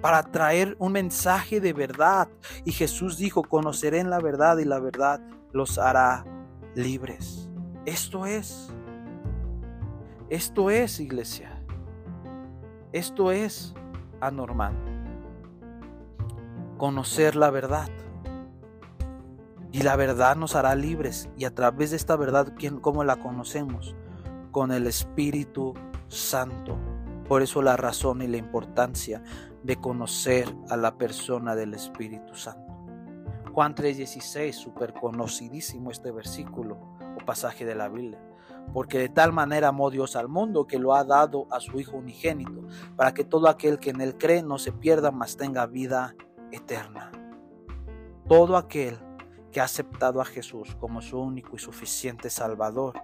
Para 0.00 0.22
traer 0.22 0.76
un 0.78 0.92
mensaje 0.92 1.60
de 1.60 1.72
verdad. 1.72 2.28
Y 2.64 2.72
Jesús 2.72 3.18
dijo, 3.18 3.42
conoceré 3.42 4.00
en 4.00 4.10
la 4.10 4.20
verdad 4.20 4.58
y 4.58 4.64
la 4.64 4.78
verdad 4.78 5.20
los 5.52 5.78
hará 5.78 6.24
libres. 6.74 7.50
Esto 7.84 8.26
es, 8.26 8.70
esto 10.28 10.70
es 10.70 11.00
iglesia, 11.00 11.62
esto 12.92 13.32
es 13.32 13.74
anormal. 14.20 14.74
Conocer 16.78 17.36
la 17.36 17.50
verdad. 17.50 17.88
Y 19.72 19.82
la 19.82 19.94
verdad 19.96 20.34
nos 20.34 20.56
hará 20.56 20.74
libres. 20.74 21.28
Y 21.36 21.44
a 21.44 21.54
través 21.54 21.90
de 21.90 21.96
esta 21.96 22.16
verdad, 22.16 22.52
¿cómo 22.80 23.04
la 23.04 23.16
conocemos? 23.16 23.94
Con 24.50 24.72
el 24.72 24.86
Espíritu 24.86 25.74
Santo. 26.08 26.76
Por 27.30 27.42
eso 27.42 27.62
la 27.62 27.76
razón 27.76 28.22
y 28.22 28.26
la 28.26 28.38
importancia 28.38 29.22
de 29.62 29.76
conocer 29.76 30.52
a 30.68 30.76
la 30.76 30.98
persona 30.98 31.54
del 31.54 31.74
Espíritu 31.74 32.34
Santo. 32.34 32.76
Juan 33.52 33.72
3:16, 33.72 34.52
súper 34.56 34.92
conocidísimo 34.92 35.92
este 35.92 36.10
versículo 36.10 36.96
o 37.00 37.24
pasaje 37.24 37.64
de 37.64 37.76
la 37.76 37.88
Biblia. 37.88 38.20
Porque 38.74 38.98
de 38.98 39.10
tal 39.10 39.32
manera 39.32 39.68
amó 39.68 39.92
Dios 39.92 40.16
al 40.16 40.26
mundo 40.26 40.66
que 40.66 40.80
lo 40.80 40.92
ha 40.92 41.04
dado 41.04 41.46
a 41.52 41.60
su 41.60 41.78
Hijo 41.78 41.98
unigénito, 41.98 42.66
para 42.96 43.14
que 43.14 43.22
todo 43.22 43.48
aquel 43.48 43.78
que 43.78 43.90
en 43.90 44.00
él 44.00 44.18
cree 44.18 44.42
no 44.42 44.58
se 44.58 44.72
pierda, 44.72 45.12
mas 45.12 45.36
tenga 45.36 45.66
vida 45.66 46.16
eterna. 46.50 47.12
Todo 48.26 48.56
aquel 48.56 48.98
que 49.52 49.60
ha 49.60 49.64
aceptado 49.66 50.20
a 50.20 50.24
Jesús 50.24 50.74
como 50.80 51.00
su 51.00 51.20
único 51.20 51.54
y 51.54 51.60
suficiente 51.60 52.28
Salvador, 52.28 53.00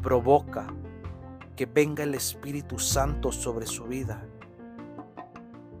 provoca 0.00 0.72
que 1.56 1.66
venga 1.66 2.04
el 2.04 2.14
Espíritu 2.14 2.78
Santo 2.78 3.32
sobre 3.32 3.66
su 3.66 3.84
vida. 3.84 4.26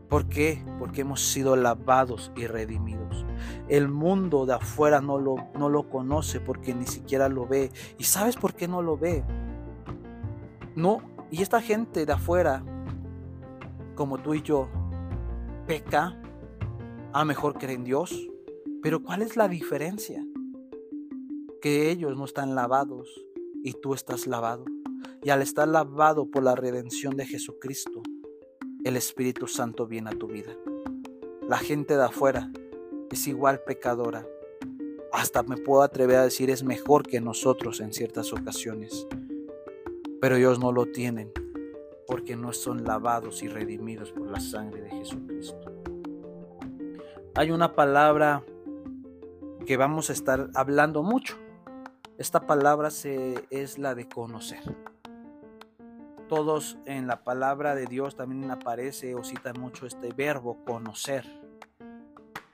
¿Por 0.08 0.26
qué? 0.26 0.62
Porque 0.78 1.00
hemos 1.00 1.22
sido 1.22 1.56
lavados 1.56 2.32
y 2.36 2.46
redimidos. 2.46 3.24
El 3.68 3.88
mundo 3.88 4.44
de 4.44 4.52
afuera 4.54 5.00
no 5.00 5.18
lo, 5.18 5.36
no 5.58 5.70
lo 5.70 5.88
conoce 5.88 6.38
porque 6.38 6.74
ni 6.74 6.86
siquiera 6.86 7.30
lo 7.30 7.46
ve. 7.46 7.70
¿Y 7.96 8.04
sabes 8.04 8.36
por 8.36 8.52
qué 8.52 8.68
no 8.68 8.82
lo 8.82 8.98
ve? 8.98 9.24
No, 10.76 11.00
y 11.30 11.40
esta 11.40 11.62
gente 11.62 12.04
de 12.04 12.12
afuera, 12.12 12.62
como 13.94 14.18
tú 14.18 14.34
y 14.34 14.42
yo, 14.42 14.68
peca, 15.66 16.20
a 17.14 17.24
mejor 17.24 17.54
cree 17.54 17.76
en 17.76 17.84
Dios, 17.84 18.28
pero 18.82 19.02
¿cuál 19.02 19.22
es 19.22 19.36
la 19.36 19.48
diferencia? 19.48 20.22
Que 21.62 21.90
ellos 21.90 22.18
no 22.18 22.26
están 22.26 22.54
lavados 22.54 23.08
y 23.62 23.72
tú 23.74 23.94
estás 23.94 24.26
lavado. 24.26 24.66
Y 25.22 25.30
al 25.30 25.42
estar 25.42 25.68
lavado 25.68 26.30
por 26.30 26.42
la 26.42 26.54
redención 26.54 27.16
de 27.16 27.26
Jesucristo, 27.26 28.02
el 28.84 28.96
Espíritu 28.96 29.46
Santo 29.46 29.86
viene 29.86 30.10
a 30.10 30.18
tu 30.18 30.26
vida. 30.26 30.56
La 31.48 31.58
gente 31.58 31.96
de 31.96 32.04
afuera 32.04 32.50
es 33.10 33.26
igual 33.26 33.60
pecadora. 33.60 34.26
Hasta 35.12 35.42
me 35.42 35.56
puedo 35.56 35.82
atrever 35.82 36.16
a 36.16 36.24
decir 36.24 36.50
es 36.50 36.64
mejor 36.64 37.06
que 37.06 37.20
nosotros 37.20 37.80
en 37.80 37.92
ciertas 37.92 38.32
ocasiones. 38.32 39.06
Pero 40.20 40.36
ellos 40.36 40.58
no 40.58 40.72
lo 40.72 40.86
tienen 40.86 41.32
porque 42.06 42.36
no 42.36 42.52
son 42.52 42.84
lavados 42.84 43.42
y 43.42 43.48
redimidos 43.48 44.12
por 44.12 44.28
la 44.28 44.40
sangre 44.40 44.82
de 44.82 44.90
Jesucristo. 44.90 45.72
Hay 47.34 47.50
una 47.50 47.74
palabra 47.74 48.44
que 49.66 49.76
vamos 49.76 50.10
a 50.10 50.12
estar 50.12 50.50
hablando 50.54 51.02
mucho. 51.02 51.36
Esta 52.22 52.46
palabra 52.46 52.90
se, 52.90 53.48
es 53.50 53.78
la 53.78 53.96
de 53.96 54.08
conocer. 54.08 54.62
Todos 56.28 56.78
en 56.86 57.08
la 57.08 57.24
palabra 57.24 57.74
de 57.74 57.86
Dios 57.86 58.14
también 58.14 58.48
aparece 58.52 59.16
o 59.16 59.24
cita 59.24 59.52
mucho 59.54 59.86
este 59.86 60.12
verbo 60.12 60.64
conocer. 60.64 61.26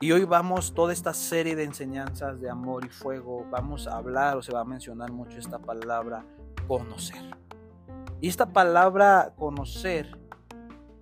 Y 0.01 0.13
hoy 0.13 0.25
vamos, 0.25 0.73
toda 0.73 0.95
esta 0.95 1.13
serie 1.13 1.55
de 1.55 1.65
enseñanzas 1.65 2.41
de 2.41 2.49
amor 2.49 2.87
y 2.87 2.89
fuego, 2.89 3.47
vamos 3.51 3.87
a 3.87 3.99
hablar 3.99 4.39
o 4.39 4.43
se 4.43 4.55
va 4.55 4.61
a 4.61 4.65
mencionar 4.65 5.13
mucho 5.13 5.39
esta 5.39 5.59
palabra 5.59 6.25
conocer. 6.67 7.37
Y 8.23 8.29
esta 8.29 8.51
palabra 8.51 9.35
conocer 9.37 10.19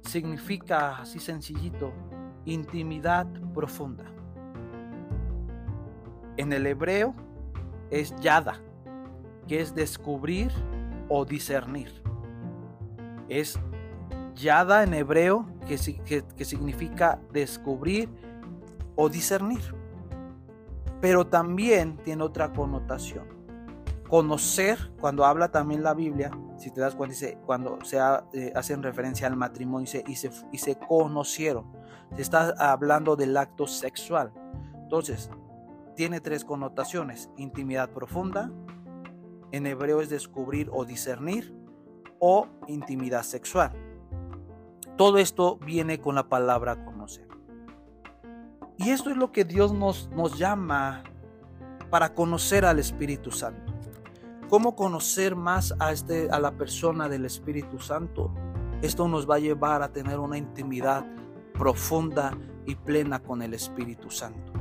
significa, 0.00 0.98
así 0.98 1.20
sencillito, 1.20 1.92
intimidad 2.44 3.28
profunda. 3.54 4.06
En 6.36 6.52
el 6.52 6.66
hebreo 6.66 7.14
es 7.90 8.14
yada, 8.20 8.60
que 9.46 9.60
es 9.60 9.74
descubrir 9.74 10.52
o 11.08 11.24
discernir. 11.24 12.02
Es 13.28 13.58
yada 14.34 14.82
en 14.82 14.94
hebreo, 14.94 15.46
que, 15.66 16.22
que, 16.36 16.44
significa 16.44 17.20
descubrir 17.32 18.08
o 18.94 19.08
discernir. 19.08 19.74
Pero 21.00 21.26
también 21.26 21.96
tiene 21.98 22.22
otra 22.22 22.52
connotación. 22.52 23.26
Conocer, 24.08 24.92
cuando 25.00 25.24
habla 25.24 25.50
también 25.50 25.82
la 25.82 25.94
Biblia, 25.94 26.30
si 26.58 26.70
te 26.70 26.80
das 26.80 26.94
cuenta, 26.94 27.14
dice, 27.14 27.38
cuando 27.44 27.78
se 27.84 27.98
eh, 28.32 28.52
hacen 28.54 28.82
referencia 28.82 29.26
al 29.26 29.36
matrimonio, 29.36 29.84
dice, 29.84 30.04
y, 30.06 30.14
se, 30.14 30.30
y 30.52 30.58
se 30.58 30.78
conocieron. 30.78 31.72
Se 32.14 32.22
está 32.22 32.54
hablando 32.58 33.16
del 33.16 33.36
acto 33.36 33.66
sexual. 33.66 34.32
Entonces, 34.74 35.28
tiene 35.96 36.20
tres 36.20 36.44
connotaciones. 36.44 37.30
Intimidad 37.36 37.90
profunda, 37.90 38.52
en 39.50 39.66
hebreo 39.66 40.00
es 40.00 40.10
descubrir 40.10 40.70
o 40.72 40.84
discernir, 40.84 41.54
o 42.18 42.46
intimidad 42.68 43.22
sexual. 43.22 43.72
Todo 44.96 45.18
esto 45.18 45.58
viene 45.58 45.98
con 45.98 46.14
la 46.14 46.28
palabra 46.28 46.84
conocer. 46.84 47.26
Y 48.78 48.90
esto 48.90 49.10
es 49.10 49.16
lo 49.16 49.32
que 49.32 49.44
Dios 49.44 49.72
nos, 49.72 50.08
llama 50.38 51.02
para 51.90 52.14
conocer 52.14 52.64
al 52.64 52.78
Espíritu 52.78 53.30
Santo. 53.30 53.72
¿Cómo 54.48 54.76
conocer 54.76 55.34
más 55.34 55.74
a, 55.78 55.92
este, 55.92 56.30
a 56.30 56.38
la 56.38 56.52
persona 56.52 57.08
del 57.08 57.24
Espíritu 57.24 57.78
Santo? 57.78 58.32
Esto 58.82 59.08
nos 59.08 59.28
va 59.28 59.36
a 59.36 59.38
llevar 59.38 59.82
a 59.82 59.92
tener 59.92 60.18
una 60.18 60.38
intimidad 60.38 61.06
profunda 61.54 62.36
y 62.66 62.74
plena 62.74 63.22
con 63.22 63.42
el 63.42 63.54
Espíritu 63.54 64.10
Santo. 64.10 64.55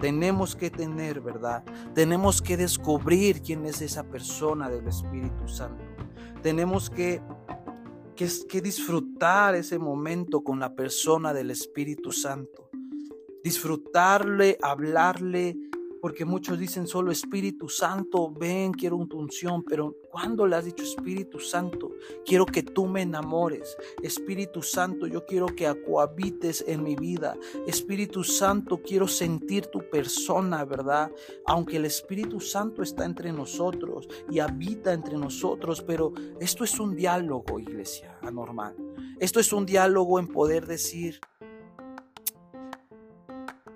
Tenemos 0.00 0.56
que 0.56 0.70
tener, 0.70 1.20
¿verdad? 1.20 1.64
Tenemos 1.94 2.42
que 2.42 2.56
descubrir 2.56 3.42
quién 3.42 3.64
es 3.66 3.80
esa 3.80 4.04
persona 4.04 4.68
del 4.68 4.88
Espíritu 4.88 5.48
Santo. 5.48 5.84
Tenemos 6.42 6.90
que, 6.90 7.22
que, 8.16 8.28
que 8.48 8.60
disfrutar 8.60 9.54
ese 9.54 9.78
momento 9.78 10.42
con 10.42 10.60
la 10.60 10.74
persona 10.74 11.32
del 11.32 11.50
Espíritu 11.50 12.12
Santo. 12.12 12.70
Disfrutarle, 13.42 14.58
hablarle, 14.62 15.56
porque 16.04 16.26
muchos 16.26 16.58
dicen 16.58 16.86
solo 16.86 17.10
Espíritu 17.10 17.66
Santo, 17.66 18.30
ven, 18.30 18.74
quiero 18.74 18.98
una 18.98 19.14
unción, 19.14 19.64
pero 19.64 19.96
cuando 20.10 20.46
le 20.46 20.56
has 20.56 20.66
dicho 20.66 20.84
Espíritu 20.84 21.40
Santo, 21.40 21.92
quiero 22.26 22.44
que 22.44 22.62
tú 22.62 22.86
me 22.86 23.00
enamores. 23.00 23.74
Espíritu 24.02 24.60
Santo, 24.60 25.06
yo 25.06 25.24
quiero 25.24 25.46
que 25.46 25.64
cohabites 25.82 26.62
en 26.68 26.82
mi 26.82 26.94
vida. 26.94 27.38
Espíritu 27.66 28.22
Santo, 28.22 28.82
quiero 28.82 29.08
sentir 29.08 29.68
tu 29.68 29.88
persona, 29.88 30.66
¿verdad? 30.66 31.10
Aunque 31.46 31.78
el 31.78 31.86
Espíritu 31.86 32.38
Santo 32.38 32.82
está 32.82 33.06
entre 33.06 33.32
nosotros 33.32 34.06
y 34.30 34.40
habita 34.40 34.92
entre 34.92 35.16
nosotros, 35.16 35.80
pero 35.80 36.12
esto 36.38 36.64
es 36.64 36.78
un 36.78 36.94
diálogo, 36.94 37.58
iglesia, 37.58 38.18
anormal. 38.20 38.76
Esto 39.18 39.40
es 39.40 39.54
un 39.54 39.64
diálogo 39.64 40.18
en 40.18 40.28
poder 40.28 40.66
decir, 40.66 41.18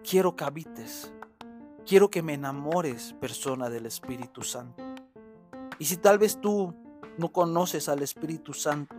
quiero 0.03 0.37
que 0.37 0.45
habites 0.45 1.11
Quiero 1.89 2.11
que 2.11 2.23
me 2.23 2.35
enamores, 2.35 3.15
persona 3.19 3.71
del 3.71 3.87
Espíritu 3.87 4.43
Santo. 4.43 4.85
Y 5.79 5.87
si 5.87 5.97
tal 5.97 6.19
vez 6.19 6.39
tú 6.39 6.75
no 7.17 7.33
conoces 7.33 7.89
al 7.89 8.03
Espíritu 8.03 8.53
Santo 8.53 8.95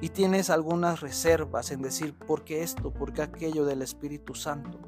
y 0.00 0.08
tienes 0.08 0.50
algunas 0.50 0.98
reservas 0.98 1.70
en 1.70 1.80
decir 1.80 2.18
por 2.18 2.42
qué 2.42 2.64
esto, 2.64 2.92
por 2.92 3.12
qué 3.12 3.22
aquello 3.22 3.64
del 3.64 3.82
Espíritu 3.82 4.34
Santo, 4.34 4.80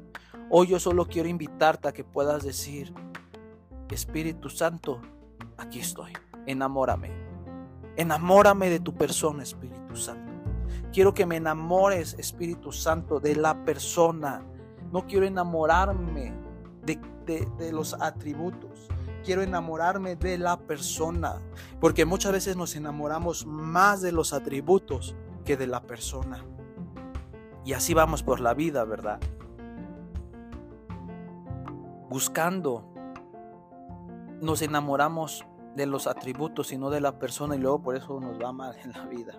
hoy 0.49 0.67
yo 0.67 0.79
solo 0.81 1.05
quiero 1.05 1.29
invitarte 1.29 1.87
a 1.87 1.93
que 1.93 2.03
puedas 2.03 2.43
decir, 2.43 2.93
Espíritu 3.89 4.49
Santo, 4.49 4.99
aquí 5.57 5.79
estoy, 5.79 6.11
enamórame. 6.47 7.11
Enamórame 7.95 8.69
de 8.69 8.81
tu 8.81 8.93
persona, 8.93 9.43
Espíritu 9.43 9.95
Santo. 9.95 10.33
Quiero 10.91 11.13
que 11.13 11.25
me 11.25 11.37
enamores, 11.37 12.13
Espíritu 12.19 12.73
Santo, 12.73 13.21
de 13.21 13.37
la 13.37 13.63
persona. 13.63 14.43
No 14.91 15.07
quiero 15.07 15.25
enamorarme 15.25 16.40
de 17.39 17.71
los 17.71 17.93
atributos. 17.93 18.87
Quiero 19.23 19.41
enamorarme 19.41 20.15
de 20.15 20.37
la 20.37 20.57
persona, 20.57 21.41
porque 21.79 22.05
muchas 22.05 22.31
veces 22.31 22.55
nos 22.55 22.75
enamoramos 22.75 23.45
más 23.45 24.01
de 24.01 24.11
los 24.11 24.33
atributos 24.33 25.15
que 25.45 25.57
de 25.57 25.67
la 25.67 25.83
persona. 25.83 26.43
Y 27.63 27.73
así 27.73 27.93
vamos 27.93 28.23
por 28.23 28.39
la 28.39 28.53
vida, 28.53 28.83
¿verdad? 28.83 29.19
Buscando, 32.09 32.85
nos 34.41 34.61
enamoramos 34.61 35.45
de 35.75 35.85
los 35.85 36.07
atributos 36.07 36.73
y 36.73 36.77
no 36.77 36.89
de 36.89 36.99
la 36.99 37.19
persona 37.19 37.55
y 37.55 37.59
luego 37.59 37.81
por 37.81 37.95
eso 37.95 38.19
nos 38.19 38.41
va 38.41 38.51
mal 38.51 38.75
en 38.83 38.91
la 38.91 39.05
vida. 39.05 39.33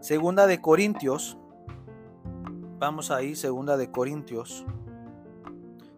Segunda 0.00 0.46
de 0.46 0.60
Corintios 0.60 1.36
Vamos 2.80 3.10
ahí, 3.10 3.36
segunda 3.36 3.76
de 3.76 3.90
Corintios. 3.90 4.64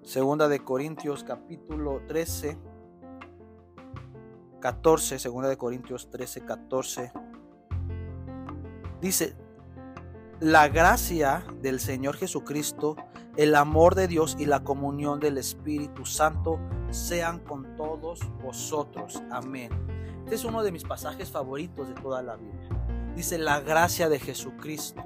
Segunda 0.02 0.48
de 0.48 0.64
Corintios 0.64 1.24
capítulo 1.24 2.02
13, 2.06 2.58
14, 4.60 5.18
segunda 5.18 5.48
de 5.48 5.56
Corintios 5.56 6.10
13, 6.10 6.44
14. 6.44 7.12
Dice, 9.00 9.36
la 10.40 10.68
gracia 10.68 11.44
del 11.60 11.78
Señor 11.80 12.16
Jesucristo, 12.16 12.96
el 13.36 13.54
amor 13.54 13.94
de 13.94 14.08
Dios 14.08 14.36
y 14.38 14.46
la 14.46 14.64
comunión 14.64 15.20
del 15.20 15.38
Espíritu 15.38 16.04
Santo 16.04 16.58
sean 16.90 17.38
con 17.38 17.76
todos 17.76 18.20
vosotros. 18.42 19.22
Amén. 19.30 19.70
Este 20.24 20.34
es 20.34 20.44
uno 20.44 20.62
de 20.62 20.72
mis 20.72 20.84
pasajes 20.84 21.30
favoritos 21.30 21.88
de 21.88 21.94
toda 21.94 22.22
la 22.22 22.36
Biblia. 22.36 22.68
Dice 23.14 23.38
la 23.38 23.60
gracia 23.60 24.08
de 24.08 24.18
Jesucristo 24.18 25.02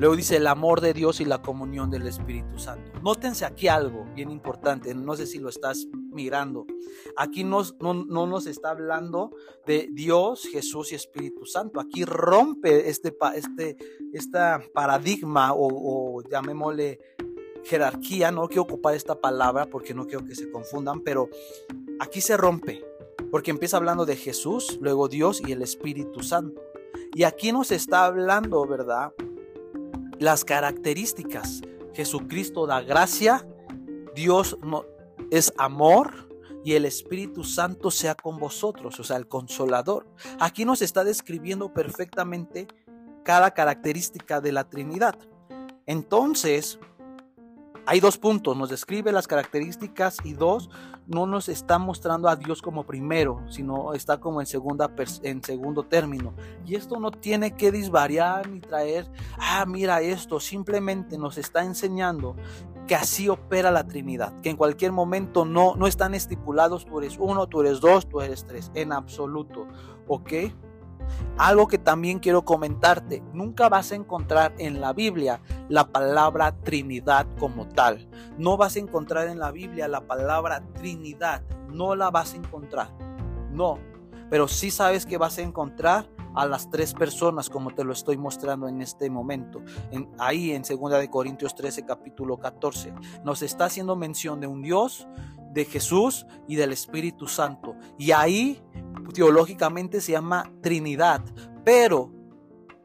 Luego 0.00 0.16
dice 0.16 0.38
el 0.38 0.46
amor 0.46 0.80
de 0.80 0.94
Dios 0.94 1.20
y 1.20 1.26
la 1.26 1.42
comunión 1.42 1.90
del 1.90 2.06
Espíritu 2.06 2.58
Santo. 2.58 2.89
Nótense 3.02 3.44
aquí 3.44 3.68
algo 3.68 4.06
bien 4.14 4.30
importante, 4.30 4.94
no 4.94 5.16
sé 5.16 5.26
si 5.26 5.38
lo 5.38 5.48
estás 5.48 5.86
mirando. 6.12 6.66
Aquí 7.16 7.44
no, 7.44 7.62
no, 7.80 8.26
nos 8.26 8.46
está 8.46 8.70
hablando 8.70 9.30
de 9.66 9.88
Dios, 9.92 10.46
Jesús 10.50 10.92
y 10.92 10.96
Espíritu 10.96 11.46
Santo. 11.46 11.80
Aquí 11.80 12.04
rompe 12.04 12.88
este, 12.88 13.16
este 13.34 13.76
esta 14.12 14.62
paradigma 14.74 15.52
o, 15.54 15.68
o 16.18 16.22
llamémosle 16.28 17.00
jerarquía. 17.64 18.30
No 18.30 18.48
quiero 18.48 18.62
ocupar 18.62 18.94
esta 18.94 19.20
palabra 19.20 19.66
porque 19.66 19.94
no 19.94 20.06
quiero 20.06 20.24
que 20.24 20.34
se 20.34 20.50
confundan, 20.50 21.00
pero 21.00 21.28
aquí 22.00 22.20
se 22.20 22.36
rompe. 22.36 22.84
Porque 23.30 23.50
empieza 23.50 23.76
hablando 23.76 24.06
de 24.06 24.16
Jesús, 24.16 24.78
luego 24.80 25.08
Dios 25.08 25.40
y 25.46 25.52
el 25.52 25.62
Espíritu 25.62 26.22
Santo. 26.22 26.60
Y 27.14 27.22
aquí 27.22 27.52
nos 27.52 27.70
está 27.70 28.04
hablando, 28.04 28.66
¿verdad? 28.66 29.12
las 30.20 30.44
características. 30.44 31.62
Jesucristo 31.94 32.66
da 32.66 32.80
gracia, 32.80 33.46
Dios 34.14 34.58
es 35.30 35.52
amor 35.58 36.28
y 36.64 36.74
el 36.74 36.84
Espíritu 36.84 37.44
Santo 37.44 37.90
sea 37.90 38.14
con 38.14 38.38
vosotros, 38.38 38.98
o 39.00 39.04
sea, 39.04 39.16
el 39.16 39.26
consolador. 39.26 40.06
Aquí 40.38 40.64
nos 40.64 40.82
está 40.82 41.04
describiendo 41.04 41.72
perfectamente 41.72 42.68
cada 43.24 43.52
característica 43.52 44.40
de 44.40 44.52
la 44.52 44.68
Trinidad. 44.68 45.18
Entonces, 45.86 46.78
hay 47.86 48.00
dos 48.00 48.18
puntos, 48.18 48.56
nos 48.56 48.70
describe 48.70 49.12
las 49.12 49.26
características 49.26 50.18
y 50.24 50.34
dos, 50.34 50.70
no 51.06 51.26
nos 51.26 51.48
está 51.48 51.78
mostrando 51.78 52.28
a 52.28 52.36
Dios 52.36 52.62
como 52.62 52.84
primero, 52.84 53.42
sino 53.48 53.94
está 53.94 54.20
como 54.20 54.40
en, 54.40 54.46
segundo 54.46 55.82
término. 55.84 56.34
Y 56.64 56.76
esto 56.76 57.00
no 57.00 57.10
tiene 57.10 57.56
que 57.56 57.72
disvariar 57.72 58.48
ni 58.48 58.60
traer, 58.60 59.10
ah, 59.38 59.64
mira 59.66 60.00
esto, 60.00 60.40
simplemente 60.40 61.18
nos 61.18 61.38
está 61.38 61.64
enseñando 61.64 62.36
que 62.86 62.94
así 62.94 63.28
opera 63.28 63.70
la 63.70 63.86
Trinidad, 63.86 64.40
que 64.40 64.50
en 64.50 64.56
cualquier 64.56 64.92
momento 64.92 65.44
no, 65.44 65.76
no 65.76 65.86
están 65.86 66.14
estipulados, 66.14 66.86
tú 66.86 66.98
eres 66.98 67.16
uno, 67.18 67.46
tú 67.46 67.60
eres 67.60 67.80
dos, 67.80 68.08
tú 68.08 68.20
eres 68.20 68.44
tres, 68.44 68.70
en 68.74 68.92
absoluto, 68.92 69.66
¿ok? 70.08 70.32
Algo 71.38 71.68
que 71.68 71.78
también 71.78 72.18
quiero 72.18 72.44
comentarte, 72.44 73.22
nunca 73.32 73.68
vas 73.68 73.92
a 73.92 73.94
encontrar 73.94 74.54
en 74.58 74.80
la 74.80 74.92
Biblia 74.92 75.40
la 75.68 75.88
palabra 75.88 76.56
Trinidad 76.62 77.26
como 77.38 77.68
tal. 77.68 78.08
No 78.38 78.56
vas 78.56 78.76
a 78.76 78.80
encontrar 78.80 79.28
en 79.28 79.38
la 79.38 79.50
Biblia 79.50 79.88
la 79.88 80.06
palabra 80.06 80.62
Trinidad, 80.74 81.42
no 81.68 81.94
la 81.94 82.10
vas 82.10 82.34
a 82.34 82.36
encontrar. 82.36 82.90
No, 83.50 83.78
pero 84.28 84.48
sí 84.48 84.70
sabes 84.70 85.06
que 85.06 85.18
vas 85.18 85.38
a 85.38 85.42
encontrar 85.42 86.08
a 86.34 86.46
las 86.46 86.70
tres 86.70 86.94
personas 86.94 87.50
como 87.50 87.74
te 87.74 87.84
lo 87.84 87.92
estoy 87.92 88.16
mostrando 88.16 88.68
en 88.68 88.80
este 88.80 89.10
momento. 89.10 89.62
ahí 90.18 90.52
en 90.52 90.62
2 90.62 90.90
de 90.92 91.10
Corintios 91.10 91.54
13 91.54 91.84
capítulo 91.84 92.38
14 92.38 92.94
nos 93.24 93.42
está 93.42 93.64
haciendo 93.64 93.96
mención 93.96 94.40
de 94.40 94.46
un 94.46 94.62
Dios, 94.62 95.08
de 95.52 95.64
Jesús 95.64 96.26
y 96.46 96.56
del 96.56 96.72
Espíritu 96.72 97.26
Santo. 97.26 97.74
Y 97.98 98.12
ahí 98.12 98.62
teológicamente 99.10 100.00
se 100.00 100.12
llama 100.12 100.50
Trinidad, 100.62 101.22
pero 101.64 102.12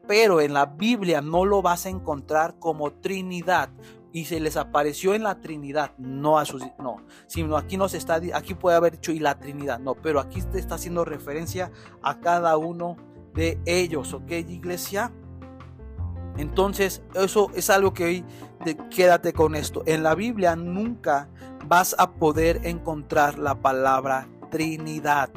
pero 0.06 0.40
en 0.40 0.54
la 0.54 0.66
Biblia 0.66 1.20
no 1.20 1.44
lo 1.44 1.62
vas 1.62 1.86
a 1.86 1.88
encontrar 1.88 2.58
como 2.60 2.92
Trinidad 2.92 3.70
y 4.12 4.26
se 4.26 4.40
les 4.40 4.56
apareció 4.56 5.14
en 5.14 5.24
la 5.24 5.40
Trinidad, 5.40 5.92
no 5.98 6.38
a 6.38 6.44
sus 6.44 6.62
no, 6.78 6.98
sino 7.26 7.56
aquí 7.56 7.76
nos 7.76 7.92
está 7.92 8.20
aquí 8.34 8.54
puede 8.54 8.76
haber 8.76 8.92
dicho 8.92 9.12
y 9.12 9.18
la 9.18 9.38
Trinidad, 9.38 9.78
no, 9.78 9.94
pero 9.94 10.20
aquí 10.20 10.40
te 10.42 10.58
está 10.58 10.76
haciendo 10.76 11.04
referencia 11.04 11.70
a 12.02 12.20
cada 12.20 12.56
uno 12.56 12.96
de 13.34 13.58
ellos, 13.66 14.14
¿ok, 14.14 14.30
iglesia? 14.30 15.12
Entonces, 16.38 17.02
eso 17.14 17.50
es 17.54 17.70
algo 17.70 17.92
que 17.92 18.04
hoy 18.04 18.24
quédate 18.90 19.32
con 19.32 19.54
esto. 19.54 19.82
En 19.86 20.02
la 20.02 20.14
Biblia 20.14 20.54
nunca 20.54 21.28
vas 21.66 21.94
a 21.98 22.12
poder 22.12 22.60
encontrar 22.64 23.38
la 23.38 23.60
palabra 23.60 24.28
Trinidad. 24.50 25.30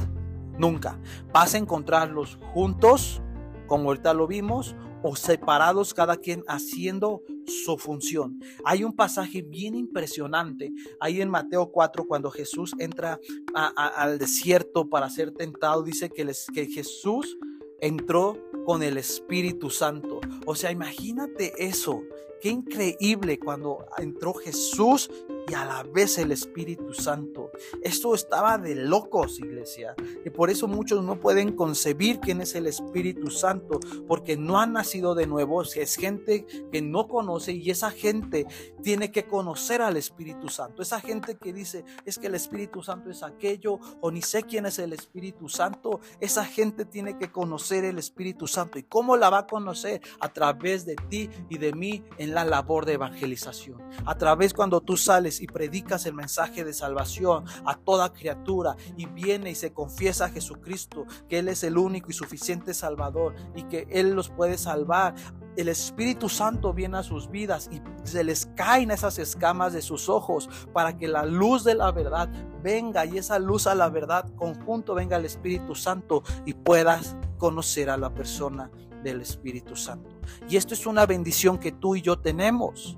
Nunca. 0.59 0.99
Vas 1.33 1.55
a 1.55 1.57
encontrarlos 1.57 2.37
juntos, 2.53 3.21
como 3.65 3.89
ahorita 3.89 4.13
lo 4.13 4.27
vimos, 4.27 4.75
o 5.01 5.15
separados, 5.15 5.93
cada 5.93 6.17
quien 6.17 6.43
haciendo 6.47 7.23
su 7.47 7.77
función. 7.77 8.39
Hay 8.65 8.83
un 8.83 8.93
pasaje 8.93 9.41
bien 9.41 9.73
impresionante 9.73 10.71
ahí 10.99 11.21
en 11.21 11.29
Mateo 11.29 11.71
4, 11.71 12.05
cuando 12.05 12.29
Jesús 12.29 12.75
entra 12.77 13.19
al 13.55 14.19
desierto 14.19 14.89
para 14.89 15.09
ser 15.09 15.31
tentado, 15.31 15.83
dice 15.83 16.09
que, 16.09 16.29
que 16.53 16.65
Jesús 16.67 17.37
entró 17.79 18.37
con 18.65 18.83
el 18.83 18.97
Espíritu 18.97 19.69
Santo. 19.69 20.19
O 20.45 20.55
sea, 20.55 20.71
imagínate 20.71 21.53
eso. 21.57 22.01
Qué 22.41 22.49
increíble 22.49 23.39
cuando 23.39 23.85
entró 23.97 24.33
Jesús 24.33 25.09
y 25.49 25.53
a 25.53 25.65
la 25.65 25.83
vez 25.83 26.17
el 26.17 26.31
Espíritu 26.31 26.93
Santo. 26.93 27.51
Esto 27.81 28.13
estaba 28.13 28.57
de 28.57 28.75
locos, 28.75 29.39
iglesia. 29.39 29.95
Y 30.23 30.29
por 30.29 30.49
eso 30.49 30.67
muchos 30.67 31.03
no 31.03 31.19
pueden 31.19 31.55
concebir 31.55 32.19
quién 32.19 32.41
es 32.41 32.55
el 32.55 32.67
Espíritu 32.67 33.31
Santo, 33.31 33.79
porque 34.07 34.37
no 34.37 34.59
han 34.59 34.73
nacido 34.73 35.15
de 35.15 35.25
nuevo. 35.25 35.61
Es 35.61 35.95
gente 35.95 36.45
que 36.71 36.81
no 36.81 37.07
conoce 37.07 37.53
y 37.53 37.69
esa 37.71 37.89
gente 37.91 38.45
tiene 38.83 39.11
que 39.11 39.25
conocer 39.25 39.81
al 39.81 39.97
Espíritu 39.97 40.49
Santo. 40.49 40.81
Esa 40.81 41.01
gente 41.01 41.35
que 41.35 41.53
dice, 41.53 41.83
es 42.05 42.19
que 42.19 42.27
el 42.27 42.35
Espíritu 42.35 42.83
Santo 42.83 43.09
es 43.09 43.23
aquello, 43.23 43.79
o 44.01 44.11
ni 44.11 44.21
sé 44.21 44.43
quién 44.43 44.65
es 44.65 44.77
el 44.79 44.93
Espíritu 44.93 45.49
Santo. 45.49 45.99
Esa 46.19 46.45
gente 46.45 46.85
tiene 46.85 47.17
que 47.17 47.31
conocer 47.31 47.85
el 47.85 47.97
Espíritu 47.97 48.47
Santo. 48.47 48.77
¿Y 48.77 48.83
cómo 48.83 49.17
la 49.17 49.29
va 49.29 49.39
a 49.39 49.47
conocer? 49.47 50.01
A 50.19 50.31
través 50.31 50.85
de 50.85 50.95
ti 50.95 51.29
y 51.49 51.57
de 51.57 51.73
mí 51.73 52.03
en 52.17 52.33
la 52.33 52.45
labor 52.45 52.85
de 52.85 52.93
evangelización. 52.93 53.81
A 54.05 54.17
través 54.17 54.53
cuando 54.53 54.81
tú 54.81 54.95
sales 54.95 55.38
y 55.41 55.47
predicas 55.47 56.05
el 56.05 56.13
mensaje 56.13 56.63
de 56.63 56.73
salvación 56.73 57.45
a 57.65 57.75
toda 57.75 58.13
criatura 58.13 58.75
y 58.97 59.05
viene 59.05 59.51
y 59.51 59.55
se 59.55 59.73
confiesa 59.73 60.25
a 60.25 60.29
Jesucristo 60.29 61.05
que 61.27 61.39
Él 61.39 61.47
es 61.49 61.63
el 61.63 61.77
único 61.77 62.09
y 62.09 62.13
suficiente 62.13 62.73
Salvador 62.73 63.35
y 63.55 63.63
que 63.63 63.87
Él 63.89 64.11
los 64.11 64.29
puede 64.29 64.57
salvar, 64.57 65.15
el 65.55 65.67
Espíritu 65.67 66.29
Santo 66.29 66.73
viene 66.73 66.97
a 66.97 67.03
sus 67.03 67.29
vidas 67.29 67.69
y 67.71 67.81
se 68.03 68.23
les 68.23 68.45
caen 68.55 68.91
esas 68.91 69.19
escamas 69.19 69.73
de 69.73 69.81
sus 69.81 70.07
ojos 70.07 70.49
para 70.73 70.97
que 70.97 71.07
la 71.07 71.25
luz 71.25 71.63
de 71.63 71.75
la 71.75 71.91
verdad 71.91 72.29
venga 72.63 73.05
y 73.05 73.17
esa 73.17 73.39
luz 73.39 73.67
a 73.67 73.75
la 73.75 73.89
verdad 73.89 74.29
conjunto 74.35 74.93
venga 74.93 75.17
el 75.17 75.25
Espíritu 75.25 75.75
Santo 75.75 76.23
y 76.45 76.53
puedas 76.53 77.17
conocer 77.37 77.89
a 77.89 77.97
la 77.97 78.13
persona 78.13 78.71
del 79.03 79.21
Espíritu 79.21 79.75
Santo. 79.75 80.09
Y 80.49 80.57
esto 80.57 80.73
es 80.73 80.85
una 80.85 81.05
bendición 81.05 81.57
que 81.57 81.71
tú 81.71 81.95
y 81.95 82.01
yo 82.01 82.19
tenemos. 82.19 82.97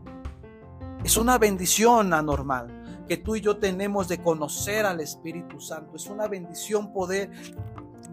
Es 1.03 1.17
una 1.17 1.39
bendición 1.39 2.13
anormal 2.13 3.05
que 3.07 3.17
tú 3.17 3.35
y 3.35 3.41
yo 3.41 3.57
tenemos 3.57 4.07
de 4.07 4.21
conocer 4.21 4.85
al 4.85 5.01
Espíritu 5.01 5.59
Santo. 5.59 5.95
Es 5.95 6.05
una 6.05 6.27
bendición 6.27 6.93
poder 6.93 7.31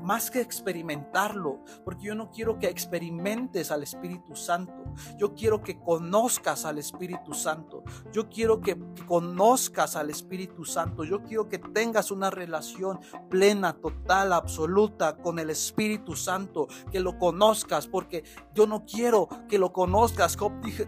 más 0.08 0.30
que 0.30 0.40
experimentarlo, 0.40 1.60
porque 1.84 2.06
yo 2.06 2.14
no 2.14 2.30
quiero 2.30 2.58
que 2.58 2.66
experimentes 2.66 3.70
al 3.70 3.82
Espíritu 3.82 4.34
Santo, 4.34 4.72
yo 5.18 5.34
quiero 5.34 5.62
que 5.62 5.78
conozcas 5.78 6.64
al 6.64 6.78
Espíritu 6.78 7.34
Santo, 7.34 7.84
yo 8.10 8.30
quiero 8.30 8.62
que 8.62 8.78
conozcas 9.06 9.96
al 9.96 10.08
Espíritu 10.08 10.64
Santo, 10.64 11.04
yo 11.04 11.22
quiero 11.24 11.50
que 11.50 11.58
tengas 11.58 12.10
una 12.10 12.30
relación 12.30 13.00
plena, 13.28 13.74
total, 13.74 14.32
absoluta 14.32 15.14
con 15.18 15.38
el 15.38 15.50
Espíritu 15.50 16.16
Santo, 16.16 16.68
que 16.90 17.00
lo 17.00 17.18
conozcas, 17.18 17.86
porque 17.86 18.24
yo 18.54 18.66
no 18.66 18.86
quiero 18.86 19.28
que 19.46 19.58
lo 19.58 19.74
conozcas, 19.74 20.38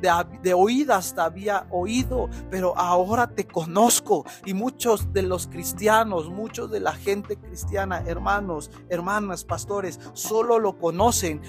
de, 0.00 0.38
de 0.42 0.54
oídas 0.54 1.14
te 1.14 1.20
había 1.20 1.66
oído, 1.70 2.30
pero 2.50 2.72
ahora 2.74 3.26
te 3.26 3.46
conozco. 3.46 4.24
Y 4.46 4.54
muchos 4.54 5.12
de 5.12 5.24
los 5.24 5.46
cristianos, 5.46 6.30
muchos 6.30 6.70
de 6.70 6.80
la 6.80 6.94
gente 6.94 7.36
cristiana, 7.36 8.02
hermanos, 8.06 8.70
hermanos, 8.88 9.09
hermanas, 9.11 9.44
pastores, 9.44 9.98
solo 10.12 10.58
lo 10.58 10.78
conocen, 10.78 11.40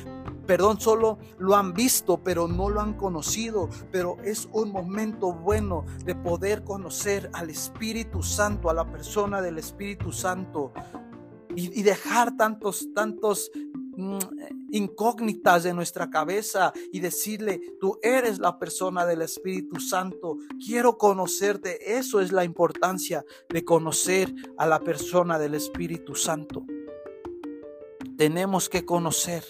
perdón, 0.48 0.80
solo 0.80 1.20
lo 1.38 1.56
han 1.56 1.74
visto, 1.74 2.24
pero 2.24 2.48
no 2.48 2.70
lo 2.70 2.82
han 2.82 2.94
conocido. 2.94 3.70
Pero 3.92 4.18
es 4.24 4.50
un 4.52 4.72
momento 4.72 5.34
bueno 5.34 5.86
de 6.06 6.16
poder 6.16 6.64
conocer 6.64 7.30
al 7.34 7.50
Espíritu 7.50 8.24
Santo, 8.24 8.70
a 8.70 8.74
la 8.74 8.90
persona 8.92 9.42
del 9.42 9.58
Espíritu 9.60 10.12
Santo 10.12 10.74
y, 11.56 11.84
dejar 11.84 12.36
tantos, 12.38 12.88
tantos 12.96 13.52
mm, 13.96 14.18
incógnitas 14.72 15.64
de 15.64 15.74
nuestra 15.74 16.10
cabeza 16.10 16.74
y 16.92 17.00
decirle, 17.02 17.62
tú 17.80 18.00
eres 18.02 18.40
la 18.40 18.58
persona 18.58 19.06
del 19.06 19.22
Espíritu 19.22 19.80
Santo, 19.80 20.38
quiero 20.66 20.98
conocerte. 20.98 21.98
Eso 21.98 22.22
es 22.22 22.32
la 22.32 22.44
importancia 22.44 23.24
de 23.50 23.64
conocer 23.64 24.34
a 24.58 24.66
la 24.66 24.80
persona 24.80 25.38
del 25.38 25.56
Espíritu 25.56 26.16
Santo. 26.16 26.66
Tenemos 28.22 28.70
que 28.70 28.86
conocer, 28.86 29.44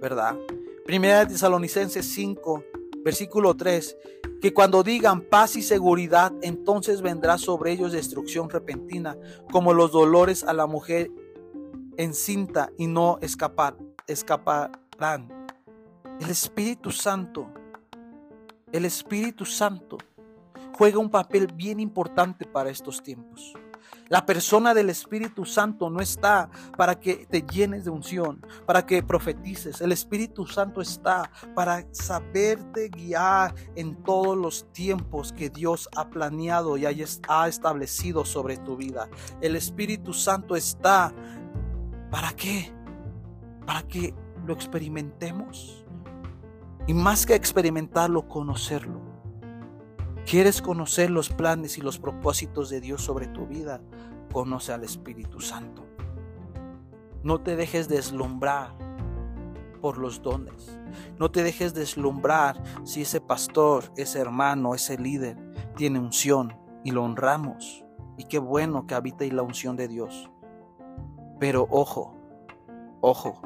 ¿verdad? 0.00 0.36
Primera 0.84 1.20
de 1.20 1.26
Tesalonicenses 1.26 2.04
5, 2.04 2.64
versículo 3.04 3.54
3, 3.54 3.96
que 4.42 4.52
cuando 4.52 4.82
digan 4.82 5.20
paz 5.20 5.54
y 5.54 5.62
seguridad, 5.62 6.32
entonces 6.42 7.00
vendrá 7.00 7.38
sobre 7.38 7.70
ellos 7.70 7.92
destrucción 7.92 8.50
repentina, 8.50 9.16
como 9.52 9.72
los 9.72 9.92
dolores 9.92 10.42
a 10.42 10.52
la 10.52 10.66
mujer 10.66 11.12
encinta 11.96 12.72
y 12.76 12.88
no 12.88 13.20
escapar, 13.22 13.76
escaparán. 14.08 15.28
El 16.20 16.28
Espíritu 16.28 16.90
Santo, 16.90 17.52
el 18.72 18.84
Espíritu 18.84 19.44
Santo 19.46 19.96
juega 20.76 20.98
un 20.98 21.08
papel 21.08 21.46
bien 21.46 21.78
importante 21.78 22.46
para 22.46 22.68
estos 22.68 23.00
tiempos. 23.00 23.54
La 24.10 24.26
persona 24.26 24.74
del 24.74 24.90
Espíritu 24.90 25.44
Santo 25.44 25.88
no 25.88 26.00
está 26.00 26.50
para 26.76 26.98
que 26.98 27.26
te 27.30 27.42
llenes 27.42 27.84
de 27.84 27.90
unción, 27.90 28.44
para 28.66 28.84
que 28.84 29.04
profetices. 29.04 29.80
El 29.80 29.92
Espíritu 29.92 30.48
Santo 30.48 30.80
está 30.80 31.30
para 31.54 31.86
saberte 31.92 32.88
guiar 32.88 33.54
en 33.76 34.02
todos 34.02 34.36
los 34.36 34.66
tiempos 34.72 35.32
que 35.32 35.48
Dios 35.48 35.88
ha 35.94 36.10
planeado 36.10 36.76
y 36.76 36.86
ha 36.86 37.48
establecido 37.48 38.24
sobre 38.24 38.56
tu 38.56 38.76
vida. 38.76 39.08
El 39.40 39.54
Espíritu 39.54 40.12
Santo 40.12 40.56
está 40.56 41.14
para 42.10 42.32
qué? 42.32 42.72
Para 43.64 43.84
que 43.84 44.12
lo 44.44 44.54
experimentemos. 44.54 45.86
Y 46.88 46.94
más 46.94 47.26
que 47.26 47.36
experimentarlo, 47.36 48.26
conocerlo. 48.26 49.09
¿Quieres 50.26 50.62
conocer 50.62 51.10
los 51.10 51.28
planes 51.28 51.78
y 51.78 51.80
los 51.80 51.98
propósitos 51.98 52.70
de 52.70 52.80
Dios 52.80 53.02
sobre 53.02 53.26
tu 53.26 53.46
vida? 53.46 53.80
Conoce 54.32 54.72
al 54.72 54.84
Espíritu 54.84 55.40
Santo. 55.40 55.84
No 57.22 57.40
te 57.40 57.56
dejes 57.56 57.88
deslumbrar 57.88 58.74
por 59.80 59.98
los 59.98 60.22
dones. 60.22 60.78
No 61.18 61.30
te 61.30 61.42
dejes 61.42 61.74
deslumbrar 61.74 62.62
si 62.84 63.02
ese 63.02 63.20
pastor, 63.20 63.92
ese 63.96 64.20
hermano, 64.20 64.74
ese 64.74 64.98
líder 64.98 65.36
tiene 65.76 65.98
unción 65.98 66.56
y 66.84 66.92
lo 66.92 67.02
honramos. 67.02 67.84
Y 68.16 68.24
qué 68.24 68.38
bueno 68.38 68.86
que 68.86 68.94
habita 68.94 69.24
en 69.24 69.36
la 69.36 69.42
unción 69.42 69.76
de 69.76 69.88
Dios. 69.88 70.30
Pero 71.40 71.66
ojo, 71.70 72.14
ojo, 73.00 73.40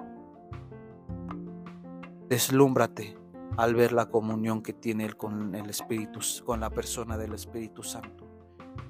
deslúmbrate 2.28 3.23
al 3.56 3.74
ver 3.74 3.92
la 3.92 4.06
comunión 4.06 4.62
que 4.62 4.72
tiene 4.72 5.04
Él 5.04 5.16
con 5.16 5.54
el 5.54 5.70
Espíritu, 5.70 6.20
con 6.44 6.60
la 6.60 6.70
persona 6.70 7.16
del 7.16 7.34
Espíritu 7.34 7.82
Santo. 7.82 8.24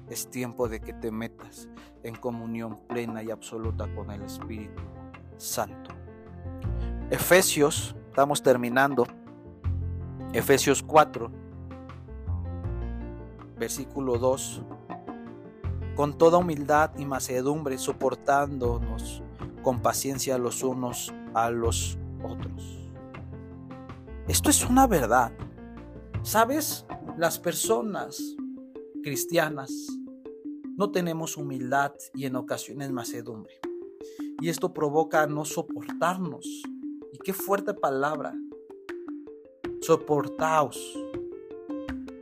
Es 0.09 0.29
tiempo 0.29 0.67
de 0.67 0.79
que 0.79 0.93
te 0.93 1.11
metas 1.11 1.69
en 2.03 2.15
comunión 2.15 2.79
plena 2.87 3.23
y 3.23 3.31
absoluta 3.31 3.87
con 3.93 4.11
el 4.11 4.23
Espíritu 4.23 4.81
Santo. 5.37 5.91
Efesios, 7.09 7.95
estamos 8.09 8.41
terminando. 8.41 9.05
Efesios 10.33 10.81
4, 10.83 11.31
versículo 13.57 14.17
2. 14.17 14.63
Con 15.95 16.17
toda 16.17 16.39
humildad 16.39 16.91
y 16.97 17.05
macedumbre, 17.05 17.77
soportándonos 17.77 19.23
con 19.63 19.79
paciencia 19.81 20.37
los 20.37 20.61
unos 20.61 21.13
a 21.33 21.49
los 21.49 21.97
otros 22.21 22.84
esto 24.27 24.49
es 24.49 24.65
una 24.65 24.87
verdad. 24.87 25.31
¿Sabes? 26.23 26.85
Las 27.17 27.37
personas 27.37 28.35
cristianas 29.03 29.71
no 30.75 30.91
tenemos 30.91 31.37
humildad 31.37 31.93
y 32.13 32.25
en 32.25 32.35
ocasiones 32.35 32.91
macedumbre. 32.91 33.59
Y 34.41 34.49
esto 34.49 34.73
provoca 34.73 35.27
no 35.27 35.45
soportarnos. 35.45 36.45
Y 37.13 37.17
qué 37.23 37.33
fuerte 37.33 37.73
palabra. 37.73 38.33
Soportaos. 39.81 40.97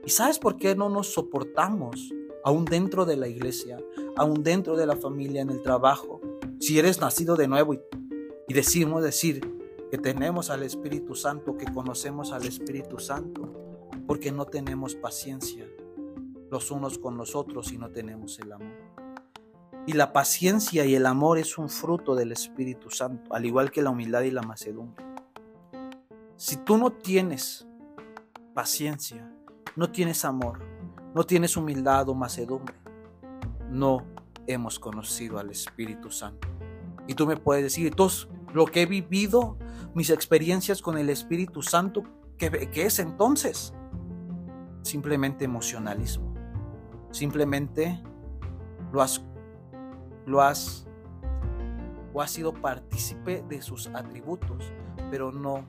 ¿Y 0.05 0.09
sabes 0.09 0.39
por 0.39 0.57
qué 0.57 0.75
no 0.75 0.89
nos 0.89 1.13
soportamos? 1.13 2.13
Aún 2.43 2.65
dentro 2.65 3.05
de 3.05 3.15
la 3.15 3.29
iglesia, 3.29 3.79
aún 4.17 4.43
dentro 4.43 4.75
de 4.75 4.85
la 4.85 4.97
familia, 4.97 5.41
en 5.41 5.49
el 5.49 5.61
trabajo. 5.61 6.19
Si 6.59 6.77
eres 6.77 6.99
nacido 6.99 7.37
de 7.37 7.47
nuevo 7.47 7.73
y, 7.73 7.79
y 8.49 8.53
decimos 8.53 9.01
decir, 9.01 9.52
que 9.93 9.99
tenemos 9.99 10.49
al 10.49 10.63
Espíritu 10.63 11.13
Santo, 11.13 11.55
que 11.55 11.71
conocemos 11.71 12.31
al 12.31 12.47
Espíritu 12.47 12.97
Santo, 12.97 13.87
porque 14.07 14.31
no 14.31 14.45
tenemos 14.45 14.95
paciencia 14.95 15.67
los 16.49 16.71
unos 16.71 16.97
con 16.97 17.15
los 17.15 17.35
otros 17.35 17.71
y 17.71 17.77
no 17.77 17.91
tenemos 17.91 18.39
el 18.39 18.53
amor. 18.53 18.73
Y 19.85 19.93
la 19.93 20.11
paciencia 20.11 20.83
y 20.83 20.95
el 20.95 21.05
amor 21.05 21.37
es 21.37 21.59
un 21.59 21.69
fruto 21.69 22.15
del 22.15 22.31
Espíritu 22.31 22.89
Santo, 22.89 23.35
al 23.35 23.45
igual 23.45 23.69
que 23.69 23.83
la 23.83 23.91
humildad 23.91 24.21
y 24.23 24.31
la 24.31 24.41
macedumbre. 24.41 25.05
Si 26.37 26.57
tú 26.57 26.79
no 26.79 26.91
tienes 26.93 27.67
paciencia, 28.55 29.31
no 29.75 29.91
tienes 29.91 30.25
amor, 30.25 30.57
no 31.13 31.23
tienes 31.23 31.55
humildad 31.55 32.09
o 32.09 32.15
macedumbre, 32.15 32.73
no 33.69 34.03
hemos 34.47 34.79
conocido 34.79 35.37
al 35.37 35.51
Espíritu 35.51 36.09
Santo. 36.09 36.47
Y 37.07 37.13
tú 37.13 37.27
me 37.27 37.37
puedes 37.37 37.63
decir, 37.63 37.85
entonces, 37.85 38.27
lo 38.55 38.65
que 38.65 38.81
he 38.81 38.85
vivido 38.87 39.55
mis 39.93 40.09
experiencias 40.09 40.81
con 40.81 40.97
el 40.97 41.09
Espíritu 41.09 41.61
Santo, 41.61 42.03
¿qué, 42.37 42.69
es 42.73 42.99
entonces? 42.99 43.73
Simplemente 44.81 45.45
emocionalismo. 45.45 46.33
Simplemente 47.11 48.01
lo 48.91 49.01
has, 49.01 49.23
lo 50.25 50.41
has 50.41 50.87
o 52.13 52.21
has 52.21 52.31
sido 52.31 52.53
partícipe 52.53 53.43
de 53.47 53.61
sus 53.61 53.87
atributos, 53.87 54.71
pero 55.11 55.31
no, 55.31 55.65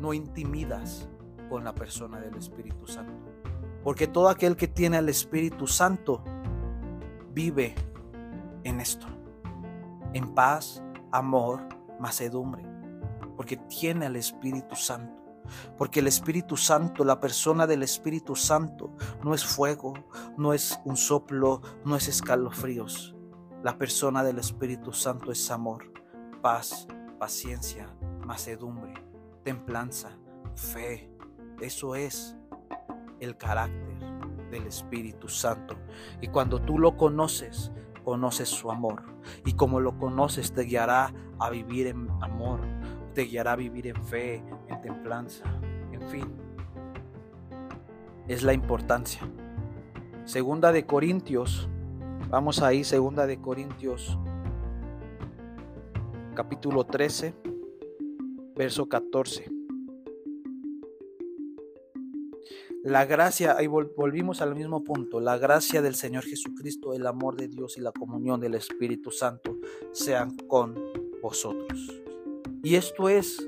no 0.00 0.14
intimidas 0.14 1.08
con 1.50 1.64
la 1.64 1.74
persona 1.74 2.18
del 2.20 2.34
Espíritu 2.36 2.86
Santo. 2.86 3.12
Porque 3.84 4.06
todo 4.06 4.30
aquel 4.30 4.56
que 4.56 4.68
tiene 4.68 4.96
al 4.96 5.08
Espíritu 5.08 5.66
Santo 5.66 6.24
vive 7.32 7.74
en 8.64 8.80
esto, 8.80 9.06
en 10.12 10.34
paz, 10.34 10.82
amor, 11.12 11.60
macedumbre 12.00 12.75
porque 13.36 13.56
tiene 13.56 14.06
al 14.06 14.16
Espíritu 14.16 14.74
Santo. 14.76 15.22
Porque 15.76 16.00
el 16.00 16.08
Espíritu 16.08 16.56
Santo, 16.56 17.04
la 17.04 17.20
persona 17.20 17.66
del 17.66 17.82
Espíritu 17.82 18.34
Santo, 18.34 18.96
no 19.22 19.34
es 19.34 19.44
fuego, 19.44 19.94
no 20.36 20.52
es 20.52 20.80
un 20.84 20.96
soplo, 20.96 21.62
no 21.84 21.96
es 21.96 22.08
escalofríos. 22.08 23.14
La 23.62 23.78
persona 23.78 24.24
del 24.24 24.38
Espíritu 24.38 24.92
Santo 24.92 25.30
es 25.30 25.50
amor, 25.50 25.92
paz, 26.42 26.88
paciencia, 27.18 27.94
macedumbre, 28.24 28.94
templanza, 29.44 30.18
fe. 30.54 31.10
Eso 31.60 31.94
es 31.94 32.36
el 33.20 33.36
carácter 33.36 33.98
del 34.50 34.66
Espíritu 34.66 35.28
Santo. 35.28 35.76
Y 36.20 36.28
cuando 36.28 36.60
tú 36.60 36.78
lo 36.78 36.96
conoces, 36.96 37.72
conoces 38.04 38.48
su 38.48 38.70
amor. 38.70 39.02
Y 39.44 39.54
como 39.54 39.80
lo 39.80 39.98
conoces, 39.98 40.52
te 40.52 40.62
guiará 40.62 41.12
a 41.38 41.50
vivir 41.50 41.88
en 41.88 42.08
amor, 42.22 42.60
te 43.16 43.22
guiará 43.22 43.52
a 43.52 43.56
vivir 43.56 43.86
en 43.86 44.04
fe, 44.04 44.42
en 44.68 44.80
templanza, 44.82 45.46
en 45.90 46.02
fin. 46.10 46.28
Es 48.28 48.42
la 48.42 48.52
importancia. 48.52 49.22
Segunda 50.26 50.70
de 50.70 50.84
Corintios, 50.84 51.66
vamos 52.28 52.60
ahí, 52.60 52.84
segunda 52.84 53.26
de 53.26 53.40
Corintios, 53.40 54.18
capítulo 56.34 56.84
13, 56.84 57.34
verso 58.54 58.86
14. 58.86 59.50
La 62.84 63.06
gracia, 63.06 63.56
ahí 63.56 63.66
volvimos 63.66 64.42
al 64.42 64.54
mismo 64.54 64.84
punto, 64.84 65.20
la 65.20 65.38
gracia 65.38 65.80
del 65.80 65.94
Señor 65.94 66.24
Jesucristo, 66.24 66.92
el 66.92 67.06
amor 67.06 67.36
de 67.36 67.48
Dios 67.48 67.78
y 67.78 67.80
la 67.80 67.92
comunión 67.92 68.40
del 68.42 68.56
Espíritu 68.56 69.10
Santo 69.10 69.56
sean 69.92 70.36
con 70.36 70.74
vosotros. 71.22 72.05
Y 72.66 72.74
esto 72.74 73.08
es 73.08 73.46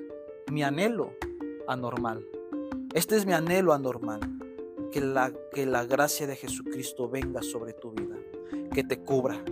mi 0.48 0.62
anhelo 0.62 1.12
anormal. 1.66 2.24
Este 2.94 3.16
es 3.16 3.26
mi 3.26 3.32
anhelo 3.32 3.72
anormal. 3.72 4.20
Que 4.92 5.00
la, 5.00 5.32
que 5.52 5.66
la 5.66 5.84
gracia 5.84 6.28
de 6.28 6.36
Jesucristo 6.36 7.08
venga 7.08 7.42
sobre 7.42 7.72
tu 7.72 7.90
vida, 7.90 8.14
que 8.72 8.84
te 8.84 9.02
cubra, 9.02 9.44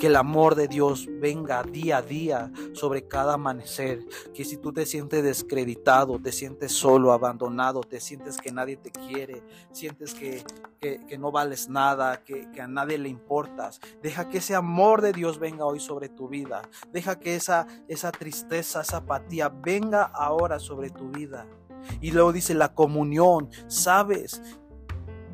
Que 0.00 0.06
el 0.06 0.16
amor 0.16 0.54
de 0.54 0.66
Dios 0.66 1.08
venga 1.20 1.62
día 1.62 1.98
a 1.98 2.02
día 2.02 2.50
sobre 2.72 3.06
cada 3.06 3.34
amanecer. 3.34 4.00
Que 4.34 4.44
si 4.44 4.56
tú 4.56 4.72
te 4.72 4.86
sientes 4.86 5.22
descreditado, 5.22 6.18
te 6.18 6.32
sientes 6.32 6.72
solo, 6.72 7.12
abandonado, 7.12 7.82
te 7.82 8.00
sientes 8.00 8.38
que 8.38 8.50
nadie 8.50 8.76
te 8.78 8.90
quiere, 8.90 9.42
sientes 9.72 10.14
que, 10.14 10.42
que, 10.80 11.18
no 11.18 11.30
vales 11.30 11.68
nada, 11.68 12.24
que, 12.24 12.50
que, 12.50 12.62
a 12.62 12.66
nadie 12.66 12.96
le 12.96 13.10
importas, 13.10 13.80
deja 14.02 14.30
que 14.30 14.38
ese 14.38 14.54
amor 14.54 15.02
de 15.02 15.12
Dios 15.12 15.38
venga 15.38 15.66
hoy 15.66 15.80
sobre 15.80 16.08
tu 16.08 16.28
vida. 16.28 16.62
Deja 16.92 17.20
que 17.20 17.36
esa, 17.36 17.66
esa 17.86 18.10
tristeza, 18.10 18.80
esa 18.80 18.98
apatía 18.98 19.50
venga 19.50 20.04
ahora 20.04 20.58
sobre 20.58 20.88
tu 20.88 21.10
vida. 21.10 21.46
Y 22.00 22.10
luego 22.10 22.32
dice 22.32 22.54
la 22.54 22.74
comunión, 22.74 23.50
¿sabes? 23.66 24.42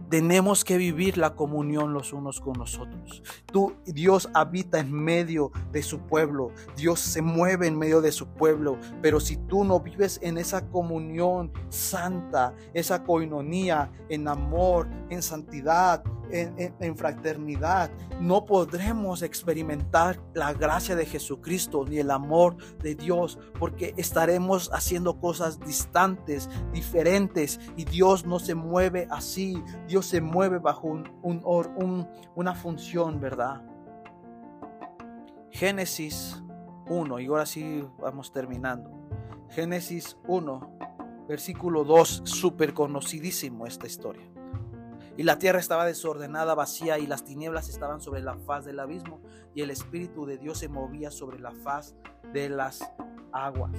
Tenemos 0.08 0.64
que 0.64 0.76
vivir 0.76 1.18
la 1.18 1.34
comunión 1.34 1.92
los 1.92 2.12
unos 2.12 2.40
con 2.40 2.58
los 2.58 2.78
otros. 2.78 3.22
Tú, 3.46 3.74
Dios 3.84 4.28
habita 4.34 4.78
en 4.78 4.92
medio 4.92 5.50
de 5.72 5.82
su 5.82 5.98
pueblo. 6.00 6.52
Dios 6.76 7.00
se 7.00 7.22
mueve 7.22 7.66
en 7.66 7.76
medio 7.76 8.00
de 8.00 8.12
su 8.12 8.26
pueblo. 8.28 8.78
Pero 9.02 9.20
si 9.20 9.36
tú 9.36 9.64
no 9.64 9.80
vives 9.80 10.18
en 10.22 10.38
esa 10.38 10.68
comunión 10.68 11.52
santa, 11.68 12.54
esa 12.72 13.04
coinonía, 13.04 13.90
en 14.08 14.28
amor, 14.28 14.88
en 15.10 15.22
santidad, 15.22 16.04
en, 16.30 16.96
fraternidad, 16.96 17.90
no 18.20 18.44
podremos 18.44 19.22
experimentar 19.22 20.20
la 20.34 20.52
gracia 20.52 20.96
de 20.96 21.06
Jesucristo 21.06 21.84
ni 21.88 21.98
el 21.98 22.10
amor 22.10 22.56
de 22.78 22.94
Dios, 22.94 23.38
porque 23.58 23.94
estaremos 23.96 24.70
haciendo 24.72 25.18
cosas 25.20 25.60
distantes, 25.60 26.48
diferentes, 26.72 27.60
y 27.76 27.84
Dios 27.84 28.26
no 28.26 28.38
se 28.38 28.54
mueve 28.54 29.06
así, 29.10 29.62
se 30.02 30.20
mueve 30.20 30.58
bajo 30.58 30.88
un, 30.88 32.08
una 32.34 32.54
función, 32.54 33.20
¿verdad? 33.20 33.62
Génesis 35.50 36.42
1, 36.88 37.20
y 37.20 37.26
ahora 37.26 37.46
sí 37.46 37.86
vamos 37.98 38.32
terminando. 38.32 38.90
Génesis 39.50 40.16
1, 40.26 40.78
versículo 41.28 41.84
2, 41.84 42.22
súper 42.24 42.74
conocidísimo 42.74 43.66
esta 43.66 43.86
historia. 43.86 44.26
Y 45.16 45.22
la 45.22 45.38
tierra 45.38 45.58
estaba 45.58 45.86
desordenada, 45.86 46.54
vacía, 46.54 46.98
y 46.98 47.06
las 47.06 47.24
tinieblas 47.24 47.68
estaban 47.68 48.00
sobre 48.00 48.20
la 48.20 48.36
faz 48.36 48.64
del 48.64 48.80
abismo, 48.80 49.20
y 49.54 49.62
el 49.62 49.70
Espíritu 49.70 50.26
de 50.26 50.36
Dios 50.36 50.58
se 50.58 50.68
movía 50.68 51.10
sobre 51.10 51.38
la 51.38 51.52
faz 51.52 51.94
de 52.32 52.50
las 52.50 52.92
aguas. 53.32 53.72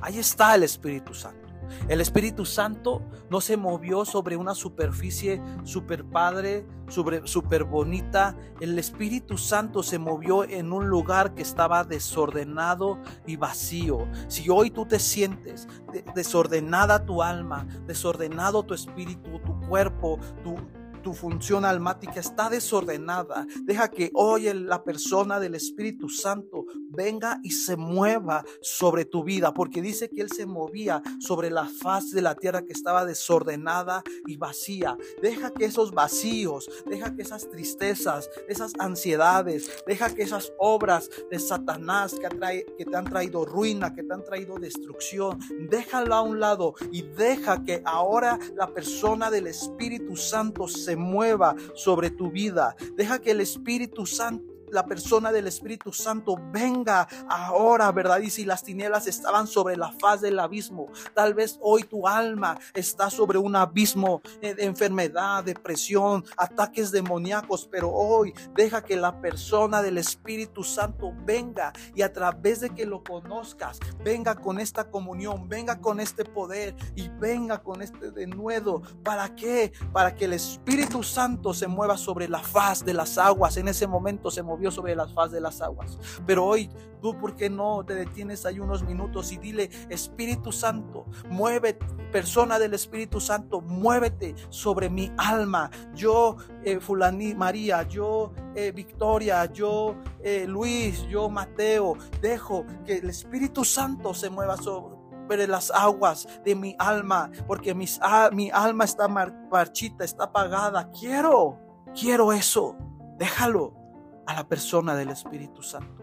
Ahí 0.00 0.18
está 0.18 0.56
el 0.56 0.64
Espíritu 0.64 1.14
Santo. 1.14 1.51
El 1.88 2.00
Espíritu 2.00 2.44
Santo 2.44 3.02
no 3.30 3.40
se 3.40 3.56
movió 3.56 4.04
sobre 4.04 4.36
una 4.36 4.54
superficie 4.54 5.40
super 5.64 6.04
padre, 6.04 6.66
super, 6.88 7.64
bonita. 7.64 8.36
El 8.60 8.78
Espíritu 8.78 9.38
Santo 9.38 9.82
se 9.82 9.98
movió 9.98 10.44
en 10.44 10.72
un 10.72 10.88
lugar 10.88 11.34
que 11.34 11.42
estaba 11.42 11.84
desordenado 11.84 12.98
y 13.26 13.36
vacío. 13.36 14.06
Si 14.28 14.48
hoy 14.48 14.70
tú 14.70 14.86
te 14.86 14.98
sientes 14.98 15.68
desordenada 16.14 17.04
tu 17.04 17.22
alma, 17.22 17.66
desordenado 17.86 18.62
tu 18.62 18.74
espíritu, 18.74 19.38
tu 19.40 19.60
cuerpo, 19.68 20.18
tu, 20.44 20.56
tu 21.02 21.12
función 21.12 21.64
almática 21.64 22.20
está 22.20 22.48
desordenada, 22.48 23.46
deja 23.62 23.90
que 23.90 24.10
hoy 24.14 24.52
la 24.52 24.82
persona 24.84 25.40
del 25.40 25.54
Espíritu 25.54 26.08
Santo 26.08 26.66
venga 26.90 27.40
y 27.42 27.50
se 27.50 27.76
mueva 27.76 28.44
sobre 28.60 29.04
tu 29.04 29.24
vida, 29.24 29.52
porque 29.52 29.82
dice 29.82 30.08
que 30.08 30.22
Él 30.22 30.30
se 30.30 30.46
movía 30.46 31.02
sobre 31.18 31.50
la 31.50 31.66
faz 31.66 32.10
de 32.10 32.22
la 32.22 32.34
tierra 32.34 32.62
que 32.62 32.72
estaba 32.72 33.04
desordenada 33.04 34.02
y 34.26 34.36
vacía. 34.36 34.96
Deja 35.20 35.52
que 35.52 35.64
esos 35.64 35.92
vacíos, 35.92 36.68
deja 36.86 37.14
que 37.14 37.22
esas 37.22 37.48
tristezas, 37.50 38.30
esas 38.48 38.72
ansiedades, 38.78 39.70
deja 39.86 40.14
que 40.14 40.22
esas 40.22 40.52
obras 40.58 41.10
de 41.30 41.38
Satanás 41.38 42.14
que, 42.14 42.84
te 42.84 42.96
han 42.96 43.04
traído 43.04 43.44
ruina, 43.44 43.94
que 43.94 44.02
te 44.02 44.12
han 44.12 44.24
traído 44.24 44.58
destrucción, 44.58 45.38
déjala 45.68 46.16
a 46.16 46.22
un 46.22 46.40
lado 46.40 46.74
y 46.90 47.02
deja 47.02 47.62
que 47.64 47.82
ahora 47.84 48.38
la 48.54 48.72
persona 48.72 49.30
del 49.30 49.46
Espíritu 49.46 50.16
Santo 50.16 50.68
se 50.68 50.91
mueva 50.96 51.54
sobre 51.74 52.10
tu 52.10 52.30
vida. 52.30 52.76
Deja 52.96 53.20
que 53.20 53.30
el 53.30 53.40
Espíritu 53.40 54.06
Santo 54.06 54.51
la 54.72 54.86
persona 54.86 55.30
del 55.30 55.46
Espíritu 55.46 55.92
Santo 55.92 56.36
venga 56.50 57.06
ahora, 57.28 57.92
¿verdad? 57.92 58.20
Y 58.20 58.30
si 58.30 58.44
las 58.44 58.64
tinieblas 58.64 59.06
estaban 59.06 59.46
sobre 59.46 59.76
la 59.76 59.92
faz 59.92 60.22
del 60.22 60.40
abismo, 60.40 60.88
tal 61.14 61.34
vez 61.34 61.58
hoy 61.60 61.84
tu 61.84 62.08
alma 62.08 62.58
está 62.74 63.10
sobre 63.10 63.38
un 63.38 63.54
abismo 63.54 64.22
de 64.40 64.56
enfermedad, 64.64 65.44
depresión, 65.44 66.24
ataques 66.36 66.90
demoníacos, 66.90 67.68
pero 67.70 67.90
hoy 67.92 68.32
deja 68.54 68.82
que 68.82 68.96
la 68.96 69.20
persona 69.20 69.82
del 69.82 69.98
Espíritu 69.98 70.64
Santo 70.64 71.12
venga 71.24 71.72
y 71.94 72.02
a 72.02 72.12
través 72.12 72.60
de 72.60 72.70
que 72.70 72.86
lo 72.86 73.04
conozcas, 73.04 73.78
venga 74.02 74.36
con 74.36 74.58
esta 74.58 74.90
comunión, 74.90 75.48
venga 75.48 75.80
con 75.80 76.00
este 76.00 76.24
poder 76.24 76.74
y 76.96 77.08
venga 77.08 77.62
con 77.62 77.82
este 77.82 78.10
denuedo. 78.10 78.80
¿Para 79.04 79.34
qué? 79.34 79.72
Para 79.92 80.14
que 80.14 80.24
el 80.24 80.32
Espíritu 80.32 81.02
Santo 81.02 81.52
se 81.52 81.66
mueva 81.66 81.98
sobre 81.98 82.26
la 82.26 82.38
faz 82.38 82.84
de 82.84 82.94
las 82.94 83.18
aguas. 83.18 83.58
En 83.58 83.68
ese 83.68 83.86
momento 83.86 84.30
se 84.30 84.42
movió 84.42 84.61
sobre 84.70 84.94
la 84.94 85.08
faz 85.08 85.32
de 85.32 85.40
las 85.40 85.60
aguas. 85.60 85.98
Pero 86.26 86.44
hoy 86.44 86.70
tú, 87.00 87.18
¿por 87.18 87.34
qué 87.34 87.50
no 87.50 87.84
te 87.84 87.94
detienes 87.94 88.46
ahí 88.46 88.60
unos 88.60 88.82
minutos 88.84 89.32
y 89.32 89.36
dile, 89.36 89.70
Espíritu 89.90 90.52
Santo, 90.52 91.04
muévete, 91.28 91.84
persona 92.12 92.58
del 92.58 92.74
Espíritu 92.74 93.20
Santo, 93.20 93.60
muévete 93.60 94.36
sobre 94.50 94.88
mi 94.88 95.10
alma. 95.16 95.70
Yo, 95.94 96.36
eh, 96.62 96.78
Fulani 96.78 97.34
María, 97.34 97.82
yo, 97.88 98.32
eh, 98.54 98.70
Victoria, 98.70 99.46
yo, 99.46 99.96
eh, 100.22 100.46
Luis, 100.46 101.02
yo, 101.08 101.28
Mateo, 101.28 101.96
dejo 102.20 102.64
que 102.84 102.98
el 102.98 103.10
Espíritu 103.10 103.64
Santo 103.64 104.14
se 104.14 104.30
mueva 104.30 104.56
sobre 104.56 105.46
las 105.48 105.70
aguas 105.70 106.28
de 106.44 106.54
mi 106.54 106.76
alma, 106.78 107.30
porque 107.46 107.74
mis, 107.74 107.98
mi 108.32 108.50
alma 108.50 108.84
está 108.84 109.08
marchita, 109.08 110.04
está 110.04 110.24
apagada. 110.24 110.90
Quiero, 110.90 111.58
quiero 111.94 112.32
eso. 112.32 112.76
Déjalo 113.18 113.81
a 114.26 114.34
la 114.34 114.48
persona 114.48 114.94
del 114.94 115.10
Espíritu 115.10 115.62
Santo 115.62 116.02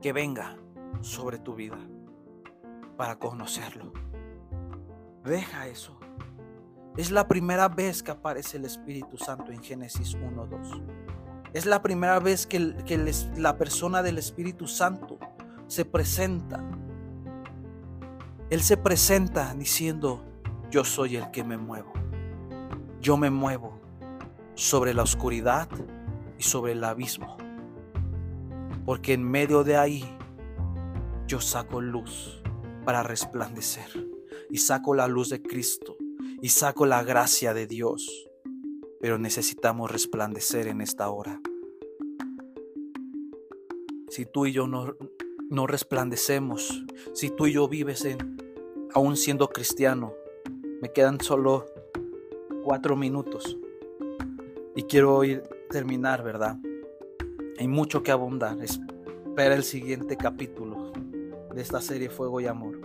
que 0.00 0.12
venga 0.12 0.56
sobre 1.00 1.38
tu 1.38 1.54
vida 1.54 1.78
para 2.96 3.18
conocerlo. 3.18 3.92
Deja 5.24 5.66
eso. 5.66 5.98
Es 6.96 7.10
la 7.10 7.28
primera 7.28 7.68
vez 7.68 8.02
que 8.02 8.12
aparece 8.12 8.56
el 8.56 8.64
Espíritu 8.64 9.18
Santo 9.18 9.52
en 9.52 9.62
Génesis 9.62 10.16
1.2. 10.16 10.82
Es 11.52 11.66
la 11.66 11.82
primera 11.82 12.20
vez 12.20 12.46
que, 12.46 12.58
la 13.36 13.56
persona 13.58 14.02
del 14.02 14.18
Espíritu 14.18 14.66
Santo 14.66 15.18
se 15.66 15.84
presenta. 15.84 16.62
Él 18.48 18.62
se 18.62 18.76
presenta 18.76 19.54
diciendo, 19.54 20.22
yo 20.70 20.84
soy 20.84 21.16
el 21.16 21.30
que 21.30 21.44
me 21.44 21.56
muevo. 21.56 21.92
Yo 23.00 23.16
me 23.16 23.30
muevo 23.30 23.80
sobre 24.54 24.94
la 24.94 25.02
oscuridad 25.02 25.68
y 26.38 26.42
sobre 26.42 26.72
el 26.72 26.84
abismo. 26.84 27.36
Porque 28.84 29.14
en 29.14 29.24
medio 29.28 29.64
de 29.64 29.76
ahí 29.76 30.04
yo 31.26 31.40
saco 31.40 31.80
luz 31.80 32.40
para 32.84 33.02
resplandecer. 33.02 34.08
Y 34.48 34.58
saco 34.58 34.94
la 34.94 35.08
luz 35.08 35.30
de 35.30 35.42
Cristo. 35.42 35.96
Y 36.40 36.50
saco 36.50 36.86
la 36.86 37.02
gracia 37.02 37.52
de 37.52 37.66
Dios. 37.66 38.28
Pero 39.00 39.18
necesitamos 39.18 39.90
resplandecer 39.90 40.68
en 40.68 40.80
esta 40.80 41.10
hora. 41.10 41.40
Si 44.08 44.24
tú 44.24 44.46
y 44.46 44.52
yo 44.52 44.68
no, 44.68 44.96
no 45.50 45.66
resplandecemos, 45.66 46.84
si 47.12 47.30
tú 47.30 47.46
y 47.46 47.54
yo 47.54 47.68
vives 47.68 48.04
en, 48.04 48.36
aún 48.94 49.16
siendo 49.16 49.48
cristiano, 49.48 50.14
me 50.80 50.92
quedan 50.92 51.20
solo 51.20 51.66
cuatro 52.62 52.96
minutos. 52.96 53.58
Y 54.76 54.84
quiero 54.84 55.24
ir 55.24 55.42
terminar, 55.68 56.22
¿verdad? 56.22 56.56
Hay 57.58 57.68
mucho 57.68 58.02
que 58.02 58.12
abundar. 58.12 58.58
Espera 58.62 59.54
el 59.54 59.64
siguiente 59.64 60.16
capítulo 60.16 60.92
de 61.54 61.60
esta 61.60 61.80
serie 61.80 62.10
Fuego 62.10 62.40
y 62.40 62.46
Amor. 62.46 62.80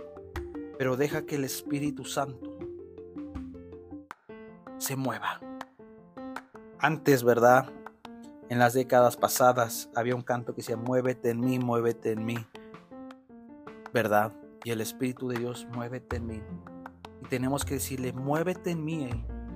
Pero 0.78 0.96
deja 0.96 1.22
que 1.22 1.36
el 1.36 1.44
Espíritu 1.44 2.04
Santo 2.04 2.58
se 4.78 4.96
mueva. 4.96 5.40
Antes, 6.78 7.22
¿verdad? 7.22 7.70
En 8.48 8.58
las 8.58 8.74
décadas 8.74 9.16
pasadas 9.16 9.88
había 9.94 10.16
un 10.16 10.22
canto 10.22 10.54
que 10.54 10.62
decía, 10.62 10.76
muévete 10.76 11.30
en 11.30 11.40
mí, 11.40 11.58
muévete 11.58 12.12
en 12.12 12.24
mí. 12.24 12.46
¿Verdad? 13.92 14.32
Y 14.64 14.70
el 14.70 14.80
Espíritu 14.80 15.28
de 15.28 15.38
Dios, 15.38 15.66
muévete 15.72 16.16
en 16.16 16.26
mí. 16.26 16.42
Y 17.22 17.28
tenemos 17.28 17.64
que 17.64 17.74
decirle, 17.74 18.12
muévete 18.12 18.70
en 18.70 18.84
mí, 18.84 19.08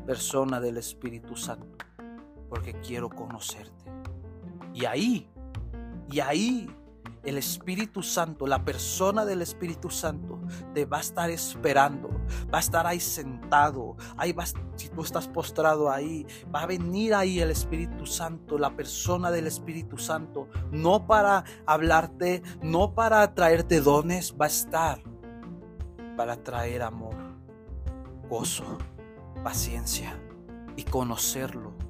persona 0.07 0.61
del 0.61 0.77
Espíritu 0.77 1.37
Santo 1.37 1.86
porque 2.49 2.75
quiero 2.81 3.09
conocerte. 3.09 3.85
Y 4.73 4.85
ahí, 4.85 5.29
y 6.11 6.21
ahí 6.21 6.69
el 7.27 7.39
Espíritu 7.39 8.03
Santo, 8.03 8.47
la 8.47 8.65
persona 8.65 9.25
del 9.25 9.43
Espíritu 9.43 9.91
Santo, 9.91 10.39
te 10.75 10.85
va 10.85 10.99
a 10.99 11.01
estar 11.01 11.29
esperando, 11.29 12.09
va 12.53 12.59
a 12.59 12.61
estar 12.61 12.87
ahí 12.87 13.01
sentado, 13.01 13.97
ahí 14.17 14.33
va, 14.33 14.45
si 14.47 14.89
tú 14.89 15.03
estás 15.03 15.27
postrado 15.27 15.91
ahí, 15.91 16.25
va 16.55 16.63
a 16.63 16.67
venir 16.67 17.15
ahí 17.15 17.41
el 17.41 17.51
Espíritu 17.51 18.07
Santo, 18.07 18.59
la 18.59 18.77
persona 18.77 19.33
del 19.33 19.49
Espíritu 19.49 19.99
Santo, 19.99 20.49
no 20.71 21.07
para 21.09 21.45
hablarte, 21.67 22.43
no 22.63 22.95
para 22.95 23.35
traerte 23.35 23.81
dones, 23.81 24.37
va 24.41 24.45
a 24.45 24.49
estar 24.49 25.03
para 26.17 26.37
traer 26.37 26.83
amor, 26.83 27.17
gozo, 28.29 28.79
paciencia 29.43 30.17
y 30.77 30.85
conocerlo 30.85 31.86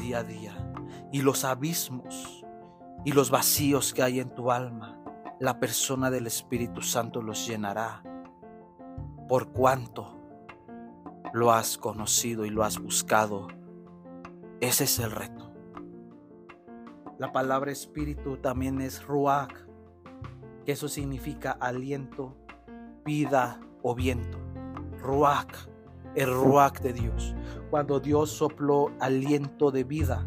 día 0.00 0.18
a 0.18 0.24
día. 0.24 0.72
Y 1.12 1.22
los 1.22 1.44
abismos 1.44 2.44
y 3.04 3.12
los 3.12 3.30
vacíos 3.30 3.94
que 3.94 4.02
hay 4.02 4.20
en 4.20 4.34
tu 4.34 4.50
alma, 4.50 4.98
la 5.38 5.60
persona 5.60 6.10
del 6.10 6.26
Espíritu 6.26 6.82
Santo 6.82 7.22
los 7.22 7.46
llenará. 7.46 8.02
Por 9.28 9.52
cuanto 9.52 10.20
lo 11.32 11.52
has 11.52 11.78
conocido 11.78 12.44
y 12.44 12.50
lo 12.50 12.64
has 12.64 12.78
buscado. 12.78 13.48
Ese 14.60 14.84
es 14.84 14.98
el 14.98 15.10
reto. 15.10 15.50
La 17.18 17.32
palabra 17.32 17.70
espíritu 17.70 18.38
también 18.38 18.80
es 18.80 19.06
ruach, 19.06 19.54
que 20.64 20.72
eso 20.72 20.88
significa 20.88 21.52
aliento, 21.52 22.36
vida 23.04 23.60
o 23.82 23.94
viento. 23.94 24.38
Ruach, 24.98 25.54
el 26.14 26.32
ruach 26.32 26.80
de 26.80 26.92
Dios. 26.92 27.34
Cuando 27.70 28.00
Dios 28.00 28.30
sopló 28.30 28.90
aliento 29.00 29.70
de 29.70 29.84
vida 29.84 30.26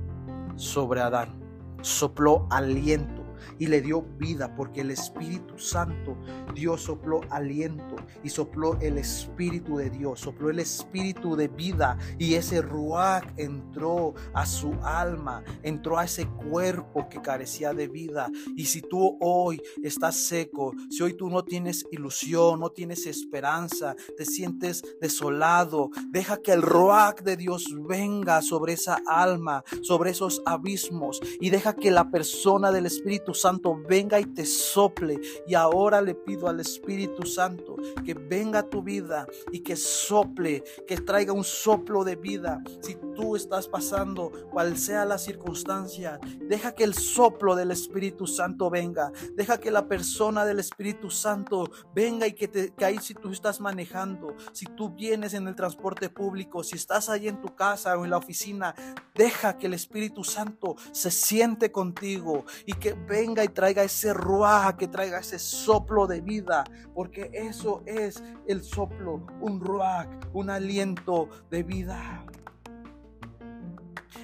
sobre 0.56 1.02
Adán, 1.02 1.42
sopló 1.82 2.48
aliento 2.50 3.23
y 3.60 3.68
le 3.68 3.82
dio 3.82 4.02
vida 4.18 4.56
porque 4.56 4.82
el 4.82 4.92
Espíritu 4.92 5.58
Santo, 5.58 6.18
Dios 6.54 6.82
sopló 6.82 7.22
aliento 7.30 7.96
y 8.24 8.30
sopló 8.30 8.78
el 8.82 8.98
Espíritu 8.98 9.78
de 9.78 9.90
Dios, 9.90 10.20
sopló 10.20 10.50
el 10.50 10.60
Espíritu 10.60 11.36
de 11.36 11.48
vida 11.48 11.98
y 12.18 12.36
ese 12.36 12.62
ruach 12.62 13.26
entró 13.38 14.14
a 14.34 14.46
su 14.46 14.74
alma, 14.84 15.44
entró 15.64 15.98
a 15.98 16.06
ese 16.06 16.28
cuerpo 16.28 17.08
que 17.10 17.22
carecía 17.22 17.74
de 17.74 17.88
vida. 17.88 18.30
Y 18.56 18.66
si 18.66 18.82
tú 18.82 19.18
hoy 19.22 19.62
estás 19.84 20.16
seco, 20.16 20.74
si 20.90 21.04
hoy 21.04 21.14
tú 21.14 21.30
no 21.30 21.44
tienes 21.44 21.86
ilusión, 21.92 22.60
no 22.60 22.70
tienes 22.70 23.06
esperanza, 23.06 23.96
te 24.18 24.26
sientes 24.26 24.84
desolado, 25.02 25.90
deja 26.12 26.38
que 26.38 26.52
el 26.52 26.62
ruach 26.62 27.22
de 27.22 27.38
Dios 27.38 27.66
venga 27.88 28.42
sobre 28.42 28.74
esa 28.74 29.02
alma, 29.08 29.64
sobre 29.82 30.12
esos 30.12 30.42
abismos 30.46 31.20
y 31.40 31.50
deja 31.50 31.76
que 31.76 31.92
la 31.92 32.10
persona 32.10 32.72
del 32.72 32.86
Espíritu 32.86 33.33
Santo 33.34 33.80
venga 33.88 34.20
y 34.20 34.26
te 34.26 34.46
sople. 34.46 35.20
Y 35.48 35.56
ahora 35.56 36.02
le 36.02 36.16
pido 36.16 36.48
al 36.48 36.60
Espíritu 36.60 37.26
Santo 37.26 37.76
que 38.06 38.14
venga 38.14 38.60
a 38.60 38.70
tu 38.70 38.82
vida 38.82 39.28
y 39.52 39.60
que 39.62 39.76
sople, 39.76 40.64
que 40.88 40.98
traiga 40.98 41.34
un 41.34 41.44
soplo 41.44 42.04
de 42.04 42.16
vida. 42.16 42.64
Si 42.82 42.96
tú 43.14 43.36
estás 43.36 43.68
pasando, 43.68 44.32
cual 44.52 44.78
sea 44.78 45.06
la 45.06 45.18
circunstancia, 45.18 46.20
deja 46.42 46.74
que 46.74 46.84
el 46.84 46.94
soplo 46.94 47.56
del 47.56 47.72
Espíritu 47.72 48.28
Santo 48.28 48.70
venga. 48.70 49.12
Deja 49.36 49.60
que 49.60 49.72
la 49.72 49.88
persona 49.88 50.46
del 50.46 50.60
Espíritu 50.60 51.10
Santo 51.10 51.70
venga 51.94 52.28
y 52.28 52.34
que, 52.34 52.48
te, 52.48 52.74
ahí 52.84 52.98
si 53.00 53.14
tú 53.14 53.30
estás 53.30 53.60
manejando, 53.60 54.36
si 54.52 54.66
tú 54.66 54.90
vienes 54.90 55.34
en 55.34 55.48
el 55.48 55.56
transporte 55.56 56.10
público, 56.10 56.64
si 56.64 56.76
estás 56.76 57.10
ahí 57.10 57.28
en 57.28 57.42
tu 57.42 57.56
casa 57.56 57.98
o 57.98 58.04
en 58.04 58.12
la 58.12 58.18
oficina, 58.18 58.76
deja 59.16 59.58
que 59.58 59.68
el 59.68 59.74
Espíritu 59.74 60.24
Santo 60.24 60.76
se 60.92 61.12
siente 61.12 61.72
contigo 61.72 62.46
y 62.66 62.74
que 62.74 62.94
venga 62.94 63.44
y 63.44 63.50
traiga 63.50 63.84
ese 63.84 64.14
ruá, 64.14 64.76
que 64.78 64.88
traiga 64.88 65.20
ese 65.20 65.40
soplo 65.40 66.08
de 66.08 66.22
vida, 66.22 66.64
porque 66.94 67.30
eso 67.34 67.84
es 67.86 68.24
el 68.48 68.64
soplo, 68.64 69.26
un 69.42 69.60
ruá, 69.60 70.10
un 70.34 70.50
aliento 70.50 71.30
de 71.50 71.64
vida. 71.64 72.26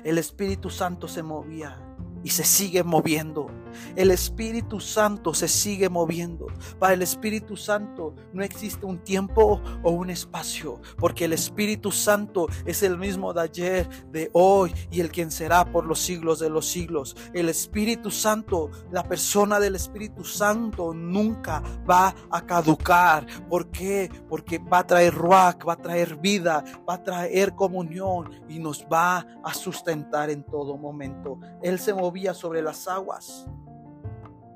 El 0.04 0.18
Espíritu 0.18 0.70
Santo 0.70 1.08
se 1.08 1.24
movía 1.24 1.89
y 2.24 2.30
se 2.30 2.43
sigue 2.43 2.84
moviendo. 2.84 3.47
El 3.95 4.11
Espíritu 4.11 4.80
Santo 4.80 5.34
se 5.34 5.47
sigue 5.47 5.89
moviendo. 5.89 6.47
Para 6.80 6.93
el 6.93 7.01
Espíritu 7.01 7.55
Santo 7.57 8.15
no 8.34 8.43
existe 8.43 8.86
un 8.86 8.99
tiempo 8.99 9.61
o 9.84 9.91
un 9.91 10.09
espacio, 10.09 10.82
porque 10.97 11.26
el 11.26 11.34
Espíritu 11.34 11.91
Santo 11.91 12.47
es 12.65 12.84
el 12.84 12.97
mismo 12.97 13.34
de 13.34 13.41
ayer, 13.41 13.89
de 14.11 14.30
hoy 14.34 14.74
y 14.91 15.01
el 15.01 15.11
quien 15.11 15.32
será 15.32 15.65
por 15.65 15.86
los 15.86 15.99
siglos 15.99 16.39
de 16.39 16.49
los 16.49 16.65
siglos. 16.65 17.15
El 17.34 17.49
Espíritu 17.49 18.11
Santo, 18.11 18.70
la 18.91 19.03
persona 19.03 19.59
del 19.59 19.76
Espíritu 19.76 20.24
Santo 20.24 20.93
nunca 20.93 21.61
va 21.89 22.13
a 22.30 22.45
caducar. 22.45 23.26
¿Por 23.49 23.70
qué? 23.70 24.09
Porque 24.28 24.59
va 24.59 24.80
a 24.80 24.88
traer 24.88 25.13
ruach, 25.13 25.67
va 25.67 25.74
a 25.74 25.82
traer 25.82 26.17
vida, 26.17 26.63
va 26.88 26.95
a 26.95 27.03
traer 27.03 27.55
comunión 27.55 28.30
y 28.47 28.59
nos 28.59 28.86
va 28.91 29.26
a 29.43 29.53
sustentar 29.53 30.30
en 30.30 30.43
todo 30.43 30.78
momento. 30.78 31.39
Él 31.61 31.80
se 31.80 31.93
movía 32.10 32.34
sobre 32.34 32.64
las 32.64 32.88
aguas. 32.88 33.45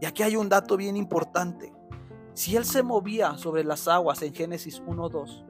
Y 0.02 0.08
aquí 0.08 0.24
hay 0.24 0.36
un 0.36 0.50
dato 0.50 0.76
bien 0.76 0.98
importante. 0.98 1.72
Si 2.34 2.56
Él 2.56 2.66
se 2.66 2.82
movía 2.82 3.38
sobre 3.38 3.64
las 3.64 3.88
aguas 3.88 4.24
en 4.24 4.34
Génesis 4.34 4.82
1.2, 4.82 5.46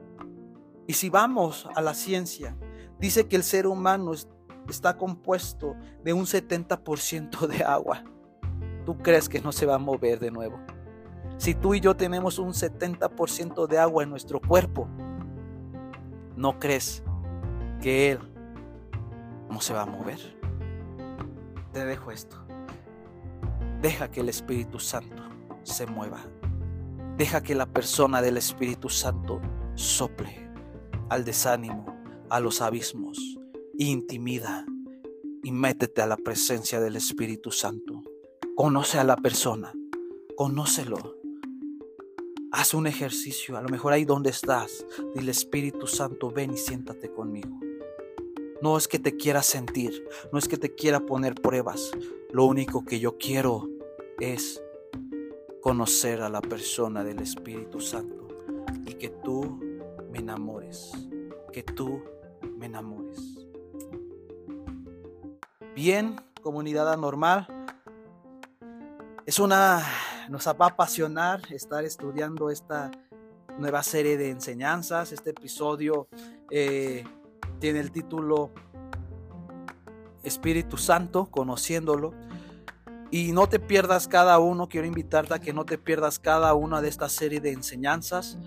y 0.86 0.92
si 0.92 1.08
vamos 1.08 1.66
a 1.74 1.80
la 1.80 1.94
ciencia, 1.94 2.58
dice 2.98 3.26
que 3.26 3.36
el 3.36 3.42
ser 3.42 3.66
humano 3.66 4.12
está 4.68 4.98
compuesto 4.98 5.76
de 6.02 6.12
un 6.12 6.26
70% 6.26 7.46
de 7.46 7.64
agua. 7.64 8.04
¿Tú 8.84 8.98
crees 8.98 9.30
que 9.30 9.40
no 9.40 9.50
se 9.50 9.64
va 9.64 9.76
a 9.76 9.78
mover 9.78 10.20
de 10.20 10.30
nuevo? 10.30 10.60
Si 11.38 11.54
tú 11.54 11.72
y 11.72 11.80
yo 11.80 11.96
tenemos 11.96 12.38
un 12.38 12.52
70% 12.52 13.66
de 13.66 13.78
agua 13.78 14.02
en 14.02 14.10
nuestro 14.10 14.42
cuerpo, 14.42 14.90
¿no 16.36 16.58
crees 16.58 17.02
que 17.80 18.12
Él 18.12 18.18
no 19.48 19.62
se 19.62 19.72
va 19.72 19.82
a 19.82 19.86
mover? 19.86 20.33
Te 21.74 21.84
dejo 21.84 22.12
esto. 22.12 22.36
Deja 23.82 24.08
que 24.08 24.20
el 24.20 24.28
Espíritu 24.28 24.78
Santo 24.78 25.24
se 25.64 25.86
mueva. 25.86 26.24
Deja 27.16 27.42
que 27.42 27.56
la 27.56 27.66
persona 27.66 28.22
del 28.22 28.36
Espíritu 28.36 28.88
Santo 28.88 29.40
sople 29.74 30.48
al 31.08 31.24
desánimo, 31.24 31.84
a 32.30 32.38
los 32.38 32.62
abismos, 32.62 33.18
intimida 33.76 34.64
y 35.42 35.50
métete 35.50 36.00
a 36.00 36.06
la 36.06 36.16
presencia 36.16 36.80
del 36.80 36.94
Espíritu 36.94 37.50
Santo. 37.50 38.02
Conoce 38.54 39.00
a 39.00 39.04
la 39.04 39.16
persona, 39.16 39.72
conócelo. 40.36 41.16
Haz 42.52 42.72
un 42.74 42.86
ejercicio, 42.86 43.56
a 43.56 43.62
lo 43.62 43.68
mejor 43.68 43.92
ahí 43.94 44.04
donde 44.04 44.30
estás, 44.30 44.86
dile 45.12 45.32
Espíritu 45.32 45.88
Santo, 45.88 46.30
ven 46.30 46.52
y 46.52 46.56
siéntate 46.56 47.10
conmigo. 47.10 47.63
No 48.62 48.76
es 48.76 48.88
que 48.88 48.98
te 48.98 49.16
quiera 49.16 49.42
sentir, 49.42 50.06
no 50.32 50.38
es 50.38 50.48
que 50.48 50.56
te 50.56 50.74
quiera 50.74 51.00
poner 51.00 51.34
pruebas. 51.34 51.90
Lo 52.30 52.44
único 52.44 52.84
que 52.84 52.98
yo 52.98 53.18
quiero 53.18 53.68
es 54.18 54.62
conocer 55.60 56.22
a 56.22 56.28
la 56.28 56.40
persona 56.40 57.04
del 57.04 57.20
Espíritu 57.20 57.80
Santo 57.80 58.28
y 58.86 58.94
que 58.94 59.08
tú 59.08 59.60
me 60.10 60.18
enamores, 60.18 60.92
que 61.52 61.62
tú 61.62 62.02
me 62.56 62.66
enamores. 62.66 63.46
Bien, 65.74 66.16
comunidad 66.42 66.92
anormal, 66.92 67.46
es 69.26 69.38
una, 69.38 69.82
nos 70.28 70.46
va 70.46 70.66
a 70.66 70.68
apasionar 70.68 71.40
estar 71.50 71.84
estudiando 71.84 72.50
esta 72.50 72.90
nueva 73.58 73.82
serie 73.82 74.18
de 74.18 74.30
enseñanzas. 74.30 75.12
Este 75.12 75.30
episodio 75.30 76.08
eh, 76.50 77.04
tiene 77.58 77.80
el 77.80 77.90
título 77.90 78.52
Espíritu 80.22 80.76
Santo, 80.76 81.26
conociéndolo. 81.30 82.12
Y 83.10 83.32
no 83.32 83.48
te 83.48 83.60
pierdas 83.60 84.08
cada 84.08 84.38
uno, 84.38 84.68
quiero 84.68 84.86
invitarte 84.86 85.34
a 85.34 85.38
que 85.38 85.52
no 85.52 85.64
te 85.64 85.78
pierdas 85.78 86.18
cada 86.18 86.54
una 86.54 86.80
de 86.80 86.88
esta 86.88 87.08
serie 87.08 87.40
de 87.40 87.52
enseñanzas 87.52 88.38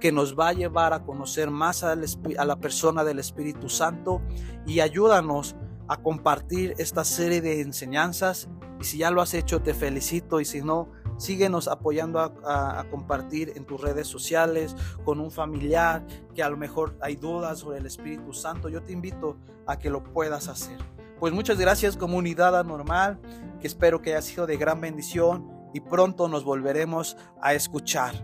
que 0.00 0.10
nos 0.12 0.38
va 0.38 0.48
a 0.48 0.52
llevar 0.52 0.92
a 0.92 1.04
conocer 1.04 1.50
más 1.50 1.84
a 1.84 1.94
la 1.94 2.56
persona 2.56 3.04
del 3.04 3.18
Espíritu 3.18 3.68
Santo 3.68 4.20
y 4.66 4.80
ayúdanos 4.80 5.54
a 5.88 5.96
compartir 5.98 6.74
esta 6.78 7.04
serie 7.04 7.40
de 7.40 7.60
enseñanzas. 7.60 8.48
Y 8.80 8.84
si 8.84 8.98
ya 8.98 9.10
lo 9.10 9.22
has 9.22 9.32
hecho, 9.32 9.62
te 9.62 9.74
felicito 9.74 10.40
y 10.40 10.44
si 10.44 10.60
no, 10.60 10.88
síguenos 11.16 11.68
apoyando 11.68 12.20
a, 12.20 12.84
compartir 12.90 13.52
en 13.56 13.64
tus 13.64 13.80
redes 13.80 14.06
sociales 14.06 14.76
con 15.04 15.20
un 15.20 15.30
familiar 15.30 16.06
que 16.34 16.42
a 16.42 16.48
lo 16.48 16.56
mejor 16.56 16.96
hay 17.00 17.16
dudas 17.16 17.58
sobre 17.58 17.78
el 17.78 17.86
Espíritu 17.86 18.32
Santo. 18.32 18.68
Yo 18.68 18.82
te 18.82 18.92
invito 18.92 19.36
a 19.66 19.78
que 19.78 19.90
lo 19.90 20.02
puedas 20.02 20.48
hacer. 20.48 20.78
Pues 21.18 21.32
muchas 21.32 21.58
gracias 21.58 21.96
comunidad 21.96 22.58
anormal, 22.58 23.18
que 23.60 23.66
espero 23.66 24.02
que 24.02 24.12
haya 24.12 24.22
sido 24.22 24.46
de 24.46 24.56
gran 24.56 24.80
bendición 24.80 25.48
y 25.72 25.80
pronto 25.80 26.28
nos 26.28 26.44
volveremos 26.44 27.16
a 27.40 27.54
escuchar. 27.54 28.14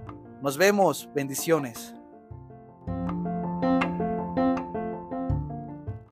Nos 0.43 0.59
vemos, 0.59 1.09
bendiciones. 1.15 1.95